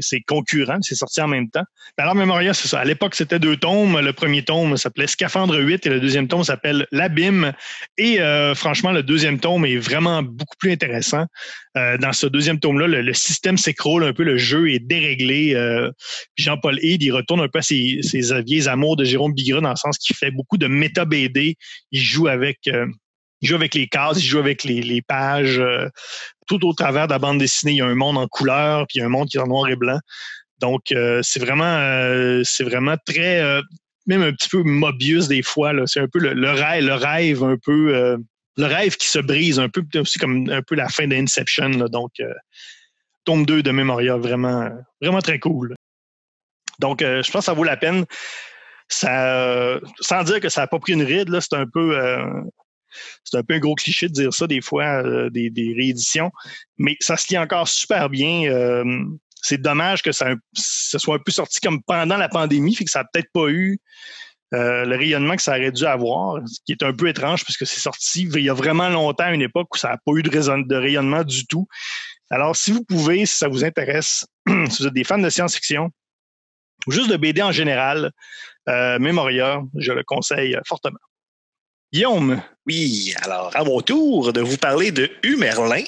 c'est 0.00 0.20
concurrent, 0.26 0.78
c'est 0.82 0.94
sorti 0.94 1.20
en 1.20 1.28
même 1.28 1.50
temps. 1.50 1.64
Alors, 1.96 2.14
Memoria, 2.14 2.54
c'est 2.54 2.68
ça. 2.68 2.80
À 2.80 2.84
l'époque, 2.84 3.14
c'était 3.14 3.38
deux 3.38 3.56
tomes. 3.56 3.98
Le 4.00 4.12
premier 4.12 4.44
tome 4.44 4.76
s'appelait 4.76 5.06
Scaphandre 5.06 5.58
8 5.58 5.86
et 5.86 5.88
le 5.88 6.00
deuxième 6.00 6.28
tome 6.28 6.44
s'appelle 6.44 6.86
L'Abîme. 6.92 7.52
Et 7.98 8.20
euh, 8.20 8.54
franchement, 8.54 8.92
le 8.92 9.02
deuxième 9.02 9.38
tome 9.38 9.66
est 9.66 9.76
vraiment 9.76 10.22
beaucoup 10.22 10.56
plus 10.58 10.72
intéressant. 10.72 11.26
Euh, 11.76 11.96
dans 11.98 12.12
ce 12.12 12.26
deuxième 12.26 12.60
tome-là, 12.60 12.86
le, 12.86 13.12
système 13.14 13.56
s'écroule 13.58 14.04
un 14.04 14.12
peu, 14.12 14.22
le 14.22 14.36
jeu 14.36 14.70
est 14.70 14.78
déréglé. 14.78 15.54
Jean-Paul 16.36 16.78
Hyde, 16.82 17.02
il 17.02 17.12
retourne 17.12 17.40
un 17.40 17.48
peu 17.48 17.58
à 17.58 17.62
ses, 17.62 18.00
ses 18.02 18.42
vieilles 18.42 18.68
amours 18.68 18.96
de 18.96 19.04
Jérôme 19.04 19.32
Bigra 19.32 19.60
dans 19.60 19.70
le 19.70 19.76
sens 19.76 19.98
qu'il 19.98 20.11
qui 20.12 20.18
fait 20.18 20.30
beaucoup 20.30 20.58
de 20.58 20.66
méta 20.66 21.04
BD. 21.04 21.56
Il 21.90 22.00
joue 22.00 22.28
avec 22.28 22.58
euh, 22.68 22.86
il 23.40 23.48
joue 23.48 23.56
avec 23.56 23.74
les 23.74 23.88
cases, 23.88 24.18
il 24.18 24.26
joue 24.26 24.38
avec 24.38 24.62
les, 24.62 25.02
pages. 25.02 25.58
euh, 25.58 25.88
tout 26.46 26.64
au 26.64 26.72
travers 26.74 27.08
de 27.08 27.12
la 27.12 27.18
bande 27.18 27.38
dessinée, 27.38 27.72
il 27.72 27.78
y 27.78 27.80
a 27.80 27.86
un 27.86 27.94
monde 27.94 28.16
en 28.16 28.28
couleur, 28.28 28.86
puis 28.86 28.98
il 28.98 29.00
y 29.00 29.02
a 29.02 29.06
un 29.06 29.08
monde 29.08 29.28
qui 29.28 29.36
est 29.36 29.40
en 29.40 29.48
noir 29.48 29.68
et 29.68 29.74
blanc. 29.74 29.98
Donc, 30.60 30.92
euh, 30.92 31.20
c'est 31.24 31.40
vraiment, 31.40 31.76
c'est 32.44 32.62
vraiment 32.62 32.94
très, 33.04 33.42
même 34.06 34.22
un 34.22 34.32
petit 34.32 34.48
peu 34.48 34.62
Mobius 34.62 35.26
des 35.26 35.42
fois. 35.42 35.72
C'est 35.86 35.98
un 35.98 36.06
peu 36.06 36.20
le, 36.20 36.50
rêve, 36.50 36.84
le 36.84 36.94
rêve 36.94 37.42
un 37.42 37.56
peu, 37.56 38.16
le 38.56 38.66
rêve 38.66 38.96
qui 38.96 39.08
se 39.08 39.18
brise 39.18 39.58
un 39.58 39.68
peu, 39.68 39.82
aussi 39.96 40.20
comme 40.20 40.48
un 40.48 40.62
peu 40.62 40.76
la 40.76 40.88
fin 40.88 41.08
d'Inception. 41.08 41.70
Donc, 41.70 42.12
tome 43.24 43.44
2 43.44 43.64
de 43.64 43.70
Memoria, 43.72 44.16
vraiment, 44.16 44.70
vraiment 45.00 45.20
très 45.20 45.40
cool. 45.40 45.74
Donc, 46.78 47.00
je 47.00 47.28
pense 47.32 47.40
que 47.40 47.46
ça 47.46 47.54
vaut 47.54 47.64
la 47.64 47.76
peine. 47.76 48.04
Ça, 48.92 49.80
sans 50.00 50.22
dire 50.22 50.40
que 50.40 50.48
ça 50.48 50.62
n'a 50.62 50.66
pas 50.66 50.78
pris 50.78 50.92
une 50.92 51.02
ride, 51.02 51.30
là, 51.30 51.40
c'est 51.40 51.56
un 51.56 51.66
peu, 51.66 51.98
euh, 51.98 52.26
c'est 53.24 53.38
un 53.38 53.42
peu 53.42 53.54
un 53.54 53.58
gros 53.58 53.74
cliché 53.74 54.08
de 54.08 54.12
dire 54.12 54.34
ça 54.34 54.46
des 54.46 54.60
fois, 54.60 55.02
euh, 55.02 55.30
des, 55.30 55.48
des 55.48 55.72
rééditions, 55.74 56.30
mais 56.78 56.96
ça 57.00 57.16
se 57.16 57.28
lit 57.30 57.38
encore 57.38 57.68
super 57.68 58.10
bien. 58.10 58.50
euh, 58.50 58.84
c'est 59.44 59.60
dommage 59.60 60.02
que 60.02 60.12
ça, 60.12 60.34
ça 60.52 60.98
soit 60.98 61.16
un 61.16 61.18
peu 61.18 61.32
sorti 61.32 61.58
comme 61.60 61.82
pendant 61.82 62.16
la 62.16 62.28
pandémie, 62.28 62.74
fait 62.74 62.84
que 62.84 62.90
ça 62.90 63.00
n'a 63.00 63.08
peut-être 63.12 63.32
pas 63.32 63.48
eu 63.48 63.80
euh, 64.54 64.84
le 64.84 64.96
rayonnement 64.96 65.34
que 65.34 65.42
ça 65.42 65.52
aurait 65.52 65.72
dû 65.72 65.86
avoir, 65.86 66.38
ce 66.46 66.60
qui 66.66 66.72
est 66.72 66.82
un 66.82 66.92
peu 66.92 67.08
étrange 67.08 67.42
puisque 67.42 67.66
c'est 67.66 67.80
sorti 67.80 68.28
il 68.34 68.42
y 68.42 68.50
a 68.50 68.54
vraiment 68.54 68.90
longtemps, 68.90 69.24
à 69.24 69.32
une 69.32 69.42
époque 69.42 69.74
où 69.74 69.78
ça 69.78 69.88
n'a 69.88 69.96
pas 69.96 70.12
eu 70.12 70.22
de, 70.22 70.76
rayonnement 70.76 71.24
du 71.24 71.46
tout. 71.46 71.66
Alors, 72.30 72.54
si 72.54 72.70
vous 72.70 72.84
pouvez, 72.84 73.24
si 73.24 73.38
ça 73.38 73.48
vous 73.48 73.64
intéresse, 73.64 74.26
si 74.46 74.82
vous 74.82 74.86
êtes 74.86 74.94
des 74.94 75.04
fans 75.04 75.18
de 75.18 75.30
science-fiction, 75.30 75.90
juste 76.88 77.10
de 77.10 77.16
BD 77.16 77.42
en 77.42 77.52
général, 77.52 78.10
euh, 78.68 78.98
je 78.98 79.92
le 79.92 80.02
conseille 80.04 80.56
fortement. 80.66 80.98
Guillaume, 81.92 82.40
Oui, 82.66 83.14
alors 83.22 83.50
à 83.54 83.64
mon 83.64 83.82
tour 83.82 84.32
de 84.32 84.40
vous 84.40 84.56
parler 84.56 84.92
de 84.92 85.10
Humerlin 85.22 85.84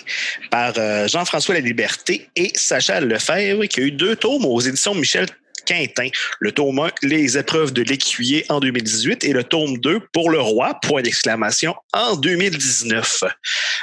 par 0.50 0.74
euh, 0.76 1.09
Jean-François 1.09 1.54
Laliberté 1.54 2.28
et 2.37 2.50
Sacha 2.54 3.00
Lefebvre 3.00 3.64
qui 3.64 3.80
a 3.80 3.85
eu 3.85 3.90
deux 3.90 4.14
tomes 4.14 4.44
aux 4.44 4.61
éditions 4.61 4.94
Michel 4.94 5.26
Quintin. 5.64 6.09
Le 6.40 6.53
tome 6.53 6.79
1, 6.79 6.90
Les 7.03 7.38
épreuves 7.38 7.72
de 7.72 7.83
l'écuyer 7.83 8.44
en 8.48 8.61
2018 8.61 9.24
et 9.24 9.33
le 9.33 9.44
tome 9.44 9.79
2, 9.79 10.00
Pour 10.12 10.31
le 10.31 10.40
roi, 10.40 10.79
point 10.83 11.03
d'exclamation, 11.03 11.74
en 11.92 12.16
2019. 12.16 13.24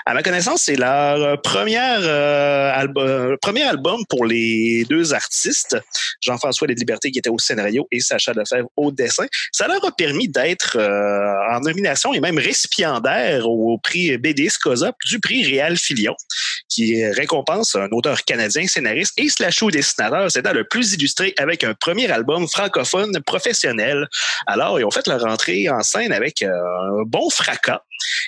À 0.06 0.14
ma 0.14 0.24
connaissance, 0.24 0.64
c'est 0.64 0.76
leur 0.76 1.22
euh, 1.22 1.36
euh, 1.46 2.72
album, 2.74 3.08
euh, 3.08 3.38
premier 3.42 3.64
album 3.64 4.04
pour 4.10 4.26
les 4.26 4.86
deux 4.90 5.14
artistes, 5.14 5.78
Jean-François 6.22 6.68
Laliberté 6.68 7.12
qui 7.12 7.20
était 7.20 7.30
au 7.30 7.38
scénario 7.38 7.88
et 7.92 8.00
Sacha 8.00 8.34
Lefebvre 8.34 8.70
au 8.76 8.92
dessin. 8.92 9.26
Ça 9.52 9.68
leur 9.68 9.84
a 9.86 9.92
permis 9.92 10.28
d'être 10.28 10.78
en 10.78 11.60
nomination 11.60 12.14
et 12.14 12.20
même 12.20 12.38
récipiendaire 12.38 13.48
au 13.48 13.78
prix 13.78 14.18
BD 14.18 14.50
Scosa 14.50 14.92
du 15.06 15.20
prix 15.20 15.44
Réal 15.44 15.78
Filion, 15.78 16.16
qui 16.72 17.06
récompense 17.06 17.76
un 17.76 17.90
auteur 17.92 18.24
canadien, 18.24 18.66
scénariste 18.66 19.14
et 19.18 19.30
slasho 19.30 19.70
dessinateur, 19.70 20.32
c'est 20.32 20.48
le 20.52 20.64
plus 20.64 20.94
illustré 20.94 21.34
avec 21.38 21.64
un 21.64 21.74
premier 21.74 22.10
album 22.12 22.48
francophone 22.48 23.20
professionnel. 23.26 24.08
Alors, 24.48 24.80
ils 24.80 24.86
ont 24.86 24.92
fait 24.92 25.06
leur 25.08 25.26
entrée 25.26 25.70
en 25.70 25.82
scène 25.82 26.14
avec 26.14 26.42
euh, 26.42 26.50
un 26.50 27.04
bon 27.06 27.30
fracas. 27.30 27.84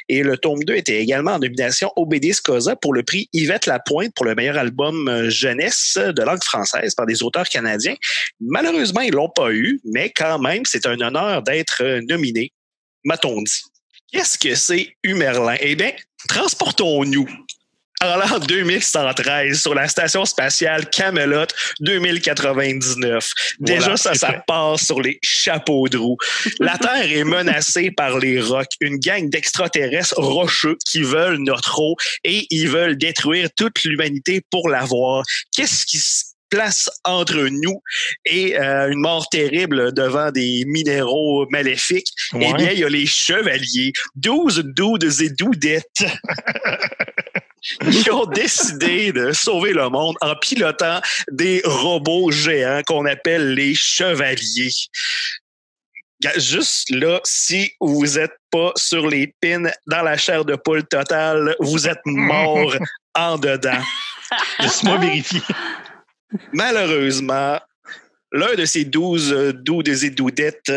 Et 0.10 0.22
le 0.22 0.38
tome 0.38 0.64
2 0.64 0.76
était 0.76 1.02
également 1.02 1.32
en 1.32 1.40
nomination 1.40 1.92
au 1.96 2.06
BD 2.06 2.34
Scosa 2.34 2.76
pour 2.76 2.94
le 2.94 3.04
prix 3.04 3.30
Yvette 3.34 3.66
Lapointe 3.66 4.14
pour 4.16 4.26
le 4.26 4.36
meilleur 4.36 4.58
album 4.58 5.08
euh, 5.08 5.30
jeunesse 5.30 5.98
de 5.98 6.22
langue 6.22 6.44
française 6.44 6.94
par 6.96 7.06
des 7.06 7.24
auteurs 7.24 7.48
canadiens. 7.48 7.96
Malheureusement, 8.40 9.02
ils 9.02 9.14
l'ont 9.14 9.30
pas 9.30 9.52
eu, 9.52 9.80
mais 9.86 10.12
quand 10.12 10.40
même, 10.40 10.64
c'est 10.66 10.86
un 10.86 11.00
honneur 11.00 11.42
d'être 11.42 11.82
euh, 11.82 12.02
nominé, 12.08 12.52
m'a-t-on 13.04 13.42
dit. 13.42 13.62
Qu'est-ce 14.12 14.38
que 14.38 14.54
c'est 14.54 14.96
Humerlin? 15.04 15.56
Eh 15.60 15.76
bien, 15.76 15.92
transportons-nous 16.30 17.28
l'an 18.06 18.40
2113 18.40 19.62
sur 19.62 19.74
la 19.74 19.88
station 19.88 20.26
spatiale 20.26 20.90
Camelot 20.90 21.48
2099. 21.80 23.30
Déjà, 23.60 23.80
Voilà, 23.80 23.98
ça, 23.98 24.14
ça 24.14 24.28
fait. 24.28 24.42
passe 24.48 24.86
sur 24.86 25.02
les 25.02 25.20
chapeaux 25.22 25.88
de 25.88 25.98
roue. 25.98 26.18
La 26.60 26.78
Terre 26.80 27.12
est 27.12 27.24
menacée 27.24 27.92
par 27.92 28.18
les 28.20 28.40
rocs, 28.42 28.74
une 28.80 28.98
gang 28.98 29.30
d'extraterrestres 29.30 30.18
rocheux 30.18 30.78
qui 30.90 31.02
veulent 31.02 31.38
notre 31.40 31.80
eau 31.80 31.96
et 32.24 32.46
ils 32.50 32.70
veulent 32.70 32.98
détruire 32.98 33.50
toute 33.56 33.84
l'humanité 33.84 34.42
pour 34.52 34.70
l'avoir. 34.70 35.24
Qu'est-ce 35.56 35.86
qui 35.86 35.98
se 35.98 36.24
place 36.50 36.88
entre 37.04 37.48
nous 37.50 37.82
et 38.26 38.56
euh, 38.60 38.92
une 38.92 39.00
mort 39.00 39.28
terrible 39.30 39.92
devant 39.92 40.30
des 40.30 40.64
minéraux 40.68 41.48
maléfiques? 41.50 42.10
Eh 42.36 42.54
bien, 42.54 42.72
il 42.72 42.80
y 42.80 42.84
a 42.84 42.90
les 42.90 43.08
chevaliers, 43.08 43.92
12 44.16 44.60
doudes 44.66 45.04
et 45.22 45.30
doudettes 45.30 46.04
qui 47.92 48.12
ont 48.12 48.26
décidé 48.26 49.12
de 49.12 49.32
sauver 49.32 49.74
le 49.74 49.90
monde 49.90 50.16
en 50.22 50.36
pilotant 50.36 51.02
des 51.32 51.62
robots 51.66 52.32
géants 52.32 52.82
qu'on 52.86 53.06
appelle 53.06 53.54
les 53.54 53.76
chevaliers. 53.76 54.72
Juste 56.38 56.90
là, 56.90 57.20
si 57.24 57.72
vous 57.82 58.18
êtes 58.18 58.36
pas 58.50 58.72
sur 58.78 59.08
les 59.08 59.34
pins 59.42 59.70
dans 59.88 60.02
la 60.02 60.18
chair 60.18 60.46
de 60.46 60.56
poule 60.56 60.86
totale, 60.86 61.56
vous 61.60 61.88
êtes 61.88 62.06
mort 62.06 62.76
en 63.16 63.38
dedans. 63.38 63.82
laisse-moi 64.60 64.98
vérifier. 64.98 65.42
Malheureusement, 66.54 67.60
l'un 68.32 68.56
de 68.56 68.66
ces 68.66 68.86
douze 68.86 69.32
euh, 69.32 69.54
doudes 69.54 69.90
et 69.90 70.10
doudettes 70.10 70.72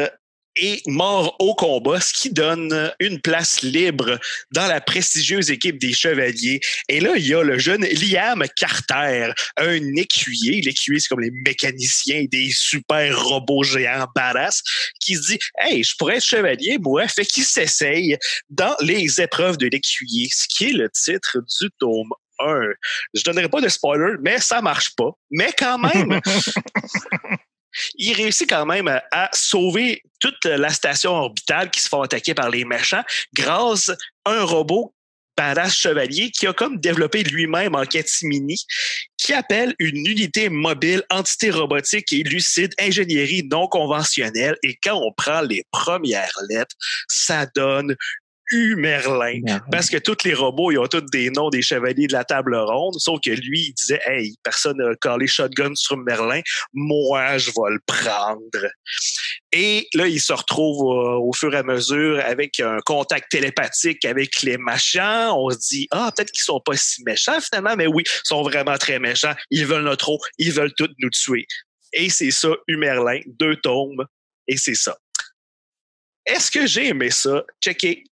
est 0.56 0.86
mort 0.86 1.36
au 1.38 1.54
combat, 1.54 2.00
ce 2.00 2.12
qui 2.12 2.30
donne 2.30 2.92
une 3.00 3.20
place 3.20 3.62
libre 3.62 4.18
dans 4.52 4.66
la 4.66 4.80
prestigieuse 4.80 5.50
équipe 5.50 5.78
des 5.78 5.92
Chevaliers. 5.92 6.60
Et 6.88 7.00
là, 7.00 7.12
il 7.16 7.26
y 7.26 7.34
a 7.34 7.42
le 7.42 7.58
jeune 7.58 7.84
Liam 7.84 8.44
Carter, 8.56 9.32
un 9.56 9.96
écuyer. 9.96 10.60
L'écuyer, 10.62 11.00
c'est 11.00 11.08
comme 11.08 11.20
les 11.20 11.32
mécaniciens 11.44 12.24
des 12.30 12.50
super 12.50 13.22
robots 13.24 13.62
géants 13.62 14.06
badass, 14.14 14.62
qui 15.00 15.14
se 15.14 15.32
dit 15.32 15.38
Hey, 15.58 15.82
je 15.82 15.94
pourrais 15.98 16.16
être 16.16 16.24
chevalier, 16.24 16.78
moi. 16.78 17.06
Fait 17.08 17.24
qu'il 17.24 17.44
s'essaye 17.44 18.16
dans 18.50 18.74
les 18.80 19.20
épreuves 19.20 19.56
de 19.58 19.66
l'écuyer, 19.66 20.28
ce 20.32 20.46
qui 20.48 20.70
est 20.70 20.72
le 20.72 20.90
titre 20.90 21.38
du 21.60 21.68
tome 21.78 22.10
1. 22.38 22.72
Je 23.14 23.22
donnerai 23.24 23.48
pas 23.48 23.60
de 23.60 23.68
spoiler, 23.68 24.16
mais 24.20 24.38
ça 24.38 24.60
marche 24.60 24.94
pas. 24.94 25.10
Mais 25.30 25.52
quand 25.56 25.78
même, 25.78 26.20
il 27.96 28.14
réussit 28.14 28.48
quand 28.48 28.66
même 28.66 28.88
à, 28.88 29.30
sauver 29.32 30.02
toute 30.20 30.44
la 30.44 30.70
station 30.70 31.12
orbitale 31.12 31.70
qui 31.70 31.80
se 31.80 31.88
fait 31.88 32.00
attaquer 32.02 32.34
par 32.34 32.50
les 32.50 32.64
méchants 32.64 33.04
grâce 33.34 33.90
à 34.24 34.32
un 34.32 34.42
robot 34.44 34.94
badass 35.36 35.76
chevalier 35.76 36.30
qui 36.30 36.46
a 36.46 36.52
comme 36.52 36.80
développé 36.80 37.22
lui-même 37.22 37.74
en 37.74 37.84
catimini 37.84 38.56
qui 39.18 39.32
appelle 39.34 39.74
une 39.78 40.06
unité 40.06 40.48
mobile 40.48 41.02
entité 41.10 41.50
robotique 41.50 42.12
et 42.12 42.22
lucide 42.22 42.72
ingénierie 42.78 43.46
non 43.50 43.66
conventionnelle. 43.66 44.56
Et 44.62 44.78
quand 44.82 44.94
on 44.94 45.12
prend 45.12 45.42
les 45.42 45.64
premières 45.70 46.38
lettres 46.48 46.76
ça 47.08 47.46
donne 47.54 47.94
Humerlin 48.50 49.40
parce 49.70 49.90
que 49.90 49.96
tous 49.96 50.24
les 50.24 50.34
robots, 50.34 50.70
ils 50.70 50.78
ont 50.78 50.86
tous 50.86 51.00
des 51.00 51.30
noms 51.30 51.50
des 51.50 51.62
chevaliers 51.62 52.06
de 52.06 52.12
la 52.12 52.24
table 52.24 52.56
ronde, 52.56 52.94
sauf 52.98 53.20
que 53.20 53.30
lui, 53.30 53.66
il 53.68 53.72
disait, 53.72 54.00
hey, 54.06 54.36
personne 54.42 54.78
n'a 54.78 54.94
collé 54.96 55.26
shotgun 55.26 55.74
sur 55.74 55.96
Merlin, 55.96 56.40
moi, 56.72 57.38
je 57.38 57.50
vais 57.50 57.70
le 57.70 57.80
prendre. 57.86 58.70
Et 59.52 59.88
là, 59.94 60.06
il 60.06 60.20
se 60.20 60.32
retrouve 60.32 60.82
euh, 60.92 61.18
au 61.18 61.32
fur 61.32 61.54
et 61.54 61.58
à 61.58 61.62
mesure 61.62 62.20
avec 62.24 62.60
un 62.60 62.78
contact 62.84 63.30
télépathique 63.30 64.04
avec 64.04 64.42
les 64.42 64.58
machins. 64.58 65.30
On 65.34 65.50
se 65.50 65.58
dit, 65.70 65.88
ah, 65.90 66.12
peut-être 66.14 66.30
qu'ils 66.30 66.44
sont 66.44 66.60
pas 66.60 66.76
si 66.76 67.02
méchants 67.04 67.40
finalement, 67.40 67.76
mais 67.76 67.86
oui, 67.86 68.02
ils 68.06 68.20
sont 68.24 68.42
vraiment 68.42 68.76
très 68.76 68.98
méchants. 68.98 69.34
Ils 69.50 69.66
veulent 69.66 69.84
notre 69.84 70.10
eau, 70.10 70.18
ils 70.38 70.52
veulent 70.52 70.74
tous 70.76 70.90
nous 70.98 71.10
tuer. 71.10 71.46
Et 71.92 72.10
c'est 72.10 72.30
ça, 72.30 72.50
Humerlin, 72.68 73.20
deux 73.26 73.56
tombes, 73.56 74.04
et 74.46 74.56
c'est 74.56 74.74
ça. 74.74 74.96
Est-ce 76.26 76.50
que 76.50 76.66
j'ai 76.66 76.88
aimé 76.88 77.10
ça? 77.10 77.44
Checker 77.62 78.02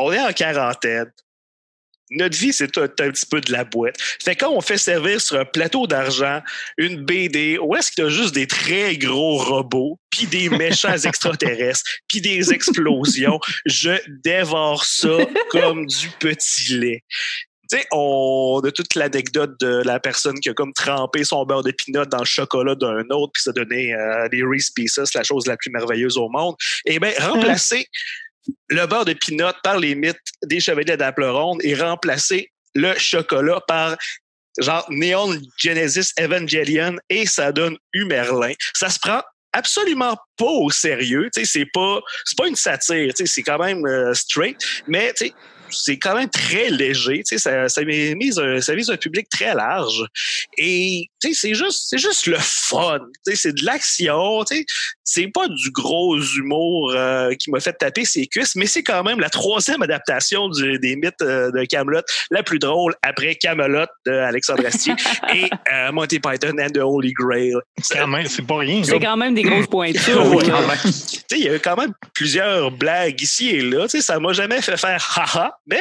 on 0.00 0.12
est 0.12 0.20
en 0.20 0.32
quarantaine. 0.32 1.10
Notre 2.12 2.36
vie, 2.36 2.52
c'est 2.52 2.76
un, 2.76 2.84
un 2.84 2.88
petit 2.88 3.26
peu 3.26 3.40
de 3.40 3.52
la 3.52 3.62
boîte. 3.62 3.94
Fait 4.00 4.34
quand 4.34 4.50
on 4.50 4.60
fait 4.60 4.78
servir 4.78 5.20
sur 5.20 5.38
un 5.38 5.44
plateau 5.44 5.86
d'argent 5.86 6.40
une 6.76 7.04
BD, 7.04 7.56
où 7.58 7.76
est-ce 7.76 7.92
qu'il 7.92 8.02
y 8.02 8.06
a 8.06 8.10
juste 8.10 8.34
des 8.34 8.48
très 8.48 8.96
gros 8.96 9.38
robots, 9.38 9.98
puis 10.10 10.26
des 10.26 10.48
méchants 10.48 10.96
extraterrestres, 11.04 11.84
puis 12.08 12.20
des 12.20 12.52
explosions, 12.52 13.38
je 13.64 13.92
dévore 14.24 14.84
ça 14.84 15.18
comme 15.50 15.86
du 15.86 16.10
petit 16.18 16.74
lait. 16.74 17.04
Tu 17.70 17.78
sais, 17.78 17.86
on 17.92 18.60
a 18.64 18.72
toute 18.72 18.96
l'anecdote 18.96 19.52
de 19.60 19.82
la 19.84 20.00
personne 20.00 20.40
qui 20.40 20.48
a 20.48 20.54
comme 20.54 20.72
trempé 20.72 21.22
son 21.22 21.44
beurre 21.44 21.62
de 21.62 21.70
pinot 21.70 22.04
dans 22.06 22.18
le 22.18 22.24
chocolat 22.24 22.74
d'un 22.74 23.04
autre, 23.10 23.30
puis 23.32 23.44
ça 23.44 23.52
donnait 23.52 23.94
euh, 23.94 24.28
des 24.28 24.42
Reese 24.42 24.72
Pieces, 24.74 25.14
la 25.14 25.22
chose 25.22 25.46
la 25.46 25.56
plus 25.56 25.70
merveilleuse 25.70 26.18
au 26.18 26.28
monde. 26.28 26.56
Eh 26.86 26.98
bien, 26.98 27.12
remplacer 27.20 27.86
le 28.68 28.86
beurre 28.86 29.04
de 29.04 29.12
pinot 29.12 29.52
par 29.62 29.78
les 29.78 29.94
mythes 29.94 30.18
des 30.44 30.60
chevaliers 30.60 30.96
d'Apple 30.96 31.24
Ronde 31.24 31.60
et 31.62 31.74
remplacer 31.74 32.50
le 32.74 32.94
chocolat 32.96 33.60
par 33.66 33.96
genre 34.58 34.86
Neon 34.90 35.38
Genesis 35.58 36.12
Evangelion 36.18 36.96
et 37.08 37.26
ça 37.26 37.52
donne 37.52 37.76
Humerlin. 37.92 38.52
Ça 38.74 38.88
se 38.88 38.98
prend 38.98 39.22
absolument 39.52 40.16
pas 40.36 40.44
au 40.44 40.70
sérieux. 40.70 41.28
C'est 41.32 41.66
pas, 41.72 42.00
c'est 42.24 42.36
pas 42.36 42.48
une 42.48 42.56
satire. 42.56 43.12
C'est 43.16 43.42
quand 43.42 43.58
même 43.58 43.84
euh, 43.86 44.14
straight, 44.14 44.56
mais 44.86 45.12
c'est 45.70 45.98
quand 45.98 46.14
même 46.14 46.28
très 46.28 46.70
léger. 46.70 47.22
Ça, 47.24 47.68
ça, 47.68 47.82
vise 47.82 48.38
un, 48.38 48.60
ça 48.60 48.74
vise 48.74 48.90
un 48.90 48.96
public 48.96 49.28
très 49.28 49.54
large. 49.54 50.04
Et 50.58 51.06
c'est 51.20 51.54
juste, 51.54 51.86
c'est 51.88 51.98
juste 51.98 52.26
le 52.26 52.38
fun. 52.38 53.00
C'est 53.34 53.54
de 53.54 53.64
l'action. 53.64 54.44
C'est 55.12 55.26
pas 55.26 55.48
du 55.48 55.72
gros 55.72 56.16
humour 56.20 56.92
euh, 56.94 57.34
qui 57.34 57.50
m'a 57.50 57.58
fait 57.58 57.72
taper 57.72 58.04
ses 58.04 58.28
cuisses, 58.28 58.54
mais 58.54 58.66
c'est 58.66 58.84
quand 58.84 59.02
même 59.02 59.18
la 59.18 59.28
troisième 59.28 59.82
adaptation 59.82 60.48
du, 60.48 60.78
des 60.78 60.94
mythes 60.94 61.20
euh, 61.22 61.50
de 61.50 61.64
Camelot, 61.64 62.02
la 62.30 62.44
plus 62.44 62.60
drôle 62.60 62.94
après 63.02 63.34
Camelot 63.34 63.86
de 64.06 64.12
Alexandre 64.12 64.64
Astier 64.64 64.94
et 65.34 65.50
euh, 65.72 65.90
Monty 65.90 66.20
Python 66.20 66.54
and 66.60 66.70
the 66.74 66.78
Holy 66.78 67.12
Grail. 67.12 67.54
Quand 67.90 68.06
même, 68.06 68.26
c'est 68.28 68.46
pas 68.46 68.58
rien. 68.58 68.84
C'est 68.84 69.00
quand 69.00 69.16
même 69.16 69.34
des 69.34 69.42
grosses 69.42 69.66
pointures. 69.66 70.30
Oui, 71.32 71.38
il 71.38 71.44
y 71.44 71.48
a 71.48 71.58
quand 71.58 71.76
même 71.76 71.92
plusieurs 72.14 72.70
blagues 72.70 73.20
ici 73.20 73.50
et 73.50 73.62
là. 73.62 73.88
Tu 73.88 73.98
sais, 73.98 74.02
ça 74.02 74.20
m'a 74.20 74.32
jamais 74.32 74.60
fait 74.62 74.76
faire 74.76 75.04
haha, 75.16 75.56
mais 75.66 75.80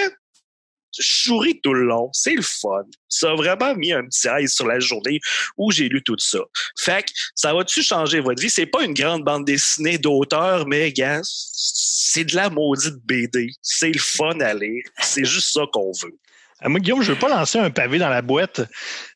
tout 1.64 1.74
le 1.74 1.86
long. 1.86 2.10
C'est 2.14 2.36
le 2.36 2.41
fun. 2.41 2.84
Ça 3.08 3.32
a 3.32 3.36
vraiment 3.36 3.76
mis 3.76 3.91
un 3.91 4.04
petit 4.06 4.28
aise 4.28 4.54
sur 4.54 4.68
la 4.68 4.80
journée 4.80 5.20
où 5.58 5.72
j'ai 5.72 5.89
lu 5.89 6.04
tout 6.04 6.16
ça. 6.20 6.39
Fait 6.78 7.04
que 7.04 7.12
ça 7.36 7.54
va-tu 7.54 7.82
changer 7.82 8.20
votre 8.20 8.41
vie? 8.41 8.50
C'est 8.50 8.66
pas 8.66 8.84
une 8.84 8.93
grande 8.93 9.24
bande 9.24 9.45
dessinée 9.45 9.97
d'auteur, 9.97 10.68
mais 10.68 10.91
gars, 10.91 11.22
c'est 11.24 12.26
de 12.26 12.36
la 12.36 12.50
maudite 12.50 12.95
BD. 13.06 13.52
C'est 13.62 13.91
le 13.91 14.00
fun 14.00 14.39
à 14.39 14.54
lire. 14.54 14.84
C'est 15.02 15.26
juste 15.26 15.54
ça 15.54 15.62
qu'on 15.72 15.91
veut. 16.02 16.18
Euh, 16.64 16.70
Moi, 16.70 16.80
Guillaume, 16.80 17.02
je 17.02 17.12
veux 17.14 17.20
pas 17.20 17.30
lancer 17.30 17.58
un 17.60 17.70
pavé 17.72 17.97
dans 17.97 18.10
la 18.10 18.22
boîte, 18.22 18.62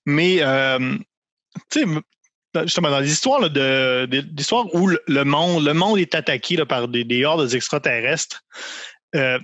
mais 0.06 0.38
euh, 0.42 0.96
tu 1.70 1.82
sais, 1.82 1.86
justement, 2.64 2.90
dans 2.90 3.00
là, 3.40 3.50
de, 3.50 4.06
où 4.74 4.88
le- 4.88 5.24
monde, 5.24 5.64
est 6.00 6.16
attaqué 6.16 6.58
par 6.66 6.88
des, 6.88 7.04
des 7.04 7.26
hordes 7.26 7.54
extraterrestres. 7.54 8.42
euh, 9.16 9.40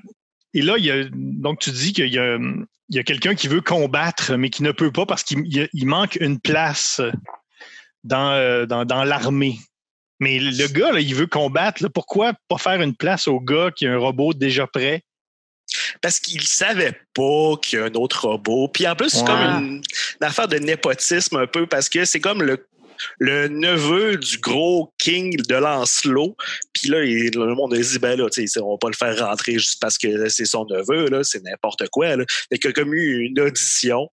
et 0.53 0.61
là, 0.61 0.75
il 0.77 0.85
y 0.85 0.91
a, 0.91 1.03
donc 1.13 1.59
tu 1.59 1.71
dis 1.71 1.93
qu'il 1.93 2.13
y 2.13 2.17
a, 2.17 2.37
il 2.37 2.95
y 2.95 2.99
a 2.99 3.03
quelqu'un 3.03 3.35
qui 3.35 3.47
veut 3.47 3.61
combattre, 3.61 4.35
mais 4.35 4.49
qui 4.49 4.63
ne 4.63 4.71
peut 4.71 4.91
pas 4.91 5.05
parce 5.05 5.23
qu'il 5.23 5.43
il 5.45 5.85
manque 5.85 6.17
une 6.19 6.39
place 6.39 7.01
dans, 8.03 8.31
euh, 8.31 8.65
dans, 8.65 8.85
dans 8.85 9.03
l'armée. 9.03 9.59
Mais 10.19 10.39
le 10.39 10.67
gars, 10.67 10.91
là, 10.91 10.99
il 10.99 11.15
veut 11.15 11.27
combattre. 11.27 11.81
là, 11.83 11.89
pourquoi 11.89 12.33
pas 12.47 12.57
faire 12.57 12.81
une 12.81 12.95
place 12.95 13.27
au 13.27 13.39
gars 13.39 13.71
qui 13.73 13.87
a 13.87 13.93
un 13.93 13.97
robot 13.97 14.33
déjà 14.33 14.67
prêt? 14.67 15.03
Parce 16.01 16.19
qu'il 16.19 16.41
savait 16.41 16.99
pas 17.13 17.55
qu'il 17.61 17.79
y 17.79 17.81
a 17.81 17.85
un 17.85 17.93
autre 17.93 18.27
robot. 18.27 18.67
Puis 18.69 18.87
en 18.87 18.95
plus, 18.95 19.09
c'est 19.09 19.25
comme 19.25 19.39
une, 19.39 19.75
une 19.75 20.27
affaire 20.27 20.47
de 20.47 20.57
népotisme 20.57 21.37
un 21.37 21.47
peu 21.47 21.67
parce 21.67 21.87
que 21.89 22.05
c'est 22.05 22.19
comme 22.19 22.41
le, 22.41 22.67
le 23.19 23.47
neveu 23.47 24.17
du 24.17 24.37
gros 24.39 24.93
king 24.99 25.35
de 25.47 25.55
Lancelot. 25.55 26.35
Puis 26.73 26.89
là, 26.89 27.03
il- 27.03 27.31
le 27.33 27.55
monde 27.55 27.73
a 27.73 27.77
dit, 27.77 27.99
ben 27.99 28.17
là, 28.17 28.27
on 28.61 28.71
va 28.71 28.77
pas 28.77 28.89
le 28.89 28.95
faire 28.95 29.27
rentrer 29.27 29.53
juste 29.53 29.79
parce 29.81 29.97
que 29.97 30.29
c'est 30.29 30.45
son 30.45 30.65
neveu, 30.65 31.07
là, 31.09 31.23
c'est 31.23 31.43
n'importe 31.43 31.87
quoi. 31.89 32.15
Là. 32.15 32.25
Il 32.51 32.67
a 32.67 32.71
comme 32.71 32.93
eu 32.93 33.25
une 33.25 33.39
audition. 33.39 34.09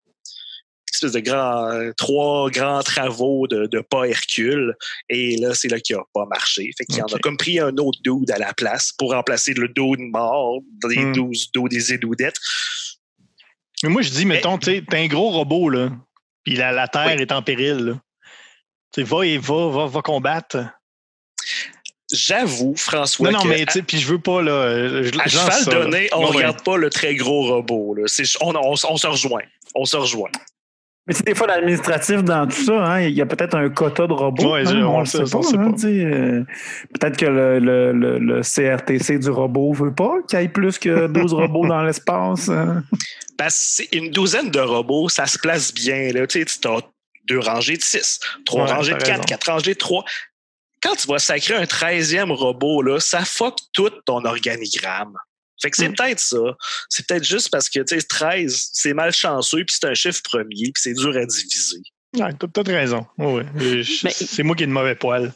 Une 0.89 1.09
espèce 1.09 1.13
de 1.13 1.29
grand, 1.31 1.93
trois 1.99 2.49
grands 2.51 2.83
travaux 2.83 3.47
de, 3.49 3.67
de 3.67 3.81
pas 3.81 4.05
Hercule. 4.05 4.75
Et 5.11 5.37
là, 5.37 5.53
c'est 5.55 5.69
là 5.69 5.79
qu'il 5.79 5.95
a 5.97 6.03
pas 6.15 6.25
marché. 6.27 6.71
Fait 6.79 6.85
qu'il 6.87 7.03
en 7.03 7.07
a 7.07 7.19
comme 7.19 7.37
pris 7.37 7.59
un 7.61 7.77
autre 7.77 7.99
dude 8.03 8.31
à 8.31 8.39
la 8.39 8.55
place 8.55 8.93
pour 8.97 9.13
remplacer 9.13 9.53
le 9.53 9.69
dude 9.69 10.01
mort 10.01 10.61
les 10.89 10.97
Hmm. 11.05 11.13
12 11.13 11.51
dos 11.53 11.69
des 11.69 11.93
édoudettes. 11.93 12.37
Mais 13.83 13.91
moi, 13.91 14.01
je 14.01 14.11
dis, 14.11 14.25
mettons, 14.25 14.57
tu 14.57 14.83
t'as 14.87 14.99
un 14.99 15.07
gros 15.07 15.31
robot, 15.31 15.69
là, 15.69 15.91
puis 16.45 16.55
la, 16.57 16.73
la 16.73 16.89
Terre 16.89 17.13
Oui. 17.15 17.21
est 17.23 17.33
en 17.33 17.43
péril, 17.43 17.77
là. 17.77 18.01
Va 19.03 19.25
et 19.27 19.39
va, 19.39 19.69
va, 19.71 19.87
va 19.87 20.03
combattre. 20.03 20.57
J'avoue, 22.13 22.75
François, 22.77 23.33
non, 23.33 23.39
non, 23.41 23.45
mais 23.47 23.67
tu 23.67 23.73
sais, 23.73 23.83
puis 23.83 23.99
je 23.99 24.07
veux 24.07 24.21
pas, 24.21 24.41
là. 24.41 25.03
Je, 25.03 25.11
à 25.19 25.27
cheval 25.27 25.53
ça, 25.53 25.71
donné, 25.73 26.09
on 26.13 26.19
Ouais, 26.21 26.25
ouais. 26.31 26.37
regarde 26.37 26.63
pas 26.65 26.77
le 26.77 26.89
très 26.89 27.17
gros 27.17 27.47
robot. 27.47 27.95
Là. 27.97 28.05
C'est- 28.07 28.37
On, 28.41 28.55
on- 28.55 28.73
on 28.89 28.97
se 28.97 29.07
rejoint. 29.09 29.43
On 29.75 29.85
se 29.85 29.97
rejoint. 29.97 30.31
Mais 31.09 31.15
c'est 31.15 31.27
des 31.27 31.35
fois 31.35 31.47
l'administratif 31.49 32.23
dans 32.23 32.47
tout 32.47 32.65
ça, 32.65 32.85
hein, 32.85 33.01
il 33.03 33.15
y 33.15 33.21
a 33.23 33.27
peut-être 33.27 33.55
un 33.57 33.69
quota 33.71 34.07
de 34.07 34.13
robots. 34.13 34.53
Ouais, 34.55 34.61
hein, 34.67 34.71
je- 34.73 34.77
on 34.85 35.01
le 35.01 35.07
sait, 35.07 35.19
pas. 35.25 35.39
hein, 35.39 35.73
pas. 35.73 35.87
euh, 35.89 36.45
peut-être 36.95 37.17
que 37.17 37.27
le, 37.27 37.59
le, 37.59 37.93
le, 37.93 38.19
le 38.19 38.41
CRTC 38.43 39.19
du 39.19 39.31
robot 39.31 39.73
veut 39.73 39.95
pas 39.95 40.15
qu'il 40.29 40.39
y 40.41 40.43
ait 40.43 40.49
plus 40.49 40.79
que 40.79 41.09
12 41.09 41.33
robots 41.35 41.67
dans 41.67 41.83
l'espace. 41.83 42.49
hein. 42.49 42.85
Parce 43.37 43.55
que 43.55 43.85
c'est 43.85 43.97
une 43.97 44.11
douzaine 44.11 44.51
de 44.51 44.61
robots, 44.61 45.09
ça 45.09 45.27
se 45.27 45.39
place 45.39 45.73
bien. 45.75 46.13
Là. 46.13 46.27
Tu 46.29 46.41
sais, 46.41 46.59
tu 46.61 46.69
as 46.69 46.81
deux 47.29 47.39
rangées 47.39 47.77
de 47.77 47.83
six, 47.83 48.21
trois 48.45 48.65
Ouais, 48.67 48.73
rangées 48.73 48.93
de 48.93 48.99
quatre, 48.99 49.11
raison. 49.11 49.23
quatre 49.25 49.51
rangées 49.51 49.75
de 49.75 49.79
trois. 49.79 50.05
Quand 50.83 50.95
tu 50.95 51.07
vas 51.09 51.19
sacrer 51.19 51.55
un 51.55 51.67
treizième 51.67 52.31
robot, 52.31 52.83
là, 52.83 53.01
ça 53.01 53.25
fuck 53.25 53.57
tout 53.73 53.91
ton 54.05 54.25
organigramme. 54.25 55.15
Fait 55.61 55.71
que 55.71 55.77
c'est 55.77 55.89
Hmm. 55.89 55.95
peut-être 55.95 56.21
ça. 56.21 56.37
C'est 56.91 57.07
peut-être 57.07 57.25
juste 57.25 57.51
parce 57.51 57.69
que 57.71 57.81
tu 57.81 57.99
sais, 57.99 58.07
13, 58.07 58.69
c'est 58.73 58.93
malchanceux, 58.93 59.65
puis 59.65 59.77
c'est 59.81 59.87
un 59.89 59.95
chiffre 59.95 60.21
premier, 60.23 60.71
puis 60.73 60.75
c'est 60.77 60.93
dur 60.93 61.17
à 61.17 61.25
diviser. 61.25 61.81
Ouais, 62.15 62.31
t'as 62.39 62.47
peut-être 62.47 62.71
raison. 62.73 63.07
Mais- 63.19 64.13
C'est 64.13 64.43
moi 64.43 64.55
qui 64.55 64.65
ai 64.65 64.67
de 64.67 64.73
mauvais 64.73 64.95
poil. 64.95 65.33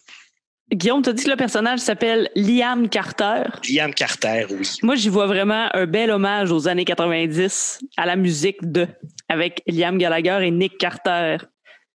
Guillaume, 0.72 1.03
t'as 1.03 1.12
dit 1.14 1.24
que 1.24 1.30
le 1.30 1.36
personnage 1.36 1.80
s'appelle 1.80 2.30
Liam 2.36 2.88
Carter? 2.88 3.43
Liam 3.68 3.93
Carter, 3.93 4.47
oui. 4.51 4.68
Moi, 4.82 4.95
j'y 4.95 5.09
vois 5.09 5.26
vraiment 5.26 5.68
un 5.74 5.86
bel 5.86 6.11
hommage 6.12 6.53
aux 6.53 6.68
années 6.68 6.84
90 6.84 7.80
à 7.97 8.07
la 8.07 8.14
musique 8.14 8.59
de, 8.62 8.86
avec 9.28 9.62
Liam 9.66 9.99
Gallagher 9.99 10.38
et 10.47 10.51
Nick 10.53 10.78
Carter, 10.78 11.38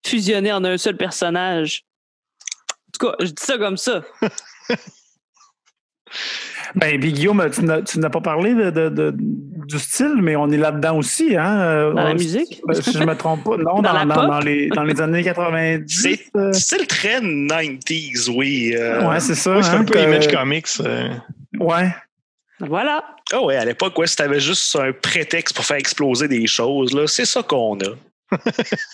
fusionnés 0.08 0.52
en 0.54 0.64
un 0.64 0.78
seul 0.78 0.98
personnage. 0.98 1.84
En 2.88 2.92
tout 2.98 3.08
cas, 3.08 3.16
je 3.20 3.26
dis 3.28 3.34
ça 3.44 3.58
comme 3.58 3.78
ça. 3.78 4.04
Ben, 6.76 7.00
puis 7.00 7.14
Guillaume, 7.14 7.48
tu 7.52 7.64
n'as, 7.64 8.10
pas 8.10 8.22
parlé 8.22 8.54
de, 8.54 8.70
de- 8.70 8.90
de- 8.90 9.14
du 9.18 9.80
style, 9.80 10.16
mais 10.22 10.36
on 10.36 10.50
est 10.50 10.58
là-dedans 10.58 10.98
aussi. 10.98 11.36
Hein? 11.38 11.60
euh, 11.62 11.94
Dans 11.94 12.04
la 12.04 12.12
on- 12.12 12.14
musique? 12.14 12.62
ben, 12.68 12.74
si 12.82 12.92
je 12.92 13.00
me 13.04 13.16
trompe 13.16 13.44
pas. 13.44 13.58
Non, 13.58 13.76
Dans 13.82 13.82
dans, 13.82 13.94
la 13.94 14.06
dans- 14.06 14.14
pop? 14.16 14.28
dans 14.28 14.40
les, 14.40 14.68
dans 14.70 14.84
les 14.84 15.00
années 15.00 15.24
90. 15.24 16.02
C'est 16.02 16.20
euh, 16.36 16.52
style 16.54 16.86
très 16.88 17.20
90s, 17.22 18.30
oui. 18.36 18.74
euh, 18.76 19.08
ouais, 19.10 19.20
c'est 19.20 19.36
ça. 19.36 19.62
C'est 19.62 19.70
hein, 19.70 19.80
un 19.82 19.84
peu 19.84 19.94
que- 19.94 20.00
Image 20.00 20.28
Comics. 20.28 20.68
euh. 20.82 21.10
Ouais. 21.60 21.90
Voilà. 22.60 23.04
Ah 23.32 23.42
ouais, 23.42 23.56
à 23.58 23.66
l'époque, 23.66 23.98
ouais, 23.98 24.08
si 24.08 24.16
t'avais 24.16 24.40
juste 24.40 24.76
un 24.76 24.92
prétexte 24.92 25.56
pour 25.56 25.66
faire 25.66 25.78
exploser 25.78 26.28
des 26.28 26.46
choses, 26.48 26.94
là, 26.94 27.08
c'est 27.08 27.26
ça 27.26 27.42
qu'on 27.44 27.78
a. 27.80 27.90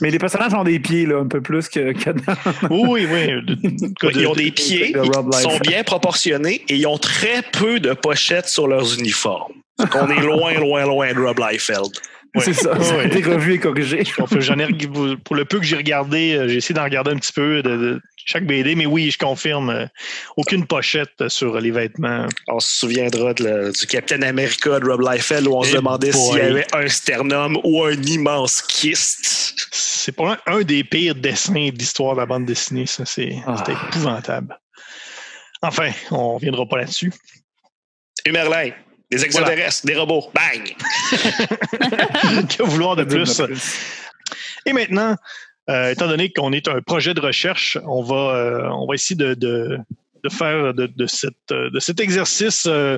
Mais 0.01 0.09
les 0.11 0.17
personnages 0.19 0.53
ont 0.53 0.63
des 0.63 0.79
pieds, 0.79 1.05
là, 1.05 1.19
un 1.19 1.27
peu 1.27 1.41
plus 1.41 1.69
que, 1.69 1.93
que 1.93 2.09
dans. 2.11 2.69
Oui, 2.69 3.07
oui, 3.09 3.29
Ils 3.63 4.27
ont 4.27 4.31
de- 4.33 4.37
des 4.37 4.51
pieds, 4.51 4.93
ils 4.95 5.33
sont 5.41 5.57
bien 5.59 5.83
proportionnés 5.83 6.63
et 6.67 6.75
ils 6.75 6.87
ont 6.87 6.97
très 6.97 7.41
peu 7.41 7.79
de 7.79 7.93
pochettes 7.93 8.47
sur 8.49 8.67
leurs 8.67 8.97
uniformes. 8.99 9.53
Donc 9.79 9.95
on 9.95 10.09
est 10.09 10.21
loin, 10.21 10.53
loin, 10.55 10.85
loin 10.85 11.13
de 11.13 11.19
Rob 11.19 11.39
Liefeld. 11.39 11.89
Ouais. 12.33 12.41
C'est 12.45 12.53
ça. 12.53 12.79
Ça 12.81 12.93
a 12.93 12.97
Ouais. 12.97 13.07
été 13.07 13.21
revu 13.23 13.55
et 13.55 13.59
corrigé. 13.59 13.99
Ai 14.01 15.17
pour 15.23 15.35
le 15.35 15.43
peu 15.43 15.59
que 15.59 15.65
j'ai 15.65 15.75
regardé, 15.75 16.33
euh, 16.33 16.47
j'ai 16.47 16.55
essayé 16.57 16.73
d'en 16.73 16.83
regarder 16.85 17.11
un 17.11 17.17
petit 17.17 17.33
peu 17.33 17.61
de, 17.61 17.75
de 17.75 18.01
chaque 18.25 18.45
BD, 18.45 18.75
mais 18.75 18.85
oui, 18.85 19.11
je 19.11 19.17
confirme, 19.17 19.69
euh, 19.69 19.85
aucune 20.37 20.65
pochette 20.65 21.27
sur 21.27 21.59
les 21.59 21.71
vêtements. 21.71 22.27
On 22.47 22.59
se 22.61 22.73
souviendra 22.77 23.33
de 23.33 23.43
la- 23.43 23.71
du 23.71 23.85
Captain 23.85 24.21
America 24.21 24.79
de 24.79 24.85
Rob 24.89 25.01
Liefeld 25.01 25.45
où 25.47 25.55
on 25.57 25.63
se 25.63 25.71
Eh 25.71 25.75
demandait 25.75 26.13
s'il 26.13 26.37
y 26.37 26.39
avait 26.41 26.67
un 26.73 26.87
sternum 26.87 27.57
ou 27.65 27.83
un 27.83 28.01
immense 28.01 28.61
kyste. 28.61 29.67
C'est 29.71 30.13
pour 30.13 30.33
un 30.45 30.61
des 30.61 30.83
pires 30.85 31.15
dessins 31.15 31.69
de 31.69 31.77
l'histoire 31.77 32.15
de 32.15 32.21
la 32.21 32.25
bande 32.25 32.45
dessinée. 32.45 32.85
Ça, 32.85 33.05
c'est 33.05 33.35
Ah. 33.45 33.55
c'était 33.57 33.77
épouvantable. 33.89 34.57
Enfin, 35.61 35.91
on 36.11 36.35
reviendra 36.35 36.65
pas 36.65 36.77
là-dessus. 36.77 37.11
Humerlin, 38.25 38.71
des 39.11 39.23
extraterrestres, 39.25 39.85
des 39.85 39.95
robots, 39.95 40.31
bang! 40.33 40.73
que 42.47 42.63
vouloir 42.63 42.95
de 42.95 43.03
plus? 43.03 43.41
Et 44.65 44.73
maintenant, 44.73 45.15
euh, 45.69 45.91
étant 45.91 46.07
donné 46.07 46.31
qu'on 46.31 46.53
est 46.53 46.67
un 46.67 46.81
projet 46.81 47.13
de 47.13 47.19
recherche, 47.19 47.77
on 47.85 48.01
va, 48.03 48.35
euh, 48.35 48.69
on 48.69 48.87
va 48.87 48.95
essayer 48.95 49.15
de, 49.15 49.33
de, 49.33 49.77
de 50.23 50.29
faire 50.29 50.73
de, 50.73 50.87
de, 50.87 51.05
cette, 51.07 51.33
euh, 51.51 51.69
de 51.71 51.79
cet 51.79 51.99
exercice 51.99 52.65
euh, 52.67 52.97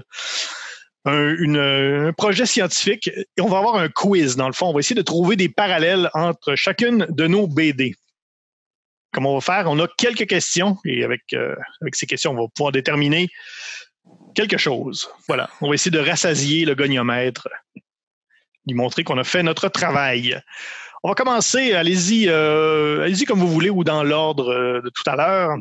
un, 1.05 1.35
une- 1.37 1.57
un 1.57 2.13
projet 2.13 2.45
scientifique 2.45 3.07
et 3.07 3.41
on 3.41 3.47
va 3.49 3.57
avoir 3.57 3.75
un 3.75 3.89
quiz. 3.89 4.35
Dans 4.35 4.47
le 4.47 4.53
fond, 4.53 4.67
on 4.67 4.73
va 4.73 4.79
essayer 4.79 4.95
de 4.95 5.01
trouver 5.01 5.35
des 5.35 5.49
parallèles 5.49 6.09
entre 6.13 6.55
chacune 6.55 7.05
de 7.09 7.27
nos 7.27 7.47
BD. 7.47 7.95
Comment 9.11 9.31
on 9.33 9.39
va 9.39 9.41
faire? 9.41 9.65
On 9.69 9.79
a 9.79 9.87
quelques 9.97 10.27
questions 10.27 10.77
et 10.85 11.03
avec, 11.03 11.21
euh, 11.33 11.55
avec 11.81 11.95
ces 11.95 12.05
questions, 12.07 12.31
on 12.31 12.35
va 12.43 12.47
pouvoir 12.55 12.71
déterminer 12.71 13.29
quelque 14.33 14.57
chose. 14.57 15.09
Voilà. 15.27 15.49
On 15.61 15.69
va 15.69 15.75
essayer 15.75 15.91
de 15.91 15.99
rassasier 15.99 16.65
le 16.65 16.75
goniomètre, 16.75 17.47
lui 18.67 18.75
montrer 18.75 19.03
qu'on 19.03 19.17
a 19.17 19.23
fait 19.23 19.43
notre 19.43 19.69
travail. 19.69 20.39
On 21.03 21.09
va 21.09 21.15
commencer. 21.15 21.73
Allez-y, 21.73 22.29
euh, 22.29 23.03
allez-y 23.03 23.25
comme 23.25 23.39
vous 23.39 23.49
voulez 23.49 23.69
ou 23.69 23.83
dans 23.83 24.03
l'ordre 24.03 24.53
euh, 24.53 24.81
de 24.81 24.89
tout 24.89 25.03
à 25.09 25.15
l'heure. 25.15 25.57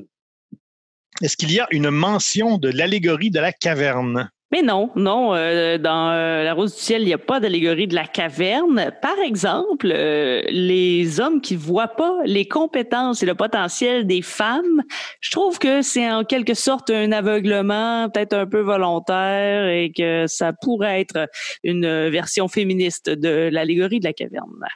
Est-ce 1.21 1.37
qu'il 1.37 1.53
y 1.53 1.61
a 1.61 1.67
une 1.71 1.91
mention 1.91 2.59
de 2.59 2.71
l'allégorie 2.71 3.31
de 3.31 3.41
la 3.41 3.53
caverne? 3.53 4.31
Mais 4.53 4.61
non, 4.61 4.91
non, 4.97 5.35
euh, 5.35 5.79
dans 5.79 6.11
euh, 6.11 6.45
La 6.45 6.53
Rose 6.53 6.75
du 6.75 6.81
Ciel, 6.83 7.01
il 7.01 7.07
n'y 7.07 7.15
a 7.15 7.19
pas 7.19 7.41
d'allégorie 7.41 7.87
de 7.87 7.95
la 7.95 8.05
caverne. 8.05 8.93
Par 9.01 9.19
exemple, 9.19 9.91
euh, 9.91 10.43
les 10.51 11.21
hommes 11.21 11.41
qui 11.41 11.57
voient 11.57 11.97
pas 11.97 12.19
les 12.27 12.47
compétences 12.47 13.23
et 13.23 13.27
le 13.27 13.35
potentiel 13.35 14.07
des 14.07 14.21
femmes, 14.21 14.83
je 15.21 15.31
trouve 15.31 15.59
que 15.59 15.81
c'est 15.81 16.11
en 16.11 16.25
quelque 16.25 16.53
sorte 16.53 16.91
un 16.91 17.13
aveuglement, 17.13 18.11
peut-être 18.11 18.35
un 18.35 18.47
peu 18.47 18.61
volontaire, 18.61 19.69
et 19.69 19.91
que 19.91 20.27
ça 20.27 20.53
pourrait 20.53 21.01
être 21.01 21.29
une 21.65 22.11
version 22.11 22.47
féministe 22.47 23.09
de 23.09 23.49
l'allégorie 23.51 24.01
de 24.01 24.05
la 24.05 24.13
caverne. 24.13 24.67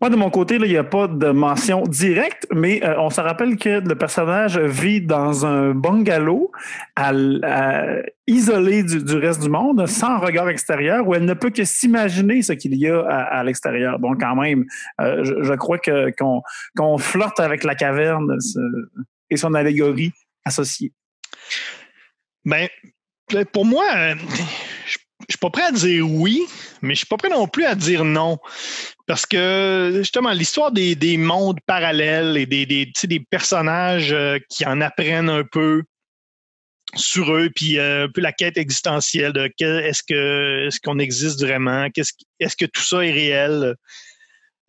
Moi, 0.00 0.10
de 0.10 0.16
mon 0.16 0.30
côté, 0.30 0.56
il 0.56 0.62
n'y 0.62 0.76
a 0.76 0.84
pas 0.84 1.08
de 1.08 1.30
mention 1.30 1.82
directe, 1.82 2.46
mais 2.54 2.84
euh, 2.84 3.00
on 3.00 3.10
se 3.10 3.20
rappelle 3.20 3.56
que 3.56 3.80
le 3.80 3.94
personnage 3.96 4.56
vit 4.56 5.00
dans 5.00 5.44
un 5.44 5.74
bungalow 5.74 6.52
isolé 8.28 8.84
du, 8.84 9.16
reste 9.16 9.42
du 9.42 9.48
monde, 9.48 9.86
sans 9.86 10.20
regard 10.20 10.48
extérieur, 10.48 11.06
où 11.06 11.14
elle 11.14 11.24
ne 11.24 11.34
peut 11.34 11.50
que 11.50 11.64
s'imaginer 11.64 12.42
ce 12.42 12.52
qu'il 12.52 12.74
y 12.76 12.88
a 12.88 13.00
à, 13.00 13.42
l'extérieur. 13.42 13.98
Donc, 13.98 14.20
quand 14.20 14.36
même, 14.36 14.66
euh, 15.00 15.24
je, 15.24 15.54
crois 15.54 15.78
que 15.78 16.12
qu'on 16.76 16.98
flirte 16.98 17.40
avec 17.40 17.64
la 17.64 17.74
caverne 17.74 18.38
et 19.30 19.36
son 19.36 19.54
allégorie 19.54 20.12
associée. 20.44 20.92
Ben, 22.44 22.68
pour 23.52 23.64
moi, 23.64 23.84
euh, 23.96 24.14
je 24.86 24.98
je 25.28 25.34
suis 25.34 25.38
pas 25.38 25.50
prêt 25.50 25.64
à 25.64 25.72
dire 25.72 26.10
oui, 26.10 26.46
mais 26.80 26.94
je 26.94 27.00
suis 27.00 27.06
pas 27.06 27.18
prêt 27.18 27.28
non 27.28 27.46
plus 27.46 27.66
à 27.66 27.74
dire 27.74 28.04
non. 28.04 28.38
Parce 29.08 29.24
que 29.24 29.90
justement, 29.96 30.32
l'histoire 30.32 30.70
des, 30.70 30.94
des, 30.94 31.16
mondes 31.16 31.60
parallèles 31.66 32.36
et 32.36 32.44
des, 32.44 32.66
des, 32.66 32.92
des 33.04 33.20
personnages 33.20 34.12
euh, 34.12 34.38
qui 34.50 34.66
en 34.66 34.82
apprennent 34.82 35.30
un 35.30 35.44
peu 35.44 35.82
sur 36.94 37.34
eux, 37.34 37.48
puis 37.56 37.78
euh, 37.78 38.04
un 38.04 38.08
peu 38.10 38.20
la 38.20 38.32
quête 38.32 38.58
existentielle 38.58 39.32
de 39.32 39.50
est-ce 39.60 40.02
que 40.02 40.66
est-ce 40.66 40.78
qu'on 40.78 40.98
existe 40.98 41.42
vraiment, 41.42 41.88
qu'est-ce 41.88 42.12
est-ce 42.38 42.54
que 42.54 42.66
tout 42.66 42.82
ça 42.82 42.98
est 42.98 43.10
réel? 43.10 43.76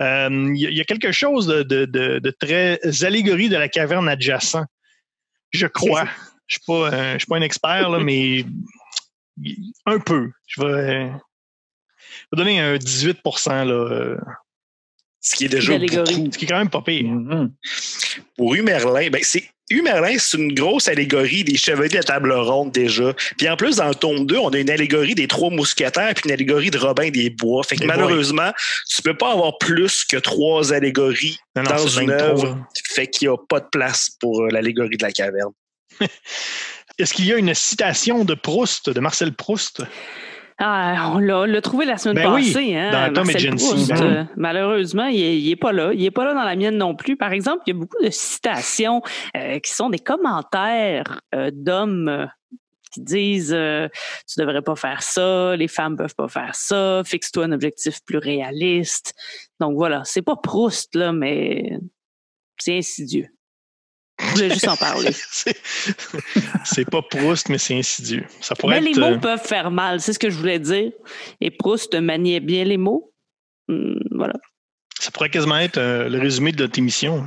Euh, 0.02 0.54
il 0.56 0.74
y, 0.74 0.80
a 0.80 0.86
quelque 0.86 1.12
chose 1.12 1.46
de, 1.46 1.64
de, 1.64 1.84
de, 1.84 2.32
très 2.40 2.80
allégorie 3.04 3.50
de 3.50 3.58
la 3.58 3.68
caverne 3.68 4.08
adjacente, 4.08 4.68
je 5.52 5.68
crois. 5.68 6.06
Je 6.48 6.60
je 6.60 7.18
suis 7.18 7.28
pas 7.28 7.36
un 7.36 7.42
expert 7.42 7.90
là, 7.90 8.00
mais 8.04 8.46
un 9.86 10.00
peu. 10.00 10.32
Je 10.48 10.62
vais, 10.62 11.12
donner 12.34 12.59
un 12.59 12.77
18 12.77 13.19
là. 13.47 13.73
Euh, 13.73 14.17
ce 15.21 15.36
qui 15.36 15.45
est 15.45 15.49
déjà 15.49 15.77
beaucoup. 15.77 15.91
Ce 16.32 16.38
qui 16.38 16.45
est 16.45 16.47
quand 16.47 16.57
même 16.57 16.69
pas 16.69 16.82
pire. 16.82 17.03
Mm-hmm. 17.03 17.51
Pour 18.38 18.55
Humerlin, 18.55 19.09
ben 19.09 19.21
c'est 19.21 19.49
Humerlin, 19.69 20.15
c'est 20.17 20.38
une 20.38 20.53
grosse 20.53 20.88
allégorie 20.88 21.43
des 21.43 21.55
chevaliers 21.55 21.89
de 21.89 21.95
la 21.95 22.03
table 22.03 22.32
ronde 22.32 22.71
déjà. 22.71 23.13
Puis 23.38 23.47
en 23.47 23.55
plus, 23.55 23.75
dans 23.75 23.89
le 23.89 23.95
tome 23.95 24.25
2, 24.25 24.38
on 24.38 24.49
a 24.49 24.57
une 24.57 24.69
allégorie 24.69 25.13
des 25.13 25.27
trois 25.27 25.51
mousquetaires 25.51 26.13
puis 26.15 26.23
une 26.25 26.32
allégorie 26.32 26.71
de 26.71 26.77
Robin 26.77 27.09
des 27.09 27.30
Bois. 27.30 27.63
Fait 27.63 27.75
que 27.75 27.86
malheureusement, 27.86 28.51
tu 28.89 29.01
peux 29.01 29.15
pas 29.15 29.34
avoir 29.34 29.57
plus 29.59 30.05
que 30.05 30.17
trois 30.17 30.73
allégories 30.73 31.38
dans 31.55 31.88
une 31.88 32.09
œuvre. 32.09 32.57
Fait 32.88 33.07
qu'il 33.07 33.27
n'y 33.27 33.34
a 33.34 33.38
pas 33.38 33.59
de 33.59 33.67
place 33.71 34.09
pour 34.19 34.41
euh, 34.41 34.49
l'allégorie 34.51 34.97
de 34.97 35.03
la 35.03 35.11
caverne. 35.11 35.53
Est-ce 36.97 37.13
qu'il 37.13 37.25
y 37.25 37.34
a 37.34 37.38
une 37.38 37.53
citation 37.53 38.25
de 38.25 38.34
Proust, 38.34 38.89
de 38.89 38.99
Marcel 38.99 39.34
Proust? 39.34 39.84
Ah, 40.62 41.14
on 41.16 41.20
l'a 41.20 41.62
trouvé 41.62 41.86
la 41.86 41.97
semaine 41.97 42.16
ben 42.16 42.34
passée. 42.34 42.53
Oui, 42.55 42.76
hein, 42.76 42.91
dans 42.91 43.14
Tom 43.14 43.30
et 43.30 43.39
Jensen. 43.39 43.97
Euh, 44.01 44.24
malheureusement, 44.36 45.05
il 45.05 45.47
n'est 45.47 45.55
pas 45.55 45.72
là. 45.72 45.93
Il 45.93 46.01
n'est 46.01 46.12
pas 46.12 46.26
là 46.26 46.34
dans 46.34 46.43
la 46.43 46.57
mienne 46.57 46.78
non 46.78 46.95
plus. 46.95 47.16
Par 47.16 47.32
exemple, 47.32 47.64
il 47.66 47.74
y 47.74 47.78
a 47.78 47.80
beaucoup 47.80 48.03
de 48.03 48.10
citations 48.10 49.01
euh, 49.38 49.60
qui 49.60 49.72
sont 49.72 49.89
des 49.89 49.99
commentaires 49.99 51.22
euh, 51.34 51.49
d'hommes 51.53 52.30
qui 52.91 53.01
disent 53.01 53.55
tu 53.55 54.39
devrais 54.39 54.62
pas 54.62 54.76
faire 54.76 55.01
ça, 55.01 55.55
les 55.55 55.68
femmes 55.68 55.95
peuvent 55.95 56.16
pas 56.16 56.28
faire 56.28 56.55
ça, 56.55 57.03
fixe-toi 57.05 57.45
un 57.45 57.51
objectif 57.51 57.99
plus 58.03 58.18
réaliste. 58.18 59.14
Donc 59.62 59.76
voilà, 59.76 60.01
c'est 60.05 60.24
pas 60.24 60.36
Proust 60.36 60.95
là, 60.95 61.14
mais 61.14 61.78
c'est 62.57 62.80
insidieux. 62.80 63.28
Je 64.20 64.26
voulais 64.32 64.49
juste 64.49 64.67
en 64.67 64.76
parler. 64.76 65.11
c'est 66.65 66.89
pas 66.89 67.01
Proust, 67.01 67.49
mais 67.49 67.57
c'est 67.57 67.78
insidieux. 67.78 68.26
Ça 68.41 68.55
pourrait 68.55 68.82
mais 68.82 68.91
les 68.91 68.99
mots 68.99 69.15
euh, 69.15 69.17
peuvent 69.17 69.43
faire 69.43 69.72
mal, 69.72 70.01
c'est 70.01 70.13
ce 70.13 70.20
que 70.20 70.30
je 70.30 70.36
voulais 70.36 70.59
dire. 70.59 70.91
Et 71.41 71.51
Proust 71.51 71.95
maniait 71.95 72.39
bien 72.39 72.63
les 72.63 72.78
mots. 72.78 73.13
Hmm, 73.67 73.95
voilà. 74.11 74.34
Ça 74.99 75.11
pourrait 75.11 75.30
quasiment 75.30 75.57
être 75.57 75.78
euh, 75.78 76.09
le 76.09 76.20
résumé 76.20 76.51
de 76.51 76.63
notre 76.63 76.78
émission. 76.78 77.26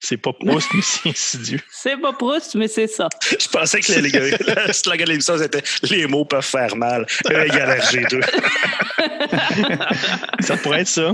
C'est 0.00 0.18
pas 0.18 0.32
Proust, 0.32 0.68
mais 0.74 0.82
c'est 0.82 1.08
insidieux. 1.08 1.60
C'est 1.70 1.96
pas 1.96 2.12
Proust, 2.12 2.54
mais 2.54 2.68
c'est 2.68 2.86
ça. 2.86 3.08
Je 3.40 3.48
pensais 3.48 3.80
que 3.80 3.92
le 3.92 4.72
slogan 4.72 5.06
de 5.06 5.10
l'émission, 5.10 5.38
c'était 5.38 5.62
Les 5.90 6.06
mots 6.06 6.24
peuvent 6.24 6.44
faire 6.44 6.76
mal. 6.76 7.06
E 7.28 7.46
égale 7.46 7.80
RG2. 7.80 8.22
ça 10.40 10.56
pourrait 10.58 10.82
être 10.82 10.88
ça. 10.88 11.10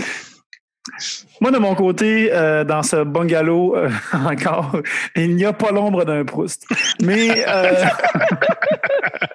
Moi, 1.40 1.50
de 1.50 1.58
mon 1.58 1.74
côté, 1.74 2.30
euh, 2.32 2.62
dans 2.64 2.82
ce 2.82 3.02
bungalow, 3.04 3.74
euh, 3.76 3.88
encore, 4.12 4.80
il 5.16 5.34
n'y 5.34 5.44
a 5.44 5.52
pas 5.52 5.70
l'ombre 5.72 6.04
d'un 6.04 6.24
Proust. 6.24 6.66
Mais. 7.02 7.44
Euh, 7.48 7.84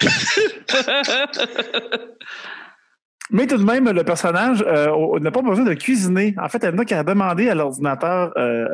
mais 3.31 3.47
tout 3.47 3.57
de 3.57 3.63
même, 3.63 3.89
le 3.89 4.03
personnage 4.03 4.63
n'a 4.63 5.31
pas 5.31 5.41
besoin 5.41 5.65
de 5.65 5.73
cuisiner. 5.73 6.35
En 6.39 6.49
fait, 6.49 6.63
elle 6.63 6.75
n'a 6.75 6.85
qu'à 6.85 7.03
demander 7.03 7.49
à 7.49 7.55
l'ordinateur 7.55 8.31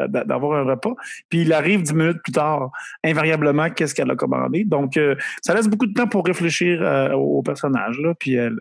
d'avoir 0.09 0.59
un 0.59 0.63
repas, 0.63 0.95
puis 1.29 1.43
il 1.43 1.53
arrive 1.53 1.81
dix 1.81 1.93
minutes 1.93 2.21
plus 2.23 2.33
tard, 2.33 2.71
invariablement, 3.03 3.69
qu'est-ce 3.69 3.95
qu'elle 3.95 4.11
a 4.11 4.15
commandé. 4.15 4.65
Donc, 4.65 4.99
ça 5.41 5.53
laisse 5.53 5.67
beaucoup 5.67 5.87
de 5.87 5.93
temps 5.93 6.07
pour 6.07 6.25
réfléchir 6.25 6.81
au 7.15 7.41
personnage, 7.41 7.99
là, 7.99 8.13
puis 8.17 8.35
elle, 8.35 8.59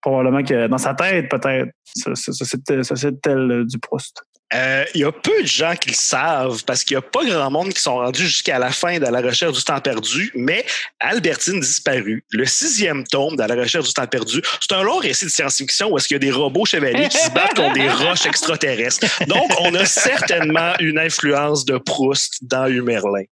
probablement 0.00 0.42
que 0.42 0.66
dans 0.66 0.78
sa 0.78 0.94
tête, 0.94 1.28
peut-être, 1.28 1.70
ça, 1.94 2.12
c'est 2.14 3.22
tel 3.22 3.64
du 3.66 3.78
Proust. 3.78 4.22
Euh, 4.52 4.84
il 4.94 5.02
y 5.02 5.04
a 5.04 5.12
peu 5.12 5.42
de 5.42 5.46
gens 5.46 5.74
qui 5.76 5.90
le 5.90 5.94
savent 5.94 6.64
parce 6.64 6.82
qu'il 6.82 6.96
n'y 6.96 6.98
a 6.98 7.02
pas 7.02 7.24
grand 7.24 7.50
monde 7.52 7.72
qui 7.72 7.80
sont 7.80 7.94
rendus 7.94 8.26
jusqu'à 8.26 8.58
la 8.58 8.70
fin 8.70 8.98
de 8.98 9.06
la 9.06 9.20
recherche 9.20 9.56
du 9.56 9.62
temps 9.62 9.80
perdu, 9.80 10.32
mais 10.34 10.64
Albertine 10.98 11.60
disparue, 11.60 12.24
le 12.32 12.44
sixième 12.46 13.04
tome 13.04 13.36
de 13.36 13.44
la 13.44 13.54
recherche 13.54 13.86
du 13.86 13.92
temps 13.92 14.08
perdu, 14.08 14.42
c'est 14.60 14.74
un 14.74 14.82
long 14.82 14.98
récit 14.98 15.26
de 15.26 15.30
science-fiction 15.30 15.92
où 15.92 15.96
est-ce 15.96 16.08
qu'il 16.08 16.16
y 16.16 16.16
a 16.16 16.18
des 16.18 16.32
robots 16.32 16.64
chevaliers 16.64 17.08
qui 17.08 17.18
se 17.18 17.30
battent 17.30 17.54
contre 17.54 17.74
des 17.74 17.88
roches 18.04 18.26
extraterrestres. 18.26 19.06
Donc, 19.28 19.52
on 19.60 19.72
a 19.74 19.84
certainement 19.84 20.72
une 20.80 20.98
influence 20.98 21.64
de 21.64 21.78
Proust 21.78 22.42
dans 22.42 22.66
Humerlin. 22.66 23.24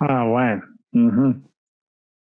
Ah 0.00 0.26
ouais. 0.26 0.56
Mm-hmm. 0.94 1.34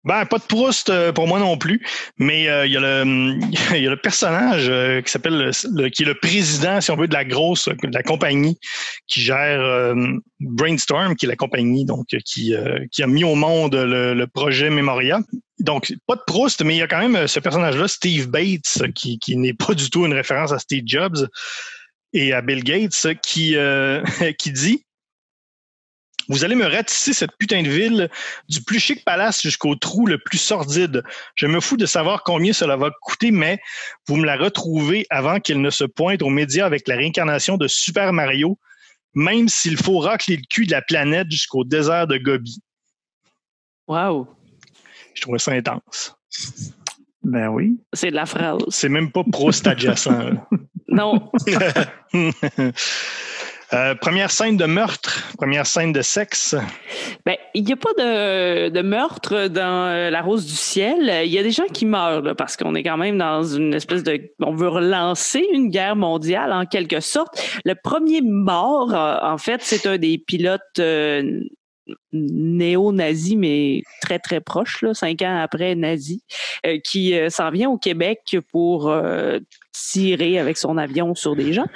Ben, 0.04 0.26
pas 0.26 0.38
de 0.38 0.44
Proust 0.44 0.90
euh, 0.90 1.12
pour 1.12 1.28
moi 1.28 1.38
non 1.38 1.56
plus, 1.56 1.80
mais 2.18 2.48
euh, 2.48 2.66
il 2.66 2.72
y, 2.72 2.76
a 2.76 2.80
le, 3.04 3.96
personnage 4.02 4.66
euh, 4.68 5.00
qui 5.00 5.12
s'appelle 5.12 5.52
le, 5.70 5.88
qui 5.90 6.02
est 6.02 6.06
le 6.06 6.16
président, 6.16 6.80
si 6.80 6.90
on 6.90 6.96
veut, 6.96 7.06
de 7.06 7.14
la 7.14 7.24
grosse, 7.24 7.68
de 7.68 7.94
la 7.94 8.02
compagnie 8.02 8.58
qui 9.06 9.20
gère 9.20 9.94
Brainstorm, 10.40 11.14
qui 11.14 11.26
est 11.26 11.28
la 11.28 11.36
compagnie 11.36 11.84
donc 11.84 12.06
qui, 12.24 12.54
qui 12.90 13.02
a 13.02 13.06
mis 13.06 13.22
au 13.22 13.36
monde 13.36 13.74
le, 13.74 14.26
projet 14.26 14.70
Memoria. 14.70 15.20
Donc, 15.60 15.94
pas 16.08 16.16
de 16.16 16.22
Proust, 16.26 16.64
mais 16.64 16.74
il 16.74 16.78
y 16.78 16.82
a 16.82 16.88
quand 16.88 17.06
même 17.06 17.28
ce 17.28 17.38
personnage-là, 17.38 17.86
Steve 17.86 18.28
Bates, 18.28 18.82
qui, 18.94 19.18
qui 19.18 19.36
n'est 19.36 19.54
pas 19.54 19.74
du 19.74 19.88
tout 19.90 20.04
une 20.04 20.14
référence 20.14 20.52
à 20.52 20.58
Steve 20.58 20.82
Jobs 20.86 21.28
et 22.12 22.32
à 22.32 22.40
Bill 22.40 22.64
Gates, 22.64 23.06
qui, 23.22 23.56
qui 24.38 24.52
dit 24.52 24.84
vous 26.32 26.44
allez 26.44 26.54
me 26.54 26.64
ratisser 26.64 27.12
cette 27.12 27.36
putain 27.36 27.62
de 27.62 27.68
ville 27.68 28.08
du 28.48 28.62
plus 28.62 28.80
chic 28.80 29.04
palace 29.04 29.42
jusqu'au 29.42 29.74
trou 29.74 30.06
le 30.06 30.16
plus 30.16 30.38
sordide. 30.38 31.02
Je 31.34 31.46
me 31.46 31.60
fous 31.60 31.76
de 31.76 31.84
savoir 31.84 32.22
combien 32.22 32.54
cela 32.54 32.76
va 32.76 32.90
coûter, 33.02 33.30
mais 33.30 33.60
vous 34.08 34.16
me 34.16 34.24
la 34.24 34.38
retrouvez 34.38 35.06
avant 35.10 35.40
qu'elle 35.40 35.60
ne 35.60 35.68
se 35.68 35.84
pointe 35.84 36.22
aux 36.22 36.30
médias 36.30 36.64
avec 36.64 36.88
la 36.88 36.96
réincarnation 36.96 37.58
de 37.58 37.68
Super 37.68 38.14
Mario, 38.14 38.58
même 39.14 39.46
s'il 39.48 39.76
faut 39.76 39.98
racler 39.98 40.36
le 40.36 40.44
cul 40.48 40.64
de 40.64 40.72
la 40.72 40.80
planète 40.80 41.30
jusqu'au 41.30 41.64
désert 41.64 42.06
de 42.06 42.16
Gobi. 42.16 42.62
Wow. 43.86 44.26
Je 45.14 45.20
trouvais 45.20 45.38
ça 45.38 45.52
intense. 45.52 46.16
Ben 47.22 47.48
oui. 47.48 47.78
C'est 47.92 48.10
de 48.10 48.16
la 48.16 48.24
phrase. 48.24 48.62
C'est 48.70 48.88
même 48.88 49.12
pas 49.12 49.22
Proust 49.30 49.66
adjacent. 49.66 50.08
non. 50.88 51.30
Euh, 53.74 53.94
première 53.94 54.30
scène 54.30 54.58
de 54.58 54.66
meurtre, 54.66 55.32
première 55.38 55.66
scène 55.66 55.92
de 55.92 56.02
sexe. 56.02 56.54
Ben, 57.24 57.36
il 57.54 57.64
n'y 57.64 57.72
a 57.72 57.76
pas 57.76 57.92
de, 57.96 58.68
de, 58.68 58.82
meurtre 58.82 59.48
dans 59.48 59.88
euh, 59.88 60.10
La 60.10 60.20
Rose 60.20 60.44
du 60.44 60.52
Ciel. 60.52 61.10
Il 61.24 61.32
y 61.32 61.38
a 61.38 61.42
des 61.42 61.52
gens 61.52 61.66
qui 61.72 61.86
meurent 61.86 62.36
parce 62.36 62.58
qu'on 62.58 62.74
est 62.74 62.82
quand 62.82 62.98
même 62.98 63.16
dans 63.16 63.42
une 63.42 63.72
espèce 63.72 64.02
de... 64.02 64.30
On 64.40 64.54
veut 64.54 64.68
relancer 64.68 65.46
une 65.54 65.70
guerre 65.70 65.96
mondiale 65.96 66.52
en 66.52 66.66
quelque 66.66 67.00
sorte. 67.00 67.42
Le 67.64 67.74
premier 67.74 68.20
mort, 68.20 68.94
euh, 68.94 69.16
en 69.22 69.38
fait, 69.38 69.62
c'est 69.62 69.86
un 69.86 69.96
des 69.96 70.18
pilotes 70.18 70.80
néo-nazi, 72.12 73.36
mais 73.36 73.82
très, 74.00 74.18
très 74.18 74.40
proche, 74.40 74.82
là, 74.82 74.94
cinq 74.94 75.22
ans 75.22 75.40
après 75.40 75.74
nazi, 75.74 76.22
euh, 76.66 76.78
qui 76.84 77.14
euh, 77.14 77.30
s'en 77.30 77.50
vient 77.50 77.70
au 77.70 77.78
Québec 77.78 78.36
pour 78.50 78.88
euh, 78.90 79.38
tirer 79.72 80.38
avec 80.38 80.56
son 80.56 80.76
avion 80.76 81.14
sur 81.14 81.36
des 81.36 81.52
gens. 81.52 81.66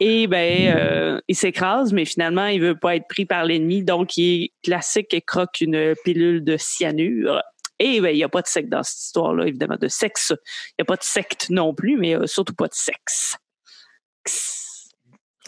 Et 0.00 0.26
ben, 0.26 1.20
il 1.28 1.36
s'écrase, 1.36 1.92
mais 1.92 2.04
finalement, 2.04 2.46
il 2.46 2.60
veut 2.60 2.76
pas 2.78 2.96
être 2.96 3.08
pris 3.08 3.24
par 3.24 3.44
l'ennemi, 3.44 3.82
donc 3.82 4.16
il 4.16 4.44
est 4.44 4.52
classique 4.62 5.14
et 5.14 5.22
croque 5.22 5.60
une 5.60 5.94
pilule 6.04 6.44
de 6.44 6.56
cyanure. 6.56 7.42
Et 7.78 8.00
ben, 8.00 8.10
il 8.10 8.16
n'y 8.16 8.24
a 8.24 8.28
pas 8.28 8.42
de 8.42 8.46
secte 8.46 8.68
dans 8.68 8.82
cette 8.82 9.00
histoire-là, 9.00 9.46
évidemment, 9.46 9.76
de 9.80 9.88
sexe. 9.88 10.32
Il 10.70 10.74
n'y 10.80 10.82
a 10.82 10.84
pas 10.84 10.96
de 10.96 11.02
secte 11.02 11.50
non 11.50 11.74
plus, 11.74 11.96
mais 11.96 12.14
surtout 12.26 12.54
pas 12.54 12.68
de 12.68 12.74
sexe. 12.74 13.36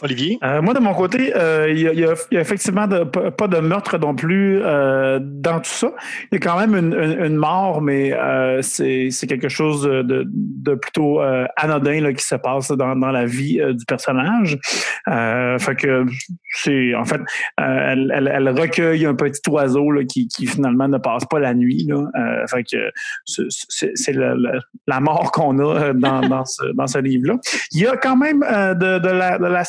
Olivier? 0.01 0.37
Euh, 0.43 0.61
moi, 0.61 0.73
de 0.73 0.79
mon 0.79 0.93
côté, 0.93 1.33
euh, 1.35 1.71
il 1.71 1.79
y, 1.79 2.05
a 2.05 2.41
effectivement 2.41 2.85
pas 2.87 3.47
de 3.47 3.59
meurtre 3.59 3.97
non 3.97 4.13
plus 4.13 4.59
euh, 4.61 5.19
dans 5.21 5.59
tout 5.59 5.69
ça. 5.69 5.91
Il 6.31 6.35
y 6.35 6.37
a 6.37 6.39
quand 6.39 6.59
même 6.59 6.75
une, 6.75 7.35
mort, 7.35 7.81
mais 7.81 8.13
c'est 8.61 9.27
quelque 9.27 9.47
chose 9.47 9.83
de, 9.83 10.75
plutôt 10.75 11.21
anodin 11.55 12.13
qui 12.13 12.25
se 12.25 12.35
passe 12.35 12.71
dans, 12.71 12.95
la 12.95 13.25
vie 13.25 13.61
du 13.73 13.85
personnage. 13.85 14.57
fait 15.05 15.75
que 15.77 16.05
c'est 16.49 16.93
en 16.93 17.05
fait, 17.05 17.21
elle, 17.57 18.49
recueille 18.49 19.05
un 19.05 19.15
petit 19.15 19.49
oiseau 19.49 19.91
qui, 20.09 20.27
finalement 20.45 20.89
ne 20.89 20.97
passe 20.97 21.23
pas 21.25 21.39
la 21.39 21.53
nuit. 21.53 21.89
fait 22.49 22.63
que 22.63 22.91
c'est 23.25 24.13
la, 24.13 24.99
mort 24.99 25.31
qu'on 25.31 25.57
a 25.59 25.93
dans, 25.93 26.43
ce, 26.45 26.99
livre-là. 26.99 27.35
Il 27.71 27.81
y 27.81 27.87
a 27.87 27.95
quand 27.95 28.17
même 28.17 28.41
de, 28.41 29.09
la, 29.09 29.37
de 29.37 29.45
la 29.45 29.63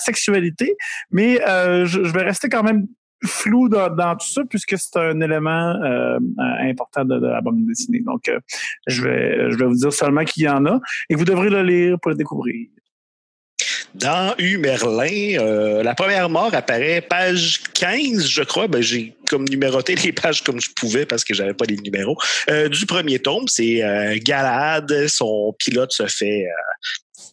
mais 1.10 1.40
euh, 1.46 1.86
je, 1.86 2.00
vais 2.00 2.22
rester 2.22 2.48
quand 2.48 2.62
même 2.62 2.86
flou 3.24 3.68
dans, 3.68 4.16
tout 4.16 4.26
ça 4.26 4.42
puisque 4.48 4.76
c'est 4.78 4.96
un 4.98 5.20
élément 5.20 5.74
euh, 5.82 6.18
important 6.60 7.04
de, 7.04 7.26
la 7.26 7.40
bande 7.40 7.66
dessinée. 7.66 8.00
Donc, 8.00 8.28
euh, 8.28 8.38
je, 8.86 9.02
vais, 9.02 9.50
je 9.50 9.56
vais 9.56 9.66
vous 9.66 9.74
dire 9.74 9.92
seulement 9.92 10.24
qu'il 10.24 10.44
y 10.44 10.48
en 10.48 10.64
a 10.66 10.80
et 11.08 11.14
vous 11.14 11.24
devrez 11.24 11.50
le 11.50 11.62
lire 11.62 11.96
pour 12.00 12.10
le 12.10 12.16
découvrir. 12.16 12.66
Dans 13.94 14.34
U 14.38 14.58
Merlin, 14.58 15.82
la 15.82 15.94
première 15.94 16.28
mort 16.28 16.54
apparaît 16.54 17.00
page 17.00 17.62
15, 17.72 18.28
je 18.28 18.42
crois. 18.42 18.68
Ben, 18.68 18.82
j'ai 18.82 19.16
comme 19.30 19.48
numéroté 19.48 19.94
les 19.94 20.12
pages 20.12 20.42
comme 20.44 20.60
je 20.60 20.68
pouvais 20.76 21.06
parce 21.06 21.24
que 21.24 21.32
j'avais 21.32 21.54
pas 21.54 21.64
les 21.64 21.78
numéros. 21.78 22.18
du 22.70 22.84
premier 22.84 23.18
tome, 23.18 23.44
c'est 23.48 23.80
Galad, 24.22 25.06
son 25.08 25.54
pilote 25.58 25.92
se 25.92 26.06
fait 26.08 26.46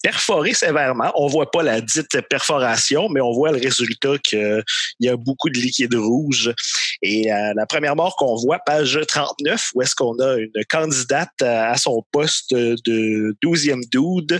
perforé 0.04 0.54
sévèrement. 0.54 1.12
On 1.16 1.28
voit 1.28 1.50
pas 1.50 1.64
la 1.64 1.82
dite 1.82 2.22
perforation, 2.30 3.10
mais 3.10 3.22
on 3.22 3.32
voit 3.32 3.52
le 3.52 3.58
résultat 3.58 4.18
qu'il 4.20 4.64
y 5.00 5.10
a 5.10 5.18
beaucoup 5.18 5.50
de 5.50 5.58
liquide 5.58 5.96
rouge. 5.96 6.54
Et 7.02 7.32
euh, 7.32 7.54
la 7.56 7.66
première 7.66 7.96
mort 7.96 8.16
qu'on 8.18 8.36
voit, 8.36 8.60
page 8.60 9.00
39, 9.08 9.72
où 9.74 9.82
est-ce 9.82 9.96
qu'on 9.96 10.20
a 10.20 10.36
une 10.36 10.52
candidate 10.70 11.42
à 11.42 11.76
son 11.78 12.04
poste 12.12 12.54
de 12.54 13.36
12e 13.44 13.82
dude 13.90 14.40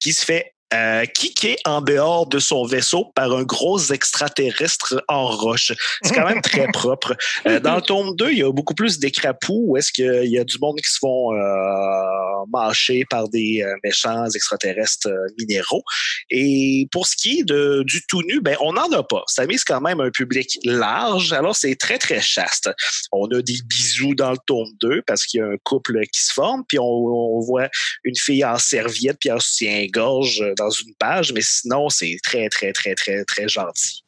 qui 0.00 0.12
se 0.12 0.24
fait 0.24 0.54
euh, 0.72 1.04
kické 1.06 1.56
en 1.64 1.80
dehors 1.80 2.28
de 2.28 2.38
son 2.38 2.64
vaisseau 2.64 3.06
par 3.14 3.32
un 3.32 3.42
gros 3.42 3.78
extraterrestre 3.92 5.02
en 5.08 5.26
roche. 5.26 5.72
C'est 6.02 6.14
quand 6.14 6.28
même 6.28 6.42
très 6.42 6.66
propre. 6.72 7.16
Euh, 7.46 7.60
dans 7.60 7.76
le 7.76 7.82
tome 7.82 8.14
2, 8.16 8.30
il 8.30 8.38
y 8.38 8.42
a 8.42 8.52
beaucoup 8.52 8.74
plus 8.74 8.98
d'écrapous 8.98 9.64
où 9.66 9.76
est-ce 9.76 9.92
qu'il 9.92 10.30
y 10.30 10.38
a 10.38 10.44
du 10.44 10.58
monde 10.60 10.76
qui 10.78 10.90
se 10.90 10.98
font 10.98 11.34
euh, 11.34 12.46
mâcher 12.52 13.04
par 13.08 13.28
des 13.28 13.62
euh, 13.62 13.74
méchants 13.84 14.26
extraterrestres 14.34 15.08
euh, 15.08 15.26
minéraux. 15.38 15.82
Et 16.30 16.88
pour 16.92 17.06
ce 17.06 17.16
qui 17.16 17.40
est 17.40 17.44
de, 17.44 17.82
du 17.84 18.02
tout 18.06 18.22
nu, 18.22 18.40
ben 18.40 18.56
on 18.60 18.74
n'en 18.74 18.90
a 18.92 19.02
pas. 19.02 19.22
Ça 19.26 19.46
mise 19.46 19.64
quand 19.64 19.80
même 19.80 20.00
un 20.00 20.10
public 20.10 20.58
large, 20.64 21.32
alors 21.32 21.56
c'est 21.56 21.76
très, 21.76 21.98
très 21.98 22.20
chaste. 22.20 22.70
On 23.12 23.26
a 23.26 23.42
des 23.42 23.58
bisous 23.66 24.14
dans 24.14 24.30
le 24.30 24.38
tome 24.46 24.68
2 24.80 25.02
parce 25.06 25.24
qu'il 25.26 25.40
y 25.40 25.42
a 25.42 25.46
un 25.46 25.56
couple 25.64 26.00
qui 26.12 26.22
se 26.22 26.32
forme, 26.32 26.62
puis 26.68 26.78
on, 26.78 26.84
on 26.84 27.40
voit 27.40 27.68
une 28.04 28.16
fille 28.16 28.44
en 28.44 28.58
serviette 28.58 29.18
puis 29.20 29.30
en 29.30 29.40
soutien-gorge 29.40 30.42
dans 30.60 30.70
une 30.70 30.94
page, 30.94 31.32
mais 31.32 31.40
sinon, 31.42 31.88
c'est 31.88 32.16
très, 32.22 32.48
très, 32.48 32.72
très, 32.72 32.94
très, 32.94 33.24
très 33.24 33.48
gentil. 33.48 34.04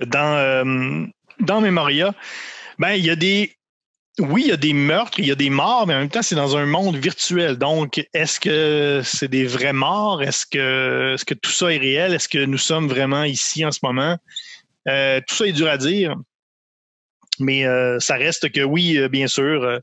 Dans, 0.00 0.36
euh, 0.36 1.06
dans 1.40 1.60
Memoria, 1.60 2.14
ben, 2.78 2.92
il 2.92 3.04
y 3.04 3.10
a 3.10 3.16
des. 3.16 3.56
Oui, 4.20 4.42
il 4.44 4.48
y 4.48 4.52
a 4.52 4.56
des 4.56 4.74
meurtres, 4.74 5.18
il 5.18 5.26
y 5.26 5.32
a 5.32 5.34
des 5.34 5.50
morts, 5.50 5.88
mais 5.88 5.94
en 5.94 5.98
même 5.98 6.08
temps, 6.08 6.22
c'est 6.22 6.36
dans 6.36 6.56
un 6.56 6.66
monde 6.66 6.96
virtuel. 6.96 7.56
Donc, 7.56 8.06
est-ce 8.14 8.38
que 8.38 9.02
c'est 9.04 9.26
des 9.26 9.44
vrais 9.44 9.72
morts? 9.72 10.22
Est-ce 10.22 10.46
que, 10.46 11.14
est-ce 11.14 11.24
que 11.24 11.34
tout 11.34 11.50
ça 11.50 11.72
est 11.72 11.78
réel? 11.78 12.14
Est-ce 12.14 12.28
que 12.28 12.44
nous 12.44 12.58
sommes 12.58 12.88
vraiment 12.88 13.24
ici 13.24 13.64
en 13.64 13.72
ce 13.72 13.80
moment? 13.82 14.16
Euh, 14.88 15.20
tout 15.26 15.34
ça 15.34 15.46
est 15.46 15.52
dur 15.52 15.68
à 15.68 15.78
dire. 15.78 16.14
Mais 17.40 17.66
euh, 17.66 17.98
ça 17.98 18.14
reste 18.14 18.52
que 18.52 18.60
oui, 18.60 19.08
bien 19.08 19.26
sûr, 19.26 19.80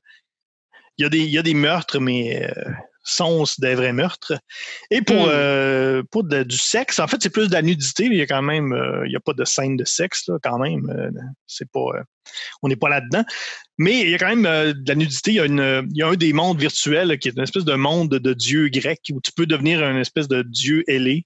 il 0.98 1.04
y, 1.04 1.06
a 1.06 1.10
des, 1.10 1.20
il 1.20 1.32
y 1.32 1.38
a 1.38 1.44
des 1.44 1.54
meurtres, 1.54 2.00
mais 2.00 2.50
sont 3.04 3.45
des 3.58 3.76
vrais 3.76 3.93
meurtres. 3.93 4.34
Et 4.89 5.02
pour, 5.02 5.26
hmm. 5.26 5.32
euh, 5.32 6.04
pour 6.12 6.24
du 6.24 6.58
sexe, 6.58 6.99
en 6.99 7.08
fait, 7.08 7.22
c'est 7.22 7.30
plus 7.30 7.47
de 7.47 7.54
la 7.54 7.62
nudité. 7.62 8.06
Il 8.06 8.16
y 8.16 8.22
a 8.22 8.28
quand 8.28 8.41
même, 8.41 8.74
euh, 8.74 9.06
il 9.06 9.10
n'y 9.10 9.16
a 9.16 9.20
pas 9.20 9.34
de 9.34 9.43
scène 9.43 9.76
de 9.78 9.86
sexe, 9.86 10.28
là, 10.28 10.38
quand 10.41 10.60
même. 10.60 10.89
Euh, 10.89 11.12
c'est 11.47 11.70
pas, 11.70 11.86
on 12.62 12.68
n'est 12.68 12.76
pas 12.76 12.89
là-dedans. 12.89 13.24
Mais 13.78 14.02
il 14.02 14.10
y 14.10 14.16
a 14.16 14.18
quand 14.18 14.36
même 14.36 14.43
de 14.43 14.88
la 14.88 14.95
nudité. 14.95 15.32
Il 15.32 15.36
y, 15.36 15.39
a 15.39 15.45
une, 15.45 15.89
il 15.91 15.97
y 15.97 16.04
a 16.04 16.08
un 16.08 16.16
des 16.16 16.34
mondes 16.34 16.60
virtuels 16.60 17.18
qui 17.18 17.28
est 17.28 17.36
une 17.36 17.43
espèce 17.43 17.66
de 17.66 17.74
monde 17.74 18.10
de, 18.10 18.34
dieu 18.34 18.70
grec 18.70 18.99
où 19.12 19.20
tu 19.22 19.32
peux 19.32 19.45
devenir 19.45 19.84
un 19.84 19.99
espèce 19.99 20.28
de 20.28 20.43
dieu 20.43 20.84
ailé. 20.88 21.26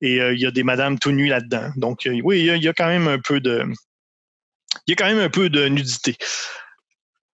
Et 0.00 0.16
il 0.16 0.38
y 0.38 0.44
a 0.44 0.50
des 0.50 0.64
madames 0.64 0.98
tout 0.98 1.12
nues 1.12 1.28
là-dedans. 1.28 1.70
Donc, 1.76 2.06
oui, 2.22 2.40
il 2.40 2.62
y, 2.62 2.68
a, 2.68 2.72
quand 2.74 2.88
même 2.88 3.08
un 3.08 3.18
peu 3.18 3.40
de. 3.40 3.64
Il 4.86 4.90
y 4.90 4.92
a 4.92 4.96
quand 4.96 5.06
même 5.06 5.18
un 5.18 5.30
peu 5.30 5.48
de 5.48 5.66
nudité. 5.68 6.16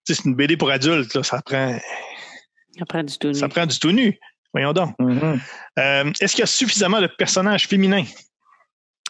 c'est 0.04 0.24
une 0.24 0.36
BD 0.36 0.56
pour 0.56 0.70
adultes, 0.70 1.14
là, 1.14 1.24
ça 1.24 1.42
prend 1.42 1.76
ça 2.80 2.86
prend 2.86 3.02
du 3.02 3.18
tout 3.18 3.28
nu. 3.28 3.34
Ça 3.34 3.48
prend 3.48 3.66
du 3.66 3.78
tout 3.78 3.92
nu. 3.92 4.18
Voyons 4.54 4.72
donc. 4.72 4.98
Mm-hmm. 4.98 5.38
Euh, 5.78 6.12
est-ce 6.20 6.32
qu'il 6.32 6.40
y 6.40 6.44
a 6.44 6.46
suffisamment 6.46 7.00
de 7.00 7.06
personnages 7.06 7.68
féminins? 7.68 8.04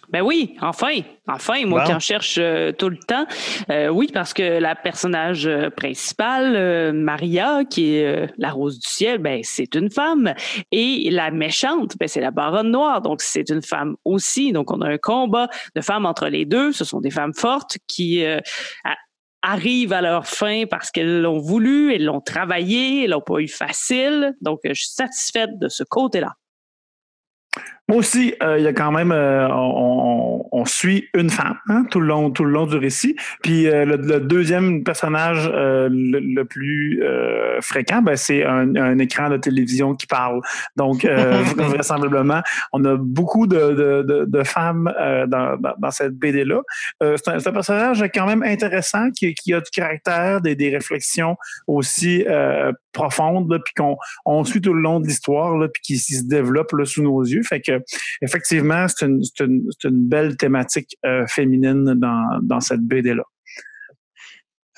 Ben 0.09 0.23
oui, 0.23 0.57
enfin, 0.61 1.03
enfin, 1.29 1.65
moi 1.67 1.85
qui 1.85 1.95
en 1.95 2.01
cherche 2.01 2.37
euh, 2.41 2.73
tout 2.73 2.89
le 2.89 2.97
temps. 2.97 3.27
Euh, 3.71 3.91
oui, 3.91 4.11
parce 4.13 4.35
que 4.35 4.59
la 4.59 4.75
personnage 4.75 5.49
principale, 5.77 6.93
Maria, 6.93 7.63
qui 7.65 7.95
est 7.95 8.29
la 8.37 8.51
rose 8.51 8.81
du 8.81 8.89
ciel, 8.89 9.19
ben 9.19 9.41
c'est 9.45 9.77
une 9.77 9.89
femme. 9.89 10.35
Et 10.73 11.11
la 11.13 11.31
méchante, 11.31 11.97
ben 11.97 12.09
c'est 12.09 12.21
la 12.21 12.33
baronne 12.33 12.73
noire, 12.73 13.03
donc 13.03 13.23
c'est 13.23 13.49
une 13.51 13.63
femme 13.63 13.95
aussi. 14.05 14.51
Donc 14.51 14.73
on 14.73 14.81
a 14.81 14.89
un 14.89 14.99
combat 14.99 15.49
de 15.77 15.81
femmes 15.81 16.07
entre 16.07 16.27
les 16.27 16.45
deux. 16.45 16.73
Ce 16.73 16.85
sont 16.85 17.01
des 17.01 17.13
femmes 17.13 17.35
fortes 17.35 17.79
qui 17.87 18.25
arrivent 19.43 19.93
à 19.93 20.01
leur 20.01 20.27
fin 20.27 20.65
parce 20.69 20.91
qu'elles 20.91 21.23
l'ont 21.23 21.39
voulu, 21.39 21.95
elles 21.95 22.05
l'ont 22.05 22.21
travaillé, 22.21 23.05
elles 23.05 23.11
l'ont 23.11 23.21
pas 23.21 23.41
eu 23.41 23.49
facile. 23.49 24.35
Donc, 24.41 24.61
je 24.65 24.75
suis 24.75 24.93
satisfaite 24.93 25.59
de 25.59 25.69
ce 25.69 25.83
côté-là. 25.83 26.35
Moi 27.91 27.99
aussi, 27.99 28.35
euh, 28.41 28.57
il 28.57 28.63
y 28.63 28.69
a 28.69 28.73
quand 28.73 28.93
même, 28.93 29.11
euh, 29.11 29.49
on, 29.51 30.65
suit 30.65 31.09
une 31.15 31.31
femme 31.31 31.57
hein, 31.69 31.85
tout 31.91 31.99
le 31.99 32.07
long, 32.07 32.31
tout 32.31 32.45
le 32.45 32.53
long 32.53 32.67
du 32.67 32.77
récit. 32.77 33.17
Puis 33.43 33.67
euh, 33.67 33.85
le, 33.85 34.21
deuxième 34.21 34.85
personnage 34.85 35.51
le, 35.53 36.43
plus 36.45 37.03
fréquent, 37.61 38.01
ben, 38.03 38.15
c'est 38.15 38.45
un, 38.45 38.99
écran 38.99 39.29
de 39.31 39.39
télévision 39.39 39.97
qui 39.97 40.07
parle. 40.07 40.41
Donc 40.77 41.05
vraisemblablement, 41.57 42.43
on 42.73 42.85
a 42.85 42.97
beaucoup 42.97 43.49
de, 43.49 44.43
femmes 44.45 44.93
dans, 45.27 45.91
cette 45.91 46.15
BD 46.15 46.45
là. 46.45 46.61
c'est 47.01 47.29
un, 47.29 47.53
personnage 47.53 48.05
quand 48.15 48.27
même 48.27 48.45
intéressant 48.45 49.11
qui, 49.11 49.35
qui 49.35 49.53
a 49.53 49.61
du 49.61 49.71
caractère, 49.71 50.41
des, 50.41 50.55
des 50.55 50.71
réflexions 50.71 51.37
aussi 51.67 52.25
profondes, 52.93 53.61
puis 53.65 53.75
qu'on 53.75 53.97
on 54.25 54.45
suit 54.45 54.61
tout 54.61 54.75
le 54.75 54.83
long 54.83 55.01
de 55.01 55.07
l'histoire, 55.07 55.57
puis 55.73 55.83
qui, 55.83 55.99
se 55.99 56.25
développe 56.25 56.73
là, 56.73 56.85
sous 56.85 57.03
nos 57.03 57.23
yeux. 57.23 57.43
Fait 57.43 57.61
que 57.61 57.80
effectivement, 58.23 58.87
c'est 58.89 59.07
une, 59.07 60.09
belle 60.09 60.37
thématique 60.37 60.97
euh, 61.05 61.27
féminine 61.27 61.95
dans, 61.95 62.61
cette 62.61 62.81
BD-là. 62.81 63.23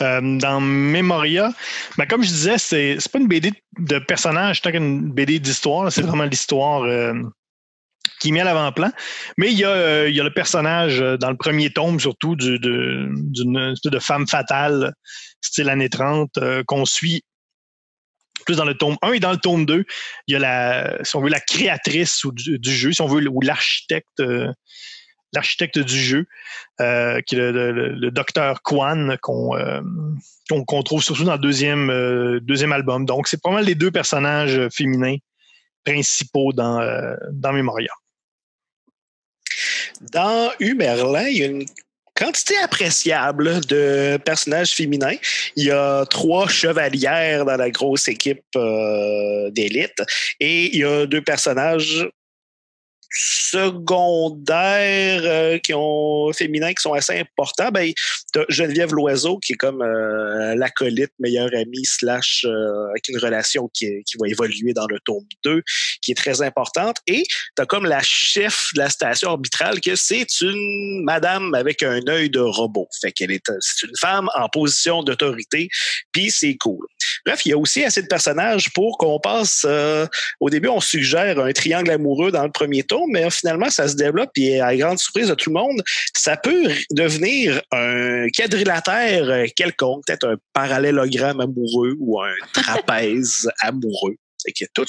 Euh, 0.00 0.38
dans 0.38 0.61
Memoria, 0.61 1.53
ben, 1.96 2.07
comme 2.07 2.22
je 2.22 2.28
disais, 2.28 2.59
c'est, 2.59 2.96
c'est 2.98 3.12
pas 3.12 3.18
une 3.18 3.28
BD 3.28 3.53
de 3.78 3.98
personnages 3.98 4.62
tant 4.62 4.72
qu'une 4.72 5.12
BD 5.12 5.38
d'histoire. 5.38 5.92
C'est 5.92 6.03
vraiment 6.03 6.24
l'histoire 6.24 6.82
euh, 6.82 7.12
qui 8.20 8.32
met 8.32 8.40
à 8.40 8.44
l'avant-plan. 8.44 8.90
Mais 9.36 9.53
il 9.53 9.59
y, 9.59 9.64
a, 9.64 10.09
le 10.09 10.32
personnage 10.34 10.98
dans 11.20 11.30
le 11.30 11.36
premier 11.36 11.70
tome, 11.70 12.00
surtout, 12.00 12.36
d'une 12.36 14.00
femme 14.00 14.26
fatale, 14.26 14.94
style 15.40 15.68
années 15.68 15.90
30, 15.90 16.30
qu'on 16.66 16.84
suit 16.84 17.22
plus 18.45 18.57
dans 18.57 18.64
le 18.64 18.74
tome 18.74 18.97
1 19.03 19.12
et 19.12 19.20
dans 19.20 19.30
le 19.30 19.36
tome 19.36 19.66
2, 19.66 19.84
il 20.26 20.32
y 20.32 20.36
a 20.36 20.38
la, 20.38 21.05
si 21.05 21.16
on 21.16 21.20
veut, 21.20 21.30
la 21.30 21.40
créatrice 21.40 22.22
du, 22.32 22.72
jeu, 22.72 22.93
si 22.93 23.01
on 23.01 23.07
veut, 23.07 23.26
ou 23.28 23.40
l'architecte, 23.40 24.20
euh, 24.20 24.53
l'architecte 25.32 25.78
du 25.78 25.99
jeu, 25.99 26.26
euh, 26.80 27.20
qui 27.22 27.36
est 27.36 27.53
le, 27.53 28.11
docteur 28.11 28.62
Kwan 28.62 29.16
euh, 29.28 29.82
qu'on 30.49 30.82
trouve 30.82 31.03
surtout 31.03 31.24
dans 31.24 31.34
le 31.34 31.38
deuxième, 31.38 32.40
deuxième 32.40 32.72
album. 32.72 33.07
Donc, 33.07 33.28
c'est 33.28 33.40
pas 33.40 33.51
mal 33.51 33.64
les 33.64 33.74
deux 33.74 33.90
personnages 33.90 34.68
féminins 34.70 35.16
principaux 35.84 36.53
dans, 36.53 36.80
dans 37.32 37.53
Memoria. 37.53 37.93
Dans 40.12 40.51
Humerlin, 40.59 41.28
il 41.28 41.38
y 41.38 41.43
a 41.43 41.47
une 41.47 41.64
quantité 42.14 42.56
appréciable 42.58 43.64
de 43.66 44.18
personnages 44.24 44.74
féminins. 44.74 45.16
Il 45.56 45.64
y 45.64 45.70
a 45.70 46.04
trois 46.06 46.48
chevalières 46.48 47.44
dans 47.44 47.56
la 47.56 47.70
grosse 47.70 48.08
équipe 48.08 48.44
euh, 48.56 49.50
d'élite 49.50 50.02
et 50.40 50.74
il 50.74 50.80
y 50.80 50.84
a 50.84 51.06
deux 51.06 51.22
personnages 51.22 52.08
secondaires 53.12 55.22
euh, 55.24 55.58
qui 55.58 55.74
ont 55.74 56.32
féminins 56.32 56.72
qui 56.72 56.82
sont 56.82 56.94
assez 56.94 57.18
importants. 57.18 57.70
Ben, 57.70 57.92
t'as 58.32 58.44
Geneviève 58.48 58.94
Loiseau 58.94 59.38
qui 59.38 59.52
est 59.52 59.56
comme 59.56 59.82
euh, 59.82 60.54
l'acolyte, 60.54 61.12
meilleure 61.18 61.50
amie 61.54 61.84
slash 61.84 62.44
euh, 62.44 62.88
avec 62.90 63.08
une 63.08 63.18
relation 63.18 63.68
qui, 63.72 64.02
qui 64.04 64.16
va 64.18 64.28
évoluer 64.28 64.72
dans 64.72 64.86
le 64.86 64.98
tome 65.04 65.24
2, 65.44 65.62
qui 66.00 66.12
est 66.12 66.16
très 66.16 66.40
importante. 66.42 66.96
Et 67.06 67.24
t'as 67.54 67.66
comme 67.66 67.84
la 67.84 68.00
chef 68.02 68.70
de 68.74 68.80
la 68.80 68.88
station 68.88 69.30
arbitrale 69.30 69.80
que 69.80 69.96
c'est 69.96 70.40
une 70.40 71.02
madame 71.04 71.54
avec 71.54 71.82
un 71.82 72.00
œil 72.08 72.30
de 72.30 72.40
robot. 72.40 72.88
Fait 73.00 73.12
qu'elle 73.12 73.32
est 73.32 73.42
c'est 73.60 73.86
une 73.86 73.96
femme 74.00 74.28
en 74.34 74.48
position 74.48 75.02
d'autorité, 75.02 75.68
puis 76.12 76.30
c'est 76.30 76.56
cool. 76.56 76.86
Bref, 77.26 77.44
il 77.46 77.50
y 77.50 77.52
a 77.52 77.58
aussi 77.58 77.84
assez 77.84 78.02
de 78.02 78.06
personnages 78.06 78.72
pour 78.72 78.98
qu'on 78.98 79.18
passe. 79.20 79.66
au 80.40 80.50
début, 80.50 80.68
on 80.68 80.80
suggère 80.80 81.38
un 81.38 81.52
triangle 81.52 81.90
amoureux 81.90 82.30
dans 82.30 82.44
le 82.44 82.50
premier 82.50 82.82
tome, 82.82 83.10
mais 83.10 83.28
finalement, 83.30 83.70
ça 83.70 83.88
se 83.88 83.96
développe 83.96 84.30
et 84.36 84.60
à 84.60 84.66
la 84.66 84.76
grande 84.76 84.98
surprise 84.98 85.28
de 85.28 85.34
tout 85.34 85.50
le 85.50 85.54
monde, 85.54 85.82
ça 86.14 86.36
peut 86.36 86.70
devenir 86.90 87.60
un 87.70 88.26
quadrilatère 88.28 89.46
quelconque, 89.54 90.04
peut-être 90.06 90.26
un 90.26 90.36
parallélogramme 90.52 91.40
amoureux 91.40 91.94
ou 91.98 92.20
un 92.20 92.34
trapèze 92.52 93.50
amoureux. 93.60 94.16
C'est 94.38 94.72
tout. 94.72 94.84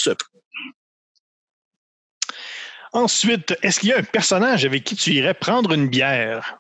Ensuite, 2.93 3.55
est-ce 3.63 3.80
qu'il 3.80 3.89
y 3.89 3.93
a 3.93 3.97
un 3.97 4.03
personnage 4.03 4.65
avec 4.65 4.84
qui 4.84 4.95
tu 4.95 5.11
irais 5.11 5.34
prendre 5.34 5.74
une 5.74 5.88
bière? 5.88 6.59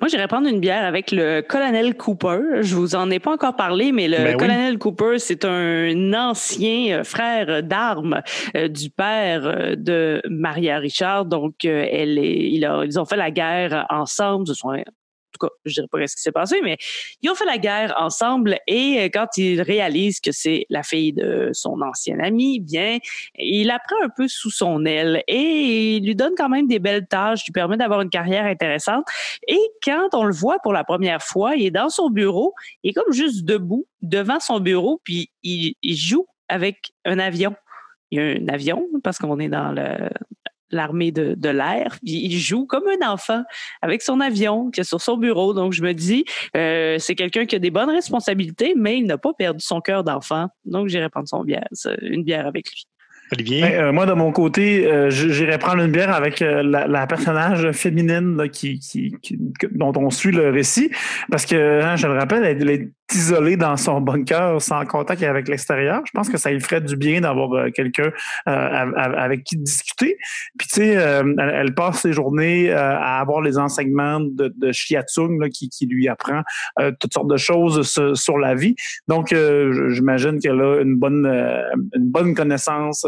Moi, 0.00 0.08
j'irais 0.08 0.28
prendre 0.28 0.48
une 0.48 0.60
bière 0.60 0.84
avec 0.84 1.10
le 1.12 1.40
colonel 1.40 1.96
Cooper. 1.96 2.62
Je 2.62 2.74
vous 2.74 2.94
en 2.94 3.10
ai 3.10 3.18
pas 3.18 3.32
encore 3.32 3.56
parlé, 3.56 3.92
mais 3.92 4.08
le 4.08 4.16
Ben 4.16 4.32
oui. 4.32 4.36
colonel 4.36 4.78
Cooper, 4.78 5.18
c'est 5.18 5.44
un 5.44 6.12
ancien 6.12 6.98
euh, 6.98 7.04
frère 7.04 7.62
d'armes 7.62 8.20
euh, 8.56 8.68
du 8.68 8.90
père 8.90 9.46
euh, 9.46 9.76
de 9.76 10.20
Maria 10.28 10.78
Richard. 10.78 11.26
Donc, 11.26 11.64
elle 11.64 12.18
est, 12.18 12.50
il 12.50 12.64
a, 12.64 12.84
ils 12.84 12.98
ont 12.98 13.04
fait 13.04 13.16
la 13.16 13.30
guerre 13.30 13.86
ensemble. 13.90 14.46
Ce 14.46 14.54
sont, 14.54 14.68
en 14.68 14.82
tout 15.34 15.46
cas, 15.46 15.52
je 15.64 15.74
dirais 15.74 15.88
pas 15.90 16.06
ce 16.06 16.16
qui 16.16 16.22
s'est 16.22 16.32
passé, 16.32 16.60
mais 16.62 16.76
ils 17.22 17.30
ont 17.30 17.34
fait 17.34 17.44
la 17.44 17.58
guerre 17.58 17.94
ensemble 17.98 18.58
et 18.66 19.00
euh, 19.00 19.08
quand 19.12 19.36
il 19.36 19.60
réalise 19.60 20.20
que 20.20 20.32
c'est 20.32 20.66
la 20.70 20.82
fille 20.82 21.12
de 21.12 21.50
son 21.52 21.80
ancien 21.82 22.18
ami, 22.20 22.60
bien, 22.60 22.98
il 23.36 23.66
la 23.66 23.78
prend 23.78 23.96
un 24.02 24.08
peu 24.08 24.28
sous 24.28 24.50
son 24.50 24.84
aile 24.84 25.22
et 25.28 25.96
il 25.96 26.06
lui 26.06 26.14
donne 26.14 26.34
quand 26.36 26.48
même 26.48 26.66
des 26.66 26.78
belles 26.78 27.06
tâches, 27.06 27.44
lui 27.44 27.52
permet 27.52 27.76
d'avoir 27.76 28.00
une 28.00 28.10
carrière 28.10 28.46
intéressante. 28.46 29.04
Et 29.48 29.60
quand 29.82 30.10
on 30.14 30.24
le 30.24 30.34
voit 30.34 30.58
pour 30.62 30.72
la 30.72 30.84
première 30.84 31.22
fois, 31.22 31.56
il 31.56 31.66
est 31.66 31.70
dans 31.70 31.88
son 31.88 32.10
bureau, 32.10 32.54
il 32.82 32.90
est 32.90 32.94
comme 32.94 33.12
juste 33.12 33.44
debout 33.44 33.86
devant 34.02 34.40
son 34.40 34.60
bureau, 34.60 35.00
puis 35.04 35.30
il, 35.42 35.74
il 35.82 35.96
joue 35.96 36.26
avec 36.48 36.92
un 37.04 37.18
avion. 37.18 37.54
Il 38.10 38.18
y 38.18 38.22
a 38.22 38.40
un 38.40 38.48
avion 38.48 38.86
parce 39.02 39.18
qu'on 39.18 39.38
est 39.40 39.48
dans 39.48 39.72
le 39.72 40.08
l'armée 40.74 41.12
de, 41.12 41.34
de 41.36 41.48
l'air. 41.48 41.96
Puis 42.04 42.14
il 42.26 42.38
joue 42.38 42.66
comme 42.66 42.84
un 42.88 43.08
enfant 43.08 43.42
avec 43.82 44.02
son 44.02 44.20
avion 44.20 44.70
qui 44.70 44.80
est 44.80 44.84
sur 44.84 45.00
son 45.00 45.16
bureau. 45.16 45.54
Donc 45.54 45.72
je 45.72 45.82
me 45.82 45.92
dis, 45.94 46.24
euh, 46.56 46.96
c'est 46.98 47.14
quelqu'un 47.14 47.46
qui 47.46 47.56
a 47.56 47.58
des 47.58 47.70
bonnes 47.70 47.90
responsabilités, 47.90 48.74
mais 48.76 48.98
il 48.98 49.06
n'a 49.06 49.18
pas 49.18 49.32
perdu 49.32 49.60
son 49.64 49.80
cœur 49.80 50.04
d'enfant. 50.04 50.48
Donc 50.64 50.88
j'irai 50.88 51.08
prendre 51.08 51.28
son 51.28 51.42
bière, 51.44 51.66
une 52.02 52.24
bière 52.24 52.46
avec 52.46 52.68
lui. 52.70 52.84
Olivier? 53.32 53.62
Ben, 53.62 53.72
euh, 53.72 53.92
moi, 53.92 54.04
de 54.04 54.12
mon 54.12 54.32
côté, 54.32 54.86
euh, 54.86 55.08
j- 55.08 55.32
j'irais 55.32 55.58
prendre 55.58 55.82
une 55.82 55.90
bière 55.90 56.12
avec 56.12 56.42
euh, 56.42 56.62
la, 56.62 56.86
la 56.86 57.06
personnage 57.06 57.72
féminine 57.72 58.36
là, 58.36 58.48
qui, 58.48 58.78
qui, 58.78 59.14
qui- 59.22 59.38
que- 59.58 59.66
dont 59.72 59.94
on 59.96 60.10
suit 60.10 60.30
le 60.30 60.50
récit. 60.50 60.90
Parce 61.30 61.46
que, 61.46 61.80
hein, 61.82 61.96
je 61.96 62.06
le 62.06 62.12
rappelle, 62.18 62.44
elle, 62.44 62.60
elle 62.60 62.70
est 62.70 62.90
isolée 63.14 63.56
dans 63.56 63.76
son 63.76 64.00
bunker 64.00 64.60
sans 64.60 64.84
contact 64.84 65.22
avec 65.22 65.48
l'extérieur. 65.48 66.02
Je 66.06 66.10
pense 66.12 66.28
que 66.28 66.36
ça 66.36 66.50
lui 66.50 66.60
ferait 66.60 66.80
du 66.80 66.96
bien 66.96 67.20
d'avoir 67.20 67.52
euh, 67.52 67.70
quelqu'un 67.70 68.10
euh, 68.48 68.50
av- 68.50 68.94
av- 68.96 69.14
avec 69.14 69.44
qui 69.44 69.56
discuter. 69.56 70.16
Puis, 70.58 70.68
tu 70.68 70.76
sais, 70.76 70.96
euh, 70.96 71.34
elle, 71.38 71.74
passe 71.74 72.00
ses 72.00 72.12
journées 72.12 72.70
à 72.72 73.20
avoir 73.20 73.40
les 73.40 73.58
enseignements 73.58 74.20
de, 74.20 74.52
de 74.56 74.72
Shiatsung 74.72 75.48
qui, 75.48 75.86
lui 75.86 76.08
apprend 76.08 76.40
toutes 76.98 77.12
sortes 77.12 77.28
de 77.28 77.36
choses 77.36 77.82
sur, 78.14 78.38
la 78.38 78.54
vie. 78.54 78.74
Donc, 79.06 79.34
j'imagine 79.34 80.38
qu'elle 80.38 80.60
a 80.60 80.80
une 80.80 80.96
bonne, 80.96 81.26
une 81.26 82.08
bonne 82.08 82.34
connaissance 82.34 83.06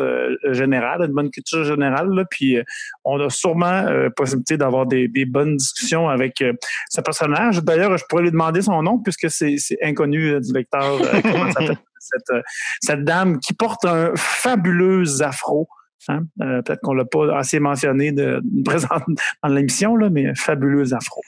générale, 0.50 1.02
une 1.07 1.12
bonne 1.12 1.30
culture 1.30 1.64
générale. 1.64 2.26
Puis, 2.30 2.59
on 3.04 3.20
a 3.20 3.30
sûrement 3.30 3.86
possibilité 4.14 4.57
d'avoir 4.57 4.86
des, 4.86 5.09
bonnes 5.26 5.57
discussions 5.57 6.09
avec 6.09 6.42
ce 6.90 7.00
personnage. 7.00 7.62
D'ailleurs, 7.62 7.96
je 7.96 8.04
pourrais 8.09 8.24
lui 8.24 8.30
demander 8.30 8.62
son 8.62 8.82
nom 8.82 8.98
puisque 8.98 9.30
c'est 9.30 9.57
inconnu 9.97 10.28
euh, 10.28 10.40
du 10.40 10.53
lecteur. 10.53 11.01
euh, 11.03 11.20
comment 11.22 11.51
s'appelle 11.53 11.78
cette, 11.99 12.30
euh, 12.30 12.42
cette 12.80 13.05
dame 13.05 13.40
qui 13.40 13.55
porte 13.55 13.84
un 13.84 14.12
fabuleux 14.16 15.22
afro. 15.22 15.68
Hein? 16.09 16.24
Euh, 16.40 16.62
Peut-être 16.62 16.80
qu'on 16.82 16.94
l'a 16.94 17.05
pas 17.05 17.36
assez 17.36 17.59
mentionné 17.59 18.12
de, 18.12 18.40
de 18.44 18.62
présent 18.62 18.88
dans 19.42 19.49
l'émission, 19.49 19.97
mais 20.11 20.34
fabuleux 20.34 20.94
afro. 20.94 21.22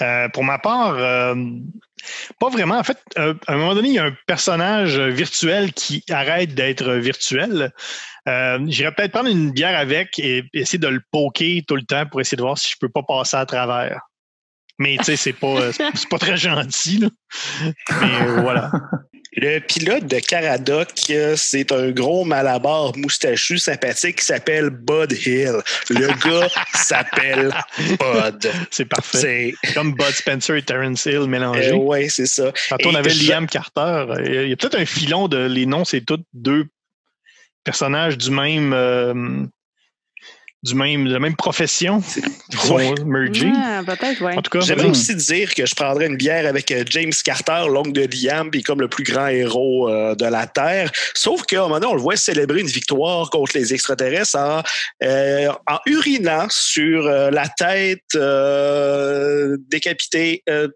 Euh, 0.00 0.28
pour 0.30 0.42
ma 0.42 0.58
part, 0.58 0.96
euh, 0.96 1.34
pas 2.40 2.48
vraiment. 2.48 2.78
En 2.78 2.82
fait, 2.82 2.98
à 3.16 3.32
un 3.46 3.56
moment 3.56 3.74
donné, 3.74 3.88
il 3.88 3.94
y 3.94 3.98
a 3.98 4.06
un 4.06 4.16
personnage 4.26 4.98
virtuel 4.98 5.72
qui 5.72 6.02
arrête 6.10 6.54
d'être 6.54 6.94
virtuel. 6.94 7.70
J'irais 8.26 8.92
peut-être 8.92 9.12
prendre 9.12 9.28
une 9.28 9.52
bière 9.52 9.78
avec 9.78 10.18
et 10.18 10.44
essayer 10.54 10.78
de 10.78 10.88
le 10.88 11.00
poker 11.12 11.60
tout 11.68 11.76
le 11.76 11.82
temps 11.82 12.06
pour 12.06 12.20
essayer 12.20 12.36
de 12.36 12.42
voir 12.42 12.58
si 12.58 12.72
je 12.72 12.76
peux 12.80 12.88
pas 12.88 13.02
passer 13.02 13.36
à 13.36 13.46
travers. 13.46 14.00
Mais 14.82 14.96
tu 14.98 15.04
sais, 15.04 15.16
c'est 15.16 15.32
pas, 15.32 15.46
euh, 15.60 15.72
pas 16.10 16.18
très 16.18 16.36
gentil. 16.36 16.98
Là. 16.98 17.08
Mais 18.00 18.26
euh, 18.26 18.40
voilà. 18.42 18.70
Le 19.34 19.60
pilote 19.60 20.06
de 20.06 20.18
Caradoc, 20.18 20.90
euh, 21.08 21.36
c'est 21.38 21.72
un 21.72 21.90
gros 21.90 22.22
malabar 22.26 22.92
moustachu 22.98 23.56
sympathique 23.56 24.16
qui 24.18 24.26
s'appelle 24.26 24.68
Bud 24.68 25.10
Hill. 25.12 25.54
Le 25.88 26.08
gars 26.40 26.48
s'appelle 26.74 27.50
Bud. 27.98 28.50
C'est 28.70 28.84
parfait. 28.84 29.54
C'est 29.62 29.72
Comme 29.72 29.94
Bud 29.94 30.10
Spencer 30.12 30.56
et 30.56 30.62
Terrence 30.62 31.06
Hill 31.06 31.26
mélangés. 31.28 31.70
euh, 31.70 31.76
ouais, 31.76 32.10
c'est 32.10 32.26
ça. 32.26 32.52
Tantôt, 32.68 32.90
on 32.90 32.94
avait 32.94 33.08
je- 33.08 33.26
Liam 33.30 33.46
Carter. 33.46 34.04
Il 34.26 34.48
y 34.48 34.52
a 34.52 34.56
peut-être 34.56 34.78
un 34.78 34.84
filon 34.84 35.28
de 35.28 35.38
les 35.46 35.64
noms, 35.64 35.86
c'est 35.86 36.02
tous 36.02 36.22
deux 36.34 36.66
personnages 37.64 38.18
du 38.18 38.30
même 38.30 38.74
euh, 38.74 39.46
du 40.62 40.76
même 40.76 41.06
de 41.08 41.12
la 41.12 41.18
même 41.18 41.34
profession 41.34 42.00
qui 42.50 42.56
sont 42.56 42.76
Ouais. 42.76 42.94
mergés. 43.04 43.50
Ah, 43.54 43.82
peut-être, 43.84 44.20
ouais. 44.22 44.36
En 44.36 44.42
tout 44.42 44.50
cas, 44.50 44.60
J'aimerais 44.64 44.84
hum, 44.86 44.92
aussi 44.92 45.14
dire 45.16 45.54
que 45.54 45.66
je 45.66 45.74
prendrais 45.74 46.06
une 46.06 46.16
bière 46.16 46.46
avec 46.46 46.70
euh, 46.70 46.84
James 46.88 47.12
Carter, 47.24 47.64
l'oncle 47.68 47.92
de 47.92 48.06
Liam, 48.12 48.50
puis 48.50 48.62
comme 48.62 48.80
le 48.80 48.88
plus 48.88 49.02
grand 49.04 49.26
héros 49.26 49.88
euh, 49.88 50.14
de 50.14 50.24
la 50.24 50.46
Terre. 50.46 50.90
Sauf 51.14 51.42
qu'à 51.44 51.58
un 51.58 51.62
moment 51.62 51.80
donné, 51.80 51.86
on 51.92 51.96
le 51.96 52.00
voit 52.00 52.16
célébrer 52.16 52.60
une 52.60 52.68
victoire 52.68 53.28
contre 53.30 53.56
les 53.56 53.74
extraterrestres 53.74 54.36
en, 54.36 54.62
euh, 55.02 55.48
en 55.68 55.78
urinant 55.86 56.46
sur 56.48 57.06
euh, 57.06 57.30
la 57.30 57.48
tête 57.48 58.00
euh, 58.14 59.56
décapitée 59.68 60.42
euh, 60.48 60.68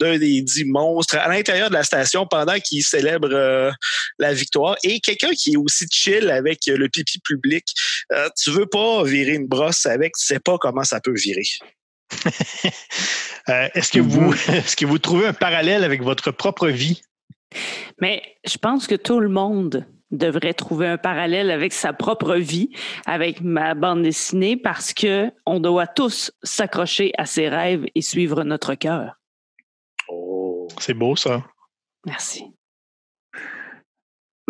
d'un 0.00 0.18
des 0.18 0.42
dix 0.42 0.64
monstres 0.64 1.16
à 1.16 1.28
l'intérieur 1.28 1.68
de 1.68 1.74
la 1.74 1.84
station 1.84 2.26
pendant 2.26 2.58
qu'il 2.58 2.82
célèbre 2.82 3.28
euh, 3.32 3.70
la 4.18 4.32
victoire. 4.32 4.76
Et 4.84 5.00
quelqu'un 5.00 5.30
qui 5.30 5.52
est 5.52 5.56
aussi 5.56 5.86
chill 5.90 6.30
avec 6.30 6.68
euh, 6.68 6.76
le 6.76 6.88
pipi 6.88 7.18
public. 7.20 7.64
Euh, 8.12 8.28
tu 8.36 8.50
veux 8.50 8.66
pas 8.66 9.02
virer 9.04 9.34
une 9.34 9.46
brosse 9.46 9.86
avec, 9.86 10.14
tu 10.14 10.24
sais 10.24 10.40
pas 10.40 10.58
comment 10.58 10.84
ça 10.84 11.00
peut 11.00 11.14
virer. 11.14 11.42
euh, 13.48 13.68
est-ce 13.74 13.92
que 13.92 14.00
vous 14.00 14.32
est-ce 14.48 14.76
que 14.76 14.86
vous 14.86 14.98
trouvez 14.98 15.26
un 15.26 15.34
parallèle 15.34 15.84
avec 15.84 16.02
votre 16.02 16.30
propre 16.30 16.68
vie? 16.68 17.02
Mais 18.00 18.22
je 18.46 18.56
pense 18.58 18.86
que 18.86 18.94
tout 18.94 19.20
le 19.20 19.28
monde 19.28 19.86
devrait 20.10 20.54
trouver 20.54 20.86
un 20.86 20.96
parallèle 20.96 21.50
avec 21.50 21.72
sa 21.72 21.92
propre 21.92 22.36
vie, 22.36 22.70
avec 23.04 23.42
ma 23.42 23.74
bande 23.74 24.02
dessinée, 24.02 24.56
parce 24.56 24.94
que 24.94 25.30
on 25.44 25.60
doit 25.60 25.86
tous 25.86 26.32
s'accrocher 26.42 27.12
à 27.18 27.26
ses 27.26 27.48
rêves 27.48 27.84
et 27.94 28.00
suivre 28.00 28.42
notre 28.42 28.74
cœur. 28.74 29.18
C'est 30.80 30.94
beau 30.94 31.16
ça. 31.16 31.42
Merci. 32.06 32.44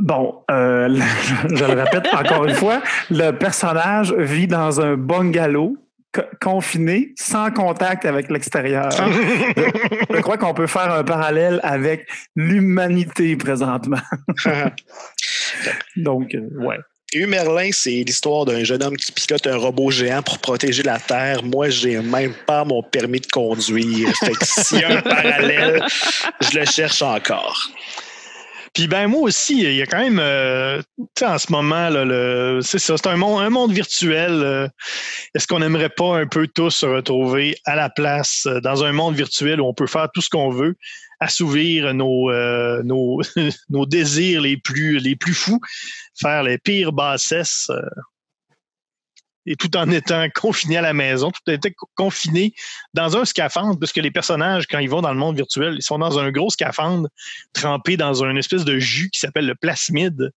Bon, 0.01 0.45
euh, 0.51 0.89
je, 0.89 1.49
je 1.57 1.65
le 1.65 1.73
répète 1.83 2.07
encore 2.15 2.45
une 2.45 2.55
fois, 2.55 2.81
le 3.11 3.33
personnage 3.33 4.13
vit 4.13 4.47
dans 4.47 4.81
un 4.81 4.97
bungalow 4.97 5.77
co- 6.13 6.23
confiné, 6.41 7.13
sans 7.19 7.51
contact 7.51 8.05
avec 8.05 8.31
l'extérieur. 8.31 8.91
Je 10.11 10.21
crois 10.21 10.39
qu'on 10.39 10.55
peut 10.55 10.67
faire 10.69 10.93
un 10.93 11.05
parallèle 11.05 11.61
avec 11.63 12.09
l'humanité 12.37 13.37
présentement. 13.37 13.99
Donc, 15.97 16.35
euh, 16.35 16.49
ouais. 16.65 16.79
Humerlin, 17.13 17.71
c'est 17.73 17.91
l'histoire 17.91 18.45
d'un 18.45 18.65
jeune 18.65 18.83
homme 18.83 18.97
qui 18.97 19.13
pilote 19.13 19.47
un 19.47 19.57
robot 19.57 19.91
géant 19.91 20.23
pour 20.23 20.39
protéger 20.39 20.83
la 20.83 20.99
Terre. 20.99 21.43
Moi, 21.43 21.71
j'ai 21.71 21.99
même 21.99 22.35
pas 22.47 22.65
mon 22.65 22.83
permis 22.83 23.21
de 23.21 23.27
conduire. 23.27 24.11
Fait 24.17 24.33
que 24.33 24.45
s'il 24.45 24.81
y 24.81 24.85
a 24.85 24.99
un 24.99 25.03
parallèle, 25.03 25.83
je 26.41 26.59
le 26.59 26.67
cherche 26.67 27.03
encore. 27.03 27.71
Puis 28.75 28.87
ben 28.87 29.09
moi 29.09 29.23
aussi, 29.23 29.63
il 29.63 29.75
y 29.75 29.83
a 29.83 29.87
quand 29.87 29.99
même, 29.99 30.21
euh, 30.21 30.81
tu 30.99 31.05
sais, 31.19 31.27
en 31.27 31.39
ce 31.39 31.51
moment, 31.51 31.89
c'est 32.63 33.07
un 33.07 33.17
monde 33.51 33.73
virtuel. 33.73 34.31
euh, 34.31 34.69
Est-ce 35.35 35.47
qu'on 35.47 35.59
n'aimerait 35.61 35.89
pas 35.89 36.19
un 36.19 36.27
peu 36.27 36.47
tous 36.47 36.71
se 36.71 36.87
retrouver 36.87 37.57
à 37.65 37.75
la 37.75 37.89
place 37.89 38.45
euh, 38.47 38.61
dans 38.61 38.85
un 38.85 38.93
monde 38.93 39.17
virtuel 39.17 39.61
où 39.61 39.67
on 39.67 39.75
peut 39.75 39.87
faire 39.87 40.09
tout 40.15 40.21
ce 40.21 40.29
qu'on 40.29 40.51
veut, 40.51 40.77
assouvir 41.21 41.93
nos, 41.95 42.31
euh, 42.31 42.83
nos, 42.83 43.21
nos 43.69 43.87
désirs 43.87 44.43
les 44.43 44.57
plus, 44.57 44.99
les 44.99 45.17
plus 45.17 45.35
fous, 45.35 45.61
faire 46.19 46.43
les 46.43 46.59
pires 46.59 46.93
bassesses 46.93 47.71
euh, 47.71 47.81
et 49.47 49.57
tout 49.57 49.77
en 49.77 49.91
étant 49.91 50.29
confiné 50.35 50.77
à 50.77 50.83
la 50.83 50.93
maison, 50.93 51.31
tout 51.31 51.41
en 51.49 51.53
étant 51.53 51.71
confiné 51.95 52.55
dans 52.95 53.17
un 53.17 53.25
scaphandre, 53.25 53.79
parce 53.79 53.93
que 53.93 54.01
les 54.01 54.11
personnages, 54.11 54.67
quand 54.67 54.79
ils 54.79 54.91
vont 54.91 55.03
dans 55.03 55.13
le 55.13 55.19
monde 55.19 55.37
virtuel, 55.37 55.75
ils 55.77 55.83
sont 55.83 55.99
dans 55.99 56.19
un 56.19 56.31
gros 56.31 56.51
scaphandre 56.51 57.09
trempé 57.53 57.97
dans 57.97 58.23
une 58.23 58.37
espèce 58.37 58.65
de 58.65 58.79
jus 58.79 59.11
qui 59.11 59.19
s'appelle 59.19 59.47
le 59.47 59.55
plasmide. 59.55 60.31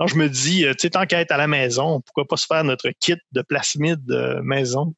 Alors, 0.00 0.08
je 0.08 0.16
me 0.16 0.28
dis, 0.28 0.64
euh, 0.64 0.72
tu 0.72 0.82
sais, 0.82 0.90
tant 0.90 1.06
qu'à 1.06 1.24
à 1.28 1.36
la 1.36 1.46
maison, 1.46 2.00
pourquoi 2.00 2.26
pas 2.26 2.36
se 2.36 2.46
faire 2.46 2.64
notre 2.64 2.90
kit 2.98 3.14
de 3.32 3.42
plasmide 3.42 4.10
euh, 4.10 4.42
maison? 4.42 4.94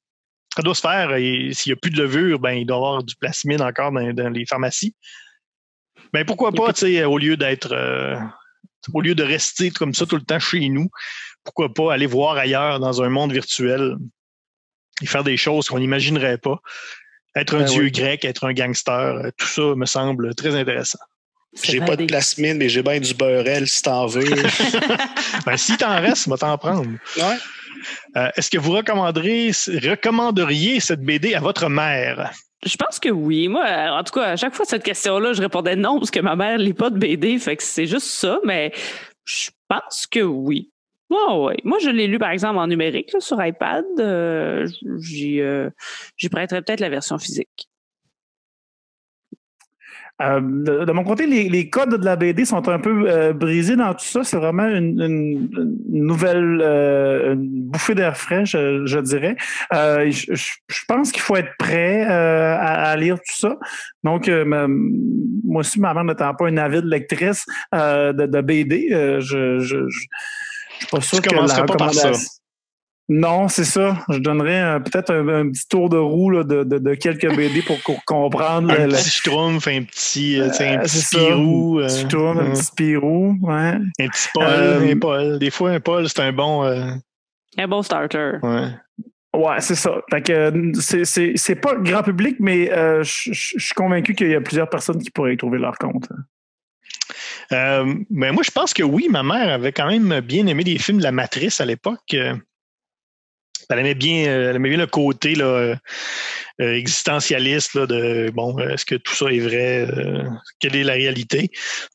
Ça 0.56 0.62
doit 0.62 0.74
se 0.74 0.80
faire, 0.80 1.14
et 1.14 1.50
s'il 1.52 1.70
n'y 1.70 1.74
a 1.74 1.76
plus 1.76 1.90
de 1.90 2.02
levure, 2.02 2.38
ben, 2.38 2.52
il 2.52 2.66
doit 2.66 2.76
y 2.76 2.78
avoir 2.78 3.02
du 3.04 3.14
plasmide 3.16 3.60
encore 3.60 3.92
dans, 3.92 4.32
les 4.32 4.46
pharmacies. 4.46 4.94
Mais 6.14 6.20
ben, 6.20 6.24
pourquoi 6.24 6.52
pas, 6.52 6.72
tu 6.72 6.80
sais, 6.80 7.04
au 7.04 7.18
lieu 7.18 7.36
d'être, 7.36 7.72
euh, 7.72 8.16
au 8.94 9.02
lieu 9.02 9.14
de 9.14 9.22
rester 9.22 9.70
comme 9.70 9.92
ça 9.92 10.06
tout 10.06 10.16
le 10.16 10.22
temps 10.22 10.38
chez 10.38 10.68
nous, 10.68 10.88
pourquoi 11.44 11.74
pas 11.74 11.92
aller 11.92 12.06
voir 12.06 12.36
ailleurs 12.36 12.80
dans 12.80 13.02
un 13.02 13.10
monde 13.10 13.32
virtuel 13.32 13.96
et 15.02 15.06
faire 15.06 15.24
des 15.24 15.36
choses 15.36 15.68
qu'on 15.68 15.78
n'imaginerait 15.78 16.38
pas. 16.38 16.58
Être 17.34 17.54
un 17.54 17.60
ben 17.60 17.66
dieu 17.66 17.88
grec, 17.90 18.24
être 18.24 18.44
un 18.44 18.54
gangster, 18.54 19.30
tout 19.36 19.46
ça 19.46 19.74
me 19.74 19.84
semble 19.84 20.34
très 20.34 20.56
intéressant. 20.56 20.98
J'ai 21.62 21.80
pas 21.80 21.96
de 21.96 22.04
plasmine, 22.04 22.58
mais 22.58 22.68
j'ai 22.68 22.82
bien 22.82 23.00
du 23.00 23.14
beurrel 23.14 23.66
si 23.66 23.82
t'en 23.82 24.06
veux. 24.06 24.24
ben, 25.46 25.56
si 25.56 25.76
t'en 25.76 26.00
reste, 26.00 26.28
va 26.28 26.36
t'en 26.36 26.56
prendre. 26.58 26.90
Ouais. 27.16 27.36
Euh, 28.16 28.28
est-ce 28.36 28.50
que 28.50 28.58
vous 28.58 28.72
recommanderiez, 28.72 29.52
cette 30.80 31.02
BD 31.02 31.34
à 31.34 31.40
votre 31.40 31.68
mère? 31.68 32.32
Je 32.64 32.76
pense 32.76 32.98
que 32.98 33.08
oui. 33.08 33.48
Moi, 33.48 33.64
en 33.64 34.02
tout 34.02 34.14
cas, 34.14 34.32
à 34.32 34.36
chaque 34.36 34.54
fois 34.54 34.64
cette 34.64 34.82
question-là, 34.82 35.32
je 35.32 35.42
répondais 35.42 35.76
non 35.76 35.98
parce 35.98 36.10
que 36.10 36.20
ma 36.20 36.36
mère 36.36 36.58
lit 36.58 36.74
pas 36.74 36.90
de 36.90 36.98
BD, 36.98 37.38
fait 37.38 37.56
que 37.56 37.62
c'est 37.62 37.86
juste 37.86 38.08
ça, 38.08 38.38
mais 38.44 38.72
je 39.24 39.50
pense 39.68 40.06
que 40.10 40.20
oui. 40.20 40.70
Oh, 41.10 41.48
oui. 41.48 41.54
Moi, 41.64 41.78
je 41.78 41.90
l'ai 41.90 42.08
lu, 42.08 42.18
par 42.18 42.30
exemple, 42.30 42.58
en 42.58 42.66
numérique 42.66 43.12
sur 43.20 43.44
iPad. 43.44 43.84
Euh, 43.98 44.66
euh, 44.84 45.70
j'y 46.16 46.28
prêterais 46.28 46.62
peut-être 46.62 46.80
la 46.80 46.88
version 46.88 47.18
physique. 47.18 47.68
Euh, 50.22 50.40
de, 50.40 50.92
mon 50.92 51.04
côté, 51.04 51.26
les, 51.26 51.68
codes 51.68 51.98
de 51.98 52.04
la 52.04 52.16
BD 52.16 52.46
sont 52.46 52.68
un 52.68 52.78
peu 52.78 53.04
euh, 53.06 53.32
brisés 53.34 53.76
dans 53.76 53.92
tout 53.92 54.04
ça. 54.04 54.24
C'est 54.24 54.38
vraiment 54.38 54.66
une, 54.66 55.48
nouvelle 55.88 56.60
euh, 56.62 57.34
bouffée 57.36 57.94
d'air 57.94 58.16
frais, 58.16 58.46
je, 58.46 59.00
dirais. 59.00 59.36
Je, 59.72 60.84
pense 60.88 61.12
qu'il 61.12 61.22
faut 61.22 61.36
être 61.36 61.54
prêt 61.58 62.02
à, 62.04 62.96
lire 62.96 63.16
tout 63.16 63.40
ça. 63.40 63.56
Donc, 64.04 64.28
moi 64.28 65.60
aussi, 65.60 65.80
ma 65.80 65.92
mère 65.92 66.04
n'étant 66.04 66.34
pas 66.34 66.48
une 66.48 66.58
avide 66.58 66.84
lectrice 66.84 67.44
de, 67.72 68.40
BD, 68.40 68.88
je, 69.20 69.58
je, 69.58 69.88
je, 69.88 69.88
suis 69.88 70.86
pas 70.90 71.00
sûr 71.00 71.20
que 71.20 71.34
la 71.34 71.42
recommandation... 71.42 72.12
Non, 73.08 73.46
c'est 73.46 73.64
ça. 73.64 74.04
Je 74.08 74.18
donnerais 74.18 74.80
peut-être 74.82 75.14
un, 75.14 75.48
petit 75.50 75.68
tour 75.68 75.88
de 75.88 75.96
roue 75.96 76.42
de, 76.42 76.94
quelques 76.94 77.34
BD 77.36 77.62
pour, 77.62 77.78
comprendre. 78.04 78.72
un 78.72 78.88
petit 78.88 79.10
Schtroumpf, 79.10 79.68
un 79.68 79.84
petit, 79.84 80.40
euh, 80.40 80.46
un 80.46 80.78
petit 80.78 81.00
Spirou. 81.00 81.78
un 81.78 81.86
petit 81.86 82.00
Schtroumpf, 82.00 82.40
un 82.40 82.50
petit 82.50 82.64
Spirou, 82.64 83.36
ouais. 83.42 83.78
Un 84.00 84.08
petit 84.08 84.28
Paul, 84.34 84.44
euh, 84.48 84.92
un 84.92 84.98
Paul. 84.98 85.38
Des 85.38 85.50
fois, 85.50 85.70
un 85.70 85.80
Paul, 85.80 86.08
c'est 86.08 86.20
un 86.20 86.32
bon... 86.32 86.64
Euh, 86.64 86.90
un 87.58 87.68
bon 87.68 87.82
starter. 87.82 88.32
Ouais. 88.42 88.70
Ouais, 89.34 89.60
c'est 89.60 89.76
ça. 89.76 90.00
c'est 91.04 91.60
pas 91.60 91.76
grand 91.76 92.02
public, 92.02 92.36
mais 92.40 92.70
je 93.04 93.30
suis 93.32 93.74
convaincu 93.74 94.14
qu'il 94.16 94.30
y 94.30 94.34
a 94.34 94.40
plusieurs 94.40 94.68
personnes 94.68 95.00
qui 95.00 95.10
pourraient 95.10 95.34
y 95.34 95.36
trouver 95.36 95.58
leur 95.58 95.78
compte. 95.78 96.08
mais 97.52 97.94
ben, 98.10 98.32
moi, 98.32 98.42
je 98.42 98.50
pense 98.50 98.74
que 98.74 98.82
oui, 98.82 99.06
ma 99.08 99.22
mère 99.22 99.52
avait 99.52 99.72
quand 99.72 99.86
même 99.86 100.20
bien 100.20 100.44
aimé 100.48 100.64
les 100.64 100.78
films 100.78 100.98
de 100.98 101.04
la 101.04 101.12
Matrice 101.12 101.60
à 101.60 101.66
l'époque. 101.66 102.16
Elle 103.70 103.80
aimait 103.80 103.94
bien, 103.94 104.26
euh, 104.28 104.52
elle 104.54 104.62
bien 104.62 104.76
le 104.76 104.86
côté 104.86 105.34
là, 105.34 105.44
euh, 105.44 105.76
euh, 106.60 106.74
existentialiste 106.74 107.74
là, 107.74 107.86
de 107.86 108.30
bon, 108.32 108.58
est-ce 108.58 108.84
que 108.84 108.94
tout 108.94 109.14
ça 109.14 109.26
est 109.26 109.40
vrai? 109.40 109.88
quelle 110.58 110.76
est 110.76 110.84
la 110.84 110.94
réalité? 110.94 111.50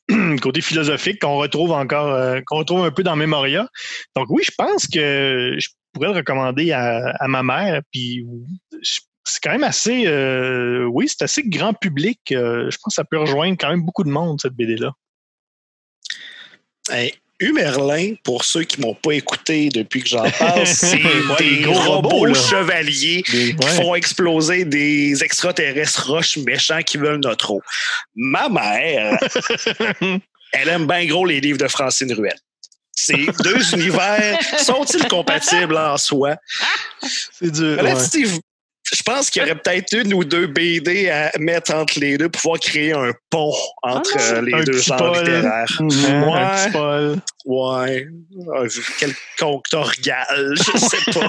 côté 0.42 0.60
philosophique 0.60 1.20
qu'on 1.20 1.36
retrouve 1.36 1.72
encore, 1.72 2.40
qu'on 2.46 2.58
retrouve 2.58 2.84
un 2.84 2.90
peu 2.90 3.02
dans 3.02 3.16
Memoria. 3.16 3.68
Donc 4.16 4.26
oui, 4.30 4.42
je 4.44 4.52
pense 4.56 4.86
que 4.86 5.56
je 5.58 5.68
pourrais 5.92 6.08
le 6.08 6.14
recommander 6.14 6.72
à, 6.72 7.26
ma 7.28 7.42
mère. 7.42 7.80
Puis 7.90 8.24
c'est 9.24 9.40
quand 9.42 9.52
même 9.52 9.64
assez, 9.64 10.06
oui, 10.86 11.08
c'est 11.08 11.24
assez 11.24 11.42
grand 11.42 11.74
public. 11.74 12.20
je 12.28 12.64
pense 12.64 12.94
que 12.94 12.94
ça 12.94 13.04
peut 13.04 13.18
rejoindre 13.18 13.56
quand 13.58 13.70
même 13.70 13.82
beaucoup 13.82 14.04
de 14.04 14.10
monde 14.10 14.40
cette 14.40 14.54
BD 14.54 14.76
là. 14.76 14.92
Humerlin, 17.42 18.14
pour 18.22 18.44
ceux 18.44 18.62
qui 18.62 18.80
m'ont 18.80 18.94
pas 18.94 19.12
écouté 19.12 19.68
depuis 19.68 20.02
que 20.02 20.08
j'en 20.08 20.30
parle, 20.30 20.66
c'est 20.66 21.02
des 21.38 21.60
gros 21.62 22.00
robots, 22.00 22.32
chevaliers 22.32 23.22
qui 23.22 23.54
font 23.76 23.94
exploser 23.94 24.64
des 24.64 25.22
extraterrestres 25.22 26.10
roches 26.10 26.38
méchants 26.38 26.82
qui 26.82 26.98
veulent 26.98 27.20
notre 27.20 27.50
eau. 27.50 27.62
Ma 28.14 28.48
mère, 28.48 29.18
elle 30.52 30.68
aime 30.68 30.86
bien 30.86 31.04
gros 31.06 31.26
les 31.26 31.40
livres 31.40 31.58
de 31.58 31.68
Francine 31.68 32.12
Ruel. 32.12 32.36
Ces 32.94 33.26
deux 33.42 33.74
univers 33.74 34.38
sont-ils 34.58 35.08
compatibles 35.08 35.76
en 35.76 35.96
soi? 35.96 36.36
C'est 37.32 37.50
dur 37.50 37.78
je 38.92 39.02
pense 39.02 39.30
qu'il 39.30 39.42
y 39.42 39.44
aurait 39.44 39.54
peut-être 39.54 39.92
une 39.94 40.12
ou 40.12 40.22
deux 40.22 40.46
BD 40.46 41.08
à 41.08 41.32
mettre 41.38 41.74
entre 41.74 41.98
les 41.98 42.18
deux 42.18 42.28
pour 42.28 42.42
pouvoir 42.42 42.60
créer 42.60 42.92
un 42.92 43.12
pont 43.30 43.54
entre 43.82 44.16
ah, 44.16 44.34
euh, 44.34 44.42
les 44.42 44.64
deux 44.64 44.78
genres 44.78 45.14
littéraires. 45.14 45.66
Mhm. 45.80 46.22
ouais. 46.24 47.16
Ouais. 47.44 48.06
Ah, 48.54 48.62
quelconque 48.98 49.68
torgal, 49.70 50.54
je 50.56 50.78
sais 50.78 51.12
pas. 51.12 51.28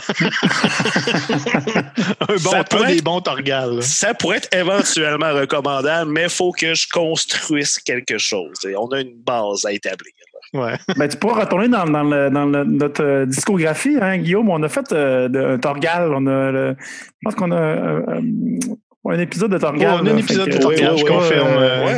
un 2.34 2.36
bon 2.36 2.52
ça 2.52 2.64
des 2.86 3.02
bons 3.02 3.22
torgal. 3.22 3.82
Ça 3.82 4.14
pourrait 4.14 4.38
être 4.38 4.54
éventuellement 4.54 5.34
recommandable, 5.34 6.12
mais 6.12 6.24
il 6.24 6.30
faut 6.30 6.52
que 6.52 6.74
je 6.74 6.88
construise 6.88 7.80
quelque 7.80 8.18
chose. 8.18 8.58
Et 8.68 8.76
on 8.76 8.88
a 8.88 9.02
une 9.02 9.16
base 9.16 9.66
à 9.66 9.72
établir. 9.72 10.14
Ouais. 10.54 10.78
Ben, 10.98 11.08
tu 11.08 11.18
pourras 11.18 11.42
retourner 11.42 11.68
dans, 11.68 11.86
dans, 11.86 12.04
le, 12.04 12.30
dans 12.30 12.46
le, 12.46 12.64
notre 12.64 13.04
euh, 13.04 13.26
discographie, 13.26 13.98
hein, 14.00 14.18
Guillaume. 14.18 14.50
On 14.50 14.62
a 14.64 14.70
fait 14.70 14.92
euh, 14.92 15.56
un 15.56 15.58
Torgal. 15.58 16.14
On 16.14 16.28
a 16.28 16.52
je 16.52 16.76
pense 17.24 17.36
qu'on 17.36 17.52
a 17.52 17.60
euh, 17.60 18.02
un 19.06 19.20
épisode 19.20 19.52
de 19.52 19.58
Torgal. 19.58 20.02
on 20.02 20.06
a 20.06 20.12
un 20.12 20.18
épisode 20.18 20.50
de 20.50 20.58
Torgal, 20.58 20.98
je 20.98 21.06
confirme. 21.06 21.48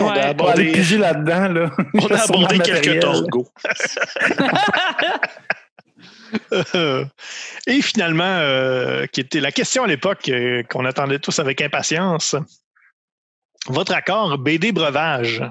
on 0.01 0.09
a 0.09 0.27
abordé... 0.27 0.71
piger 0.71 0.97
là-dedans. 0.97 1.49
Là. 1.49 1.71
On 1.93 2.07
a 2.07 2.23
abordé 2.23 2.59
quelques 2.59 2.99
torgos. 3.01 3.47
Et 7.67 7.81
finalement, 7.81 8.41
qui 9.11 9.21
était 9.21 9.39
la 9.39 9.51
question 9.51 9.83
à 9.83 9.87
l'époque 9.87 10.29
qu'on 10.69 10.85
attendait 10.85 11.19
tous 11.19 11.39
avec 11.39 11.61
impatience. 11.61 12.35
Votre 13.67 13.93
accord 13.95 14.37
BD 14.37 14.71
breuvage. 14.71 15.41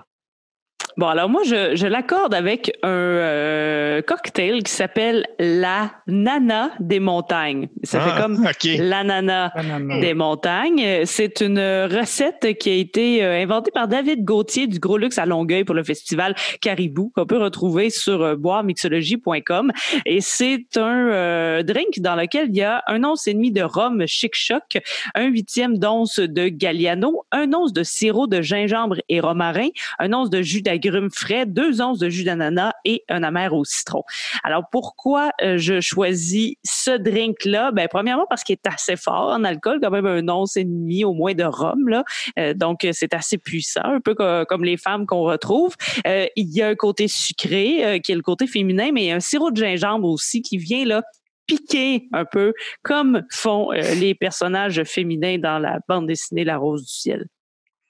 Bon, 0.96 1.08
alors 1.08 1.28
moi, 1.28 1.42
je, 1.44 1.74
je 1.74 1.86
l'accorde 1.88 2.34
avec 2.34 2.72
un 2.84 2.88
euh, 2.88 4.02
cocktail 4.02 4.62
qui 4.62 4.70
s'appelle 4.70 5.26
la 5.40 5.90
nana 6.06 6.70
des 6.78 7.00
montagnes. 7.00 7.68
Ça 7.82 8.00
fait 8.00 8.10
ah, 8.14 8.22
comme 8.22 8.46
la 8.78 9.02
nana 9.02 9.52
des 10.00 10.14
montagnes. 10.14 11.04
C'est 11.04 11.40
une 11.40 11.58
recette 11.58 12.56
qui 12.58 12.70
a 12.70 12.74
été 12.74 13.24
euh, 13.24 13.42
inventée 13.42 13.72
par 13.72 13.88
David 13.88 14.24
Gauthier 14.24 14.68
du 14.68 14.78
Gros 14.78 14.96
Luxe 14.96 15.18
à 15.18 15.26
Longueuil 15.26 15.64
pour 15.64 15.74
le 15.74 15.82
festival 15.82 16.36
Caribou, 16.60 17.10
qu'on 17.16 17.26
peut 17.26 17.38
retrouver 17.38 17.90
sur 17.90 18.22
euh, 18.22 18.36
boiremixologie.com. 18.36 19.72
Et 20.06 20.20
c'est 20.20 20.76
un 20.76 21.62
drink 21.62 22.00
dans 22.00 22.14
lequel 22.14 22.48
il 22.50 22.56
y 22.56 22.62
a 22.62 22.84
un 22.86 23.02
once 23.02 23.26
et 23.26 23.34
demi 23.34 23.50
de 23.50 23.62
rhum 23.62 24.06
chic-choc, 24.06 24.78
un 25.14 25.24
huitième 25.24 25.78
d'once 25.78 26.20
de 26.20 26.48
Galliano, 26.48 27.24
un 27.32 27.52
once 27.52 27.72
de 27.72 27.82
sirop 27.82 28.28
de 28.28 28.42
gingembre 28.42 28.96
et 29.08 29.18
romarin, 29.18 29.68
un 29.98 30.12
once 30.12 30.30
de 30.30 30.40
jus 30.40 30.62
d'agrumes 30.84 31.10
frais, 31.10 31.46
deux 31.46 31.80
onces 31.80 31.98
de 31.98 32.08
jus 32.08 32.24
d'ananas 32.24 32.72
et 32.84 33.04
un 33.08 33.22
amer 33.22 33.52
au 33.54 33.64
citron. 33.64 34.02
Alors 34.42 34.64
pourquoi 34.70 35.30
euh, 35.42 35.56
je 35.56 35.80
choisis 35.80 36.54
ce 36.64 36.96
drink-là? 36.96 37.72
Ben 37.72 37.88
premièrement 37.88 38.26
parce 38.28 38.44
qu'il 38.44 38.54
est 38.54 38.66
assez 38.66 38.96
fort 38.96 39.30
en 39.30 39.44
alcool, 39.44 39.78
quand 39.82 39.90
même 39.90 40.06
un 40.06 40.28
once 40.28 40.56
et 40.56 40.64
demi 40.64 41.04
au 41.04 41.12
moins 41.12 41.34
de 41.34 41.44
rhum 41.44 41.88
là, 41.88 42.04
euh, 42.38 42.54
donc 42.54 42.86
c'est 42.92 43.14
assez 43.14 43.38
puissant, 43.38 43.84
un 43.84 44.00
peu 44.00 44.14
comme 44.14 44.64
les 44.64 44.76
femmes 44.76 45.06
qu'on 45.06 45.22
retrouve. 45.22 45.74
Euh, 46.06 46.26
il 46.36 46.54
y 46.54 46.62
a 46.62 46.68
un 46.68 46.74
côté 46.74 47.08
sucré 47.08 48.00
qui 48.02 48.12
est 48.12 48.16
le 48.16 48.22
côté 48.22 48.46
féminin, 48.46 48.90
mais 48.92 49.04
il 49.04 49.06
y 49.08 49.10
a 49.10 49.16
un 49.16 49.20
sirop 49.20 49.50
de 49.50 49.56
gingembre 49.56 50.08
aussi 50.08 50.42
qui 50.42 50.58
vient 50.58 50.84
là 50.84 51.02
piquer 51.46 52.08
un 52.12 52.24
peu 52.24 52.54
comme 52.82 53.22
font 53.30 53.70
les 53.70 54.14
personnages 54.14 54.82
féminins 54.84 55.38
dans 55.38 55.58
la 55.58 55.78
bande 55.88 56.06
dessinée 56.06 56.44
La 56.44 56.56
Rose 56.56 56.84
du 56.84 56.92
Ciel. 56.92 57.26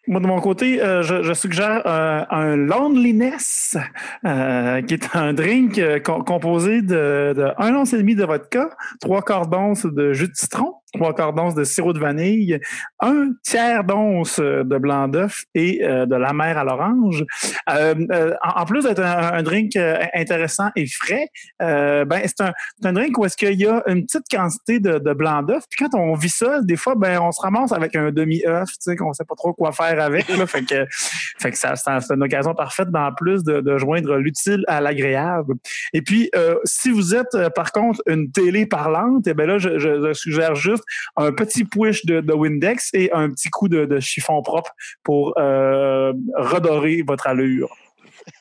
Moi, 0.07 0.21
de 0.21 0.27
mon 0.27 0.39
côté, 0.39 0.83
euh, 0.83 1.03
je, 1.03 1.33
suggère 1.33 1.83
euh, 1.87 2.25
un 2.29 2.57
Loneliness, 2.57 3.79
euh, 4.27 4.83
qui 4.83 4.95
est 4.95 5.17
un 5.17 5.33
drink 5.33 5.81
composé 6.03 6.83
de, 6.83 7.33
de 7.35 7.53
un 7.57 7.75
once 7.75 7.95
et 7.95 7.99
demi 7.99 8.15
de 8.15 8.25
vodka, 8.25 8.69
trois 9.01 9.23
quarts 9.23 9.47
d'once 9.47 9.87
de 9.87 10.13
jus 10.13 10.29
de 10.29 10.35
citron, 10.35 10.75
trois 10.95 11.15
quarts 11.15 11.33
d'once 11.33 11.55
de 11.55 11.65
sirop 11.65 11.93
de 11.93 11.99
vanille, 11.99 12.59
un 13.01 13.31
tiers 13.43 13.85
d'once 13.85 14.39
de 14.39 14.79
blanc 14.79 15.09
d'œuf 15.09 15.45
et 15.55 15.81
de 15.83 16.15
la 16.15 16.33
mer 16.33 16.59
à 16.59 16.65
l'orange. 16.65 17.25
en, 17.67 18.65
plus 18.65 18.85
d'être 18.85 19.03
un, 19.03 19.43
drink 19.43 19.77
intéressant 20.15 20.71
et 20.77 20.87
frais, 20.87 21.29
ben 21.61 22.23
c'est 22.25 22.41
un, 22.41 22.53
un, 22.85 22.93
drink 22.93 23.19
où 23.19 23.25
est-ce 23.25 23.37
qu'il 23.37 23.61
y 23.61 23.67
a 23.67 23.83
une 23.87 24.05
petite 24.05 24.25
quantité 24.31 24.81
de, 24.81 24.99
de 24.99 25.13
blanc 25.13 25.43
d'œuf. 25.43 25.65
Puis 25.71 25.85
quand 25.85 25.99
on 25.99 26.15
vit 26.15 26.29
ça, 26.29 26.61
des 26.63 26.77
fois, 26.77 26.95
ben 26.95 27.21
on 27.21 27.33
se 27.33 27.41
ramasse 27.41 27.73
avec 27.73 27.95
un 27.97 28.11
demi-œuf, 28.11 28.69
tu 28.71 28.77
sais, 28.81 28.97
qu'on 28.97 29.13
sait 29.13 29.25
pas 29.25 29.35
trop 29.35 29.53
quoi 29.53 29.73
faire 29.73 30.01
avec. 30.01 30.29
Là, 30.29 30.47
fait 30.47 30.65
que, 30.65 30.87
fait 30.91 31.51
que 31.51 31.59
ça, 31.59 31.75
c'est 31.77 32.15
une 32.15 32.23
occasion 32.23 32.55
parfaite, 32.55 32.89
en 32.95 33.13
plus, 33.13 33.43
de, 33.45 33.79
joindre 33.79 34.17
l'utile 34.17 34.65
à 34.69 34.81
l'agréable. 34.81 35.55
Et 35.93 36.03
puis, 36.03 36.31
euh, 36.37 36.57
si 36.65 36.91
vous 36.91 37.15
êtes, 37.15 37.35
euh, 37.35 37.51
par 37.51 37.73
contre, 37.73 38.01
une 38.07 38.31
télé 38.31 38.67
parlante, 38.67 39.27
eh 39.27 39.35
ben 39.35 39.47
là, 39.47 39.59
je, 39.59 39.79
je, 39.79 40.13
suggère 40.13 40.55
juste 40.55 40.84
un 41.17 41.33
petit 41.33 41.65
push 41.65 42.05
de, 42.07 42.21
de, 42.21 42.33
Windex 42.33 42.91
et 42.95 43.13
un 43.13 43.31
petit 43.31 43.51
coup 43.51 43.69
de, 43.69 43.85
de 43.85 44.01
chiffon 44.01 44.43
propre 44.43 44.71
pour 45.03 45.35
euh, 45.39 46.13
redorer 46.37 47.03
votre 47.07 47.27
allure. 47.27 47.75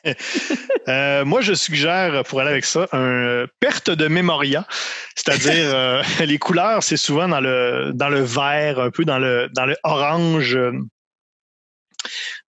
euh, 0.88 1.24
moi, 1.24 1.42
je 1.42 1.52
suggère, 1.52 2.22
pour 2.24 2.40
aller 2.40 2.50
avec 2.50 2.64
ça, 2.64 2.88
un 2.92 3.44
perte 3.60 3.90
de 3.90 4.08
mémoria. 4.08 4.66
C'est-à-dire, 5.14 5.52
euh, 5.74 6.02
les 6.24 6.38
couleurs, 6.38 6.82
c'est 6.82 6.96
souvent 6.96 7.28
dans 7.28 7.40
le, 7.40 7.92
dans 7.94 8.08
le 8.08 8.20
vert, 8.20 8.80
un 8.80 8.90
peu 8.90 9.04
dans 9.04 9.18
le, 9.18 9.48
dans 9.54 9.66
le 9.66 9.76
orange 9.82 10.58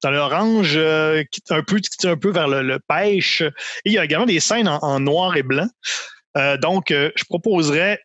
dans 0.02 0.10
l'orange, 0.10 0.74
euh, 0.76 1.22
un 1.50 1.62
peu, 1.62 1.80
un 2.04 2.16
peu 2.16 2.30
vers 2.30 2.48
le, 2.48 2.78
pêche. 2.86 3.42
Et 3.42 3.50
il 3.86 3.92
y 3.92 3.98
a 3.98 4.04
également 4.04 4.26
des 4.26 4.40
scènes 4.40 4.68
en, 4.68 5.00
noir 5.00 5.36
et 5.36 5.42
blanc. 5.42 5.68
Euh, 6.36 6.56
donc, 6.58 6.90
euh, 6.90 7.10
je 7.16 7.24
proposerais 7.24 8.00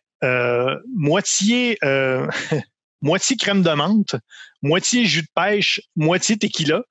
moitié, 0.94 1.78
moitié 3.02 3.36
crème 3.36 3.62
de 3.62 3.70
menthe, 3.70 4.16
moitié 4.62 5.04
jus 5.06 5.22
de 5.22 5.28
pêche, 5.34 5.80
moitié 5.96 6.38
tequila. 6.38 6.82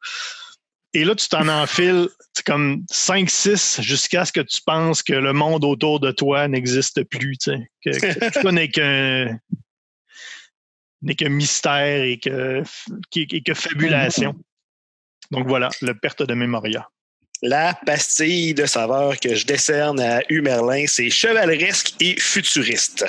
Et 0.94 1.06
là, 1.06 1.16
tu 1.16 1.28
t'en 1.30 1.48
enfiles 1.48 2.10
comme 2.46 2.84
5-6 2.92 3.82
jusqu'à 3.82 4.26
ce 4.26 4.32
que 4.32 4.42
tu 4.42 4.62
penses 4.66 5.04
que 5.04 5.14
le 5.14 5.34
monde 5.34 5.64
autour 5.64 6.00
de 6.00 6.12
toi 6.12 6.48
n'existe 6.48 7.04
plus, 7.06 7.38
tu 7.38 7.52
sais, 7.52 7.70
que, 7.84 8.40
tout 8.42 8.52
n'est 8.52 8.70
qu'un 8.70 9.40
n'est 11.02 11.16
que 11.16 11.26
mystère 11.26 12.04
et 12.04 12.20
que, 12.20 12.62
et 13.16 13.42
que 13.42 13.54
fabulation. 13.54 14.36
Donc 15.32 15.48
voilà, 15.48 15.70
le 15.82 15.98
perte 15.98 16.22
de 16.22 16.34
mémoria. 16.34 16.88
La 17.44 17.74
pastille 17.88 18.54
de 18.54 18.68
saveur 18.68 19.20
que 19.20 19.34
je 19.34 19.48
décerne 19.48 20.00
à 20.00 20.22
Humerlin, 20.30 20.86
c'est 20.88 21.10
chevaleresque 21.10 21.96
et 22.00 22.16
futuriste. 22.20 23.04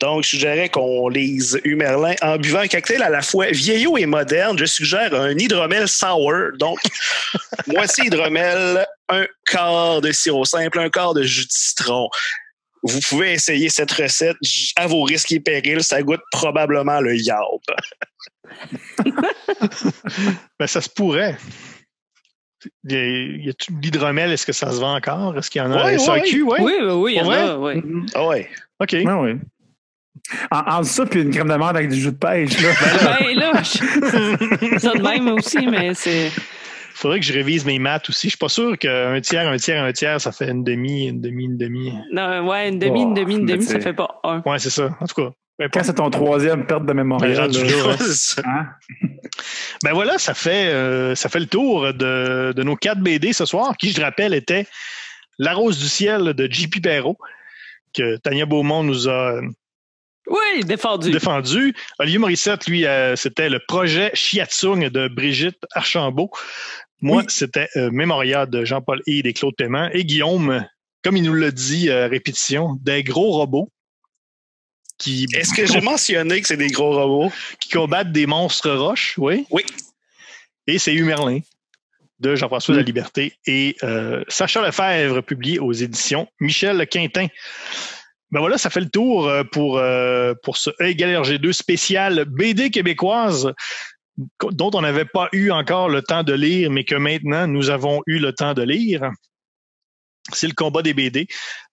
Donc, 0.00 0.24
je 0.24 0.30
suggérerais 0.30 0.68
qu'on 0.68 1.08
lise 1.08 1.60
Humerlin 1.62 2.14
en 2.20 2.38
buvant 2.38 2.58
un 2.58 2.66
cocktail 2.66 3.02
à 3.04 3.08
la 3.08 3.22
fois 3.22 3.46
vieillot 3.52 3.96
et 3.96 4.06
moderne. 4.06 4.58
Je 4.58 4.64
suggère 4.64 5.14
un 5.14 5.30
hydromel 5.30 5.86
sour. 5.86 6.32
Donc, 6.58 6.80
moitié 7.68 8.06
hydromel, 8.06 8.84
un 9.10 9.26
quart 9.46 10.00
de 10.00 10.10
sirop 10.10 10.44
simple, 10.44 10.80
un 10.80 10.90
quart 10.90 11.14
de 11.14 11.22
jus 11.22 11.46
de 11.46 11.52
citron. 11.52 12.08
Vous 12.82 13.00
pouvez 13.08 13.34
essayer 13.34 13.68
cette 13.68 13.92
recette 13.92 14.36
à 14.74 14.88
vos 14.88 15.04
risques 15.04 15.30
et 15.30 15.40
périls. 15.40 15.84
Ça 15.84 16.02
goûte 16.02 16.22
probablement 16.32 17.00
le 17.00 17.16
yaourt. 17.16 17.62
ben, 20.58 20.66
ça 20.66 20.80
se 20.80 20.88
pourrait. 20.88 21.36
Il 22.84 23.44
y 23.44 23.50
a, 23.50 23.52
l'hydromel, 23.82 24.32
est-ce 24.32 24.46
que 24.46 24.52
ça 24.52 24.70
se 24.72 24.80
vend 24.80 24.96
encore? 24.96 25.36
Est-ce 25.38 25.50
qu'il 25.50 25.62
y 25.62 25.64
en 25.64 25.70
a 25.72 25.84
un 25.84 25.98
SAQ? 25.98 26.42
Oui, 26.42 26.58
oui, 26.60 26.74
oui, 26.80 27.14
il 27.14 27.18
y 27.18 27.20
en 27.20 27.30
a, 27.30 27.56
oui. 27.56 27.74
Mm-hmm. 27.76 28.10
Ah 28.14 28.26
ouais. 28.26 28.48
OK. 28.80 28.90
Oui, 28.92 29.04
oui. 29.04 29.34
En, 30.50 30.82
ça, 30.82 31.06
puis 31.06 31.22
une 31.22 31.30
crème 31.30 31.48
de 31.48 31.54
menthe 31.54 31.76
avec 31.76 31.88
du 31.88 31.96
jus 31.96 32.12
de 32.12 32.16
pêche. 32.16 32.60
Là. 32.60 32.70
ben 33.20 33.36
là, 33.36 33.62
je... 33.62 34.78
ça 34.78 34.92
de 34.92 35.02
même 35.02 35.28
aussi, 35.28 35.66
mais 35.66 35.94
c'est 35.94 36.30
faudrait 36.98 37.20
que 37.20 37.26
je 37.26 37.32
révise 37.32 37.64
mes 37.64 37.78
maths 37.78 38.08
aussi. 38.08 38.26
Je 38.26 38.30
suis 38.32 38.38
pas 38.38 38.48
sûr 38.48 38.76
qu'un 38.76 39.20
tiers, 39.20 39.48
un 39.48 39.56
tiers, 39.56 39.82
un 39.82 39.92
tiers, 39.92 40.20
ça 40.20 40.32
fait 40.32 40.50
une 40.50 40.64
demi, 40.64 41.06
une 41.06 41.20
demi, 41.20 41.44
une 41.44 41.56
demi. 41.56 41.92
Non, 42.12 42.46
ouais, 42.48 42.68
une 42.68 42.78
demi, 42.78 43.02
une 43.02 43.14
demi, 43.14 43.36
une 43.36 43.46
demi, 43.46 43.62
ça 43.62 43.80
fait 43.80 43.92
pas 43.92 44.20
un. 44.24 44.42
Ouais, 44.44 44.58
c'est 44.58 44.70
ça. 44.70 44.90
En 45.00 45.06
tout 45.06 45.22
cas. 45.22 45.30
Quand 45.72 45.82
c'est 45.82 45.94
ton 45.94 46.08
troisième 46.10 46.66
perte 46.66 46.86
de 46.86 46.92
mémoire. 46.92 47.20
Ben, 47.20 47.36
hein? 47.36 47.48
ben 49.82 49.92
voilà, 49.92 50.18
ça 50.18 50.34
fait, 50.34 50.68
euh, 50.68 51.14
ça 51.14 51.28
fait 51.28 51.40
le 51.40 51.46
tour 51.46 51.92
de, 51.92 52.52
de 52.54 52.62
nos 52.62 52.76
quatre 52.76 53.00
BD 53.00 53.32
ce 53.32 53.44
soir, 53.44 53.76
qui, 53.76 53.92
je 53.92 54.00
rappelle, 54.00 54.34
était 54.34 54.66
La 55.38 55.54
Rose 55.54 55.78
du 55.78 55.88
ciel 55.88 56.34
de 56.34 56.48
J.P. 56.50 56.80
Perrault, 56.80 57.18
que 57.94 58.16
Tania 58.16 58.46
Beaumont 58.46 58.82
nous 58.82 59.08
a 59.08 59.40
oui, 60.28 60.64
défendu. 60.64 61.10
Défendu. 61.10 61.74
Olivier 61.98 62.18
Morissette, 62.18 62.66
lui, 62.66 62.84
euh, 62.84 63.16
c'était 63.16 63.48
le 63.48 63.60
projet 63.66 64.10
Chiatsung 64.14 64.90
de 64.90 65.08
Brigitte 65.08 65.64
Archambault. 65.72 66.30
Moi, 67.00 67.22
c'était 67.28 67.68
euh, 67.76 67.90
Mémoria 67.90 68.44
de 68.44 68.64
Jean-Paul 68.64 69.00
Hyde 69.06 69.26
et 69.26 69.32
Claude 69.32 69.54
Paiement. 69.56 69.88
Et 69.92 70.04
Guillaume, 70.04 70.66
comme 71.02 71.16
il 71.16 71.22
nous 71.22 71.34
l'a 71.34 71.50
dit, 71.50 71.88
euh, 71.88 72.08
répétition, 72.08 72.76
des 72.82 73.02
gros 73.04 73.32
robots. 73.32 73.70
Qui... 74.98 75.26
Est-ce 75.34 75.54
que 75.54 75.66
j'ai 75.66 75.80
mentionné 75.80 76.40
que 76.40 76.48
c'est 76.48 76.56
des 76.56 76.68
gros 76.68 76.92
robots? 76.92 77.32
Qui 77.60 77.70
combattent 77.70 78.12
des 78.12 78.26
monstres 78.26 78.70
roches, 78.70 79.14
oui. 79.18 79.46
Oui. 79.50 79.64
Et 80.66 80.78
c'est 80.78 80.94
Humerlin 80.94 81.40
de 82.20 82.34
Jean-François 82.34 82.74
de 82.74 82.80
la 82.80 82.84
Liberté 82.84 83.34
et 83.46 83.76
euh, 83.84 84.24
Sacha 84.26 84.60
Lefebvre, 84.60 85.22
publié 85.22 85.60
aux 85.60 85.72
éditions 85.72 86.26
Michel 86.40 86.84
Quintin. 86.88 87.28
Ben 88.32 88.40
voilà, 88.40 88.58
ça 88.58 88.70
fait 88.70 88.80
le 88.80 88.90
tour 88.90 89.32
pour, 89.52 89.80
pour 90.42 90.56
ce 90.56 90.70
Égal 90.80 91.10
RG2 91.22 91.52
spécial 91.52 92.24
BD 92.26 92.70
québécoise 92.70 93.54
dont 94.50 94.70
on 94.74 94.80
n'avait 94.80 95.04
pas 95.04 95.28
eu 95.32 95.50
encore 95.50 95.88
le 95.88 96.02
temps 96.02 96.22
de 96.22 96.32
lire, 96.32 96.70
mais 96.70 96.84
que 96.84 96.94
maintenant 96.94 97.46
nous 97.46 97.70
avons 97.70 98.02
eu 98.06 98.18
le 98.18 98.32
temps 98.32 98.54
de 98.54 98.62
lire. 98.62 99.10
C'est 100.32 100.46
le 100.46 100.54
combat 100.54 100.82
des 100.82 100.94
BD. 100.94 101.26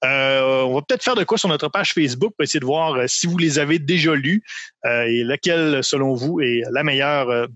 Euh, 0.03 0.61
on 0.63 0.75
va 0.75 0.81
peut-être 0.81 1.03
faire 1.03 1.15
de 1.15 1.23
quoi 1.23 1.37
sur 1.37 1.49
notre 1.49 1.67
page 1.69 1.93
Facebook 1.93 2.33
pour 2.37 2.43
essayer 2.43 2.59
de 2.59 2.65
voir 2.65 2.95
euh, 2.95 3.07
si 3.07 3.27
vous 3.27 3.37
les 3.37 3.59
avez 3.59 3.79
déjà 3.79 4.15
lus 4.15 4.43
euh, 4.85 5.03
et 5.03 5.23
laquelle, 5.23 5.83
selon 5.83 6.13
vous, 6.13 6.39
est 6.41 6.61
la 6.71 6.83
meilleure 6.83 7.47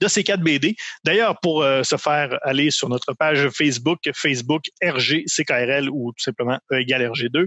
de 0.00 0.08
ces 0.08 0.24
quatre 0.24 0.42
BD. 0.42 0.76
D'ailleurs, 1.04 1.38
pour 1.40 1.62
se 1.62 1.96
faire 1.96 2.38
aller 2.42 2.70
sur 2.70 2.88
notre 2.88 3.12
page 3.14 3.48
Facebook, 3.50 3.98
Facebook 4.14 4.64
RG 4.82 5.24
CKRL 5.26 5.88
ou 5.90 6.12
tout 6.12 6.22
simplement 6.22 6.58
E 6.72 6.80
égale 6.80 7.02
RG2, 7.02 7.46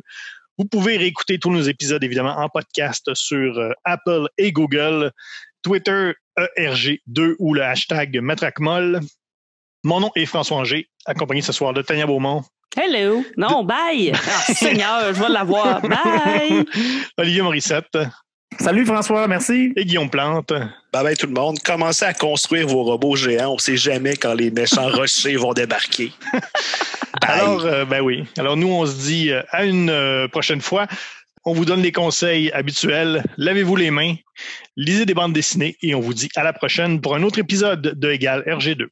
vous 0.57 0.65
pouvez 0.65 0.95
réécouter 0.95 1.37
tous 1.37 1.51
nos 1.51 1.63
épisodes, 1.63 2.01
évidemment, 2.01 2.37
en 2.37 2.47
podcast 2.47 3.13
sur 3.13 3.73
Apple 3.83 4.27
et 4.37 4.53
Google. 4.53 5.11
Twitter 5.63 6.13
ERG2 6.37 7.35
ou 7.39 7.53
le 7.53 7.63
hashtag 7.63 8.19
Matracmol. 8.19 9.01
Mon 9.85 9.99
nom 9.99 10.09
est 10.15 10.25
François 10.25 10.57
Angers, 10.57 10.89
accompagné 11.05 11.43
ce 11.43 11.53
soir 11.53 11.71
de 11.71 11.83
Tania 11.83 12.07
Beaumont. 12.07 12.43
Hello. 12.75 13.23
Non, 13.37 13.63
bye. 13.63 14.11
Ah, 14.15 14.51
Seigneur, 14.51 15.13
je 15.13 15.21
vais 15.21 15.29
l'avoir. 15.29 15.79
Bye. 15.79 16.65
Olivier 17.19 17.43
Morissette. 17.43 17.95
Salut 18.59 18.83
François, 18.83 19.27
merci. 19.27 19.73
Et 19.75 19.85
Guillaume 19.85 20.09
Plante. 20.09 20.53
Bye 20.91 21.03
bye 21.03 21.15
tout 21.15 21.27
le 21.27 21.33
monde. 21.33 21.59
Commencez 21.59 22.03
à 22.03 22.15
construire 22.15 22.65
vos 22.65 22.81
robots 22.81 23.15
géants. 23.15 23.51
On 23.51 23.55
ne 23.57 23.59
sait 23.59 23.77
jamais 23.77 24.15
quand 24.15 24.33
les 24.33 24.49
méchants 24.49 24.89
rochers 24.91 25.35
vont 25.35 25.53
débarquer. 25.53 26.11
Alors, 27.21 27.63
euh, 27.63 27.85
ben 27.85 28.01
oui. 28.01 28.23
Alors 28.39 28.57
nous, 28.57 28.69
on 28.69 28.87
se 28.87 29.05
dit 29.05 29.29
euh, 29.29 29.43
à 29.51 29.65
une 29.65 29.91
euh, 29.91 30.27
prochaine 30.27 30.61
fois. 30.61 30.87
On 31.43 31.53
vous 31.53 31.65
donne 31.65 31.83
les 31.83 31.91
conseils 31.91 32.51
habituels. 32.53 33.23
Lavez-vous 33.37 33.75
les 33.75 33.91
mains, 33.91 34.15
lisez 34.77 35.05
des 35.05 35.13
bandes 35.13 35.33
dessinées 35.33 35.77
et 35.83 35.93
on 35.93 35.99
vous 35.99 36.15
dit 36.15 36.29
à 36.35 36.43
la 36.43 36.53
prochaine 36.53 37.01
pour 37.01 37.13
un 37.13 37.21
autre 37.21 37.37
épisode 37.37 37.81
de 37.81 38.11
Égal 38.11 38.41
RG2. 38.47 38.87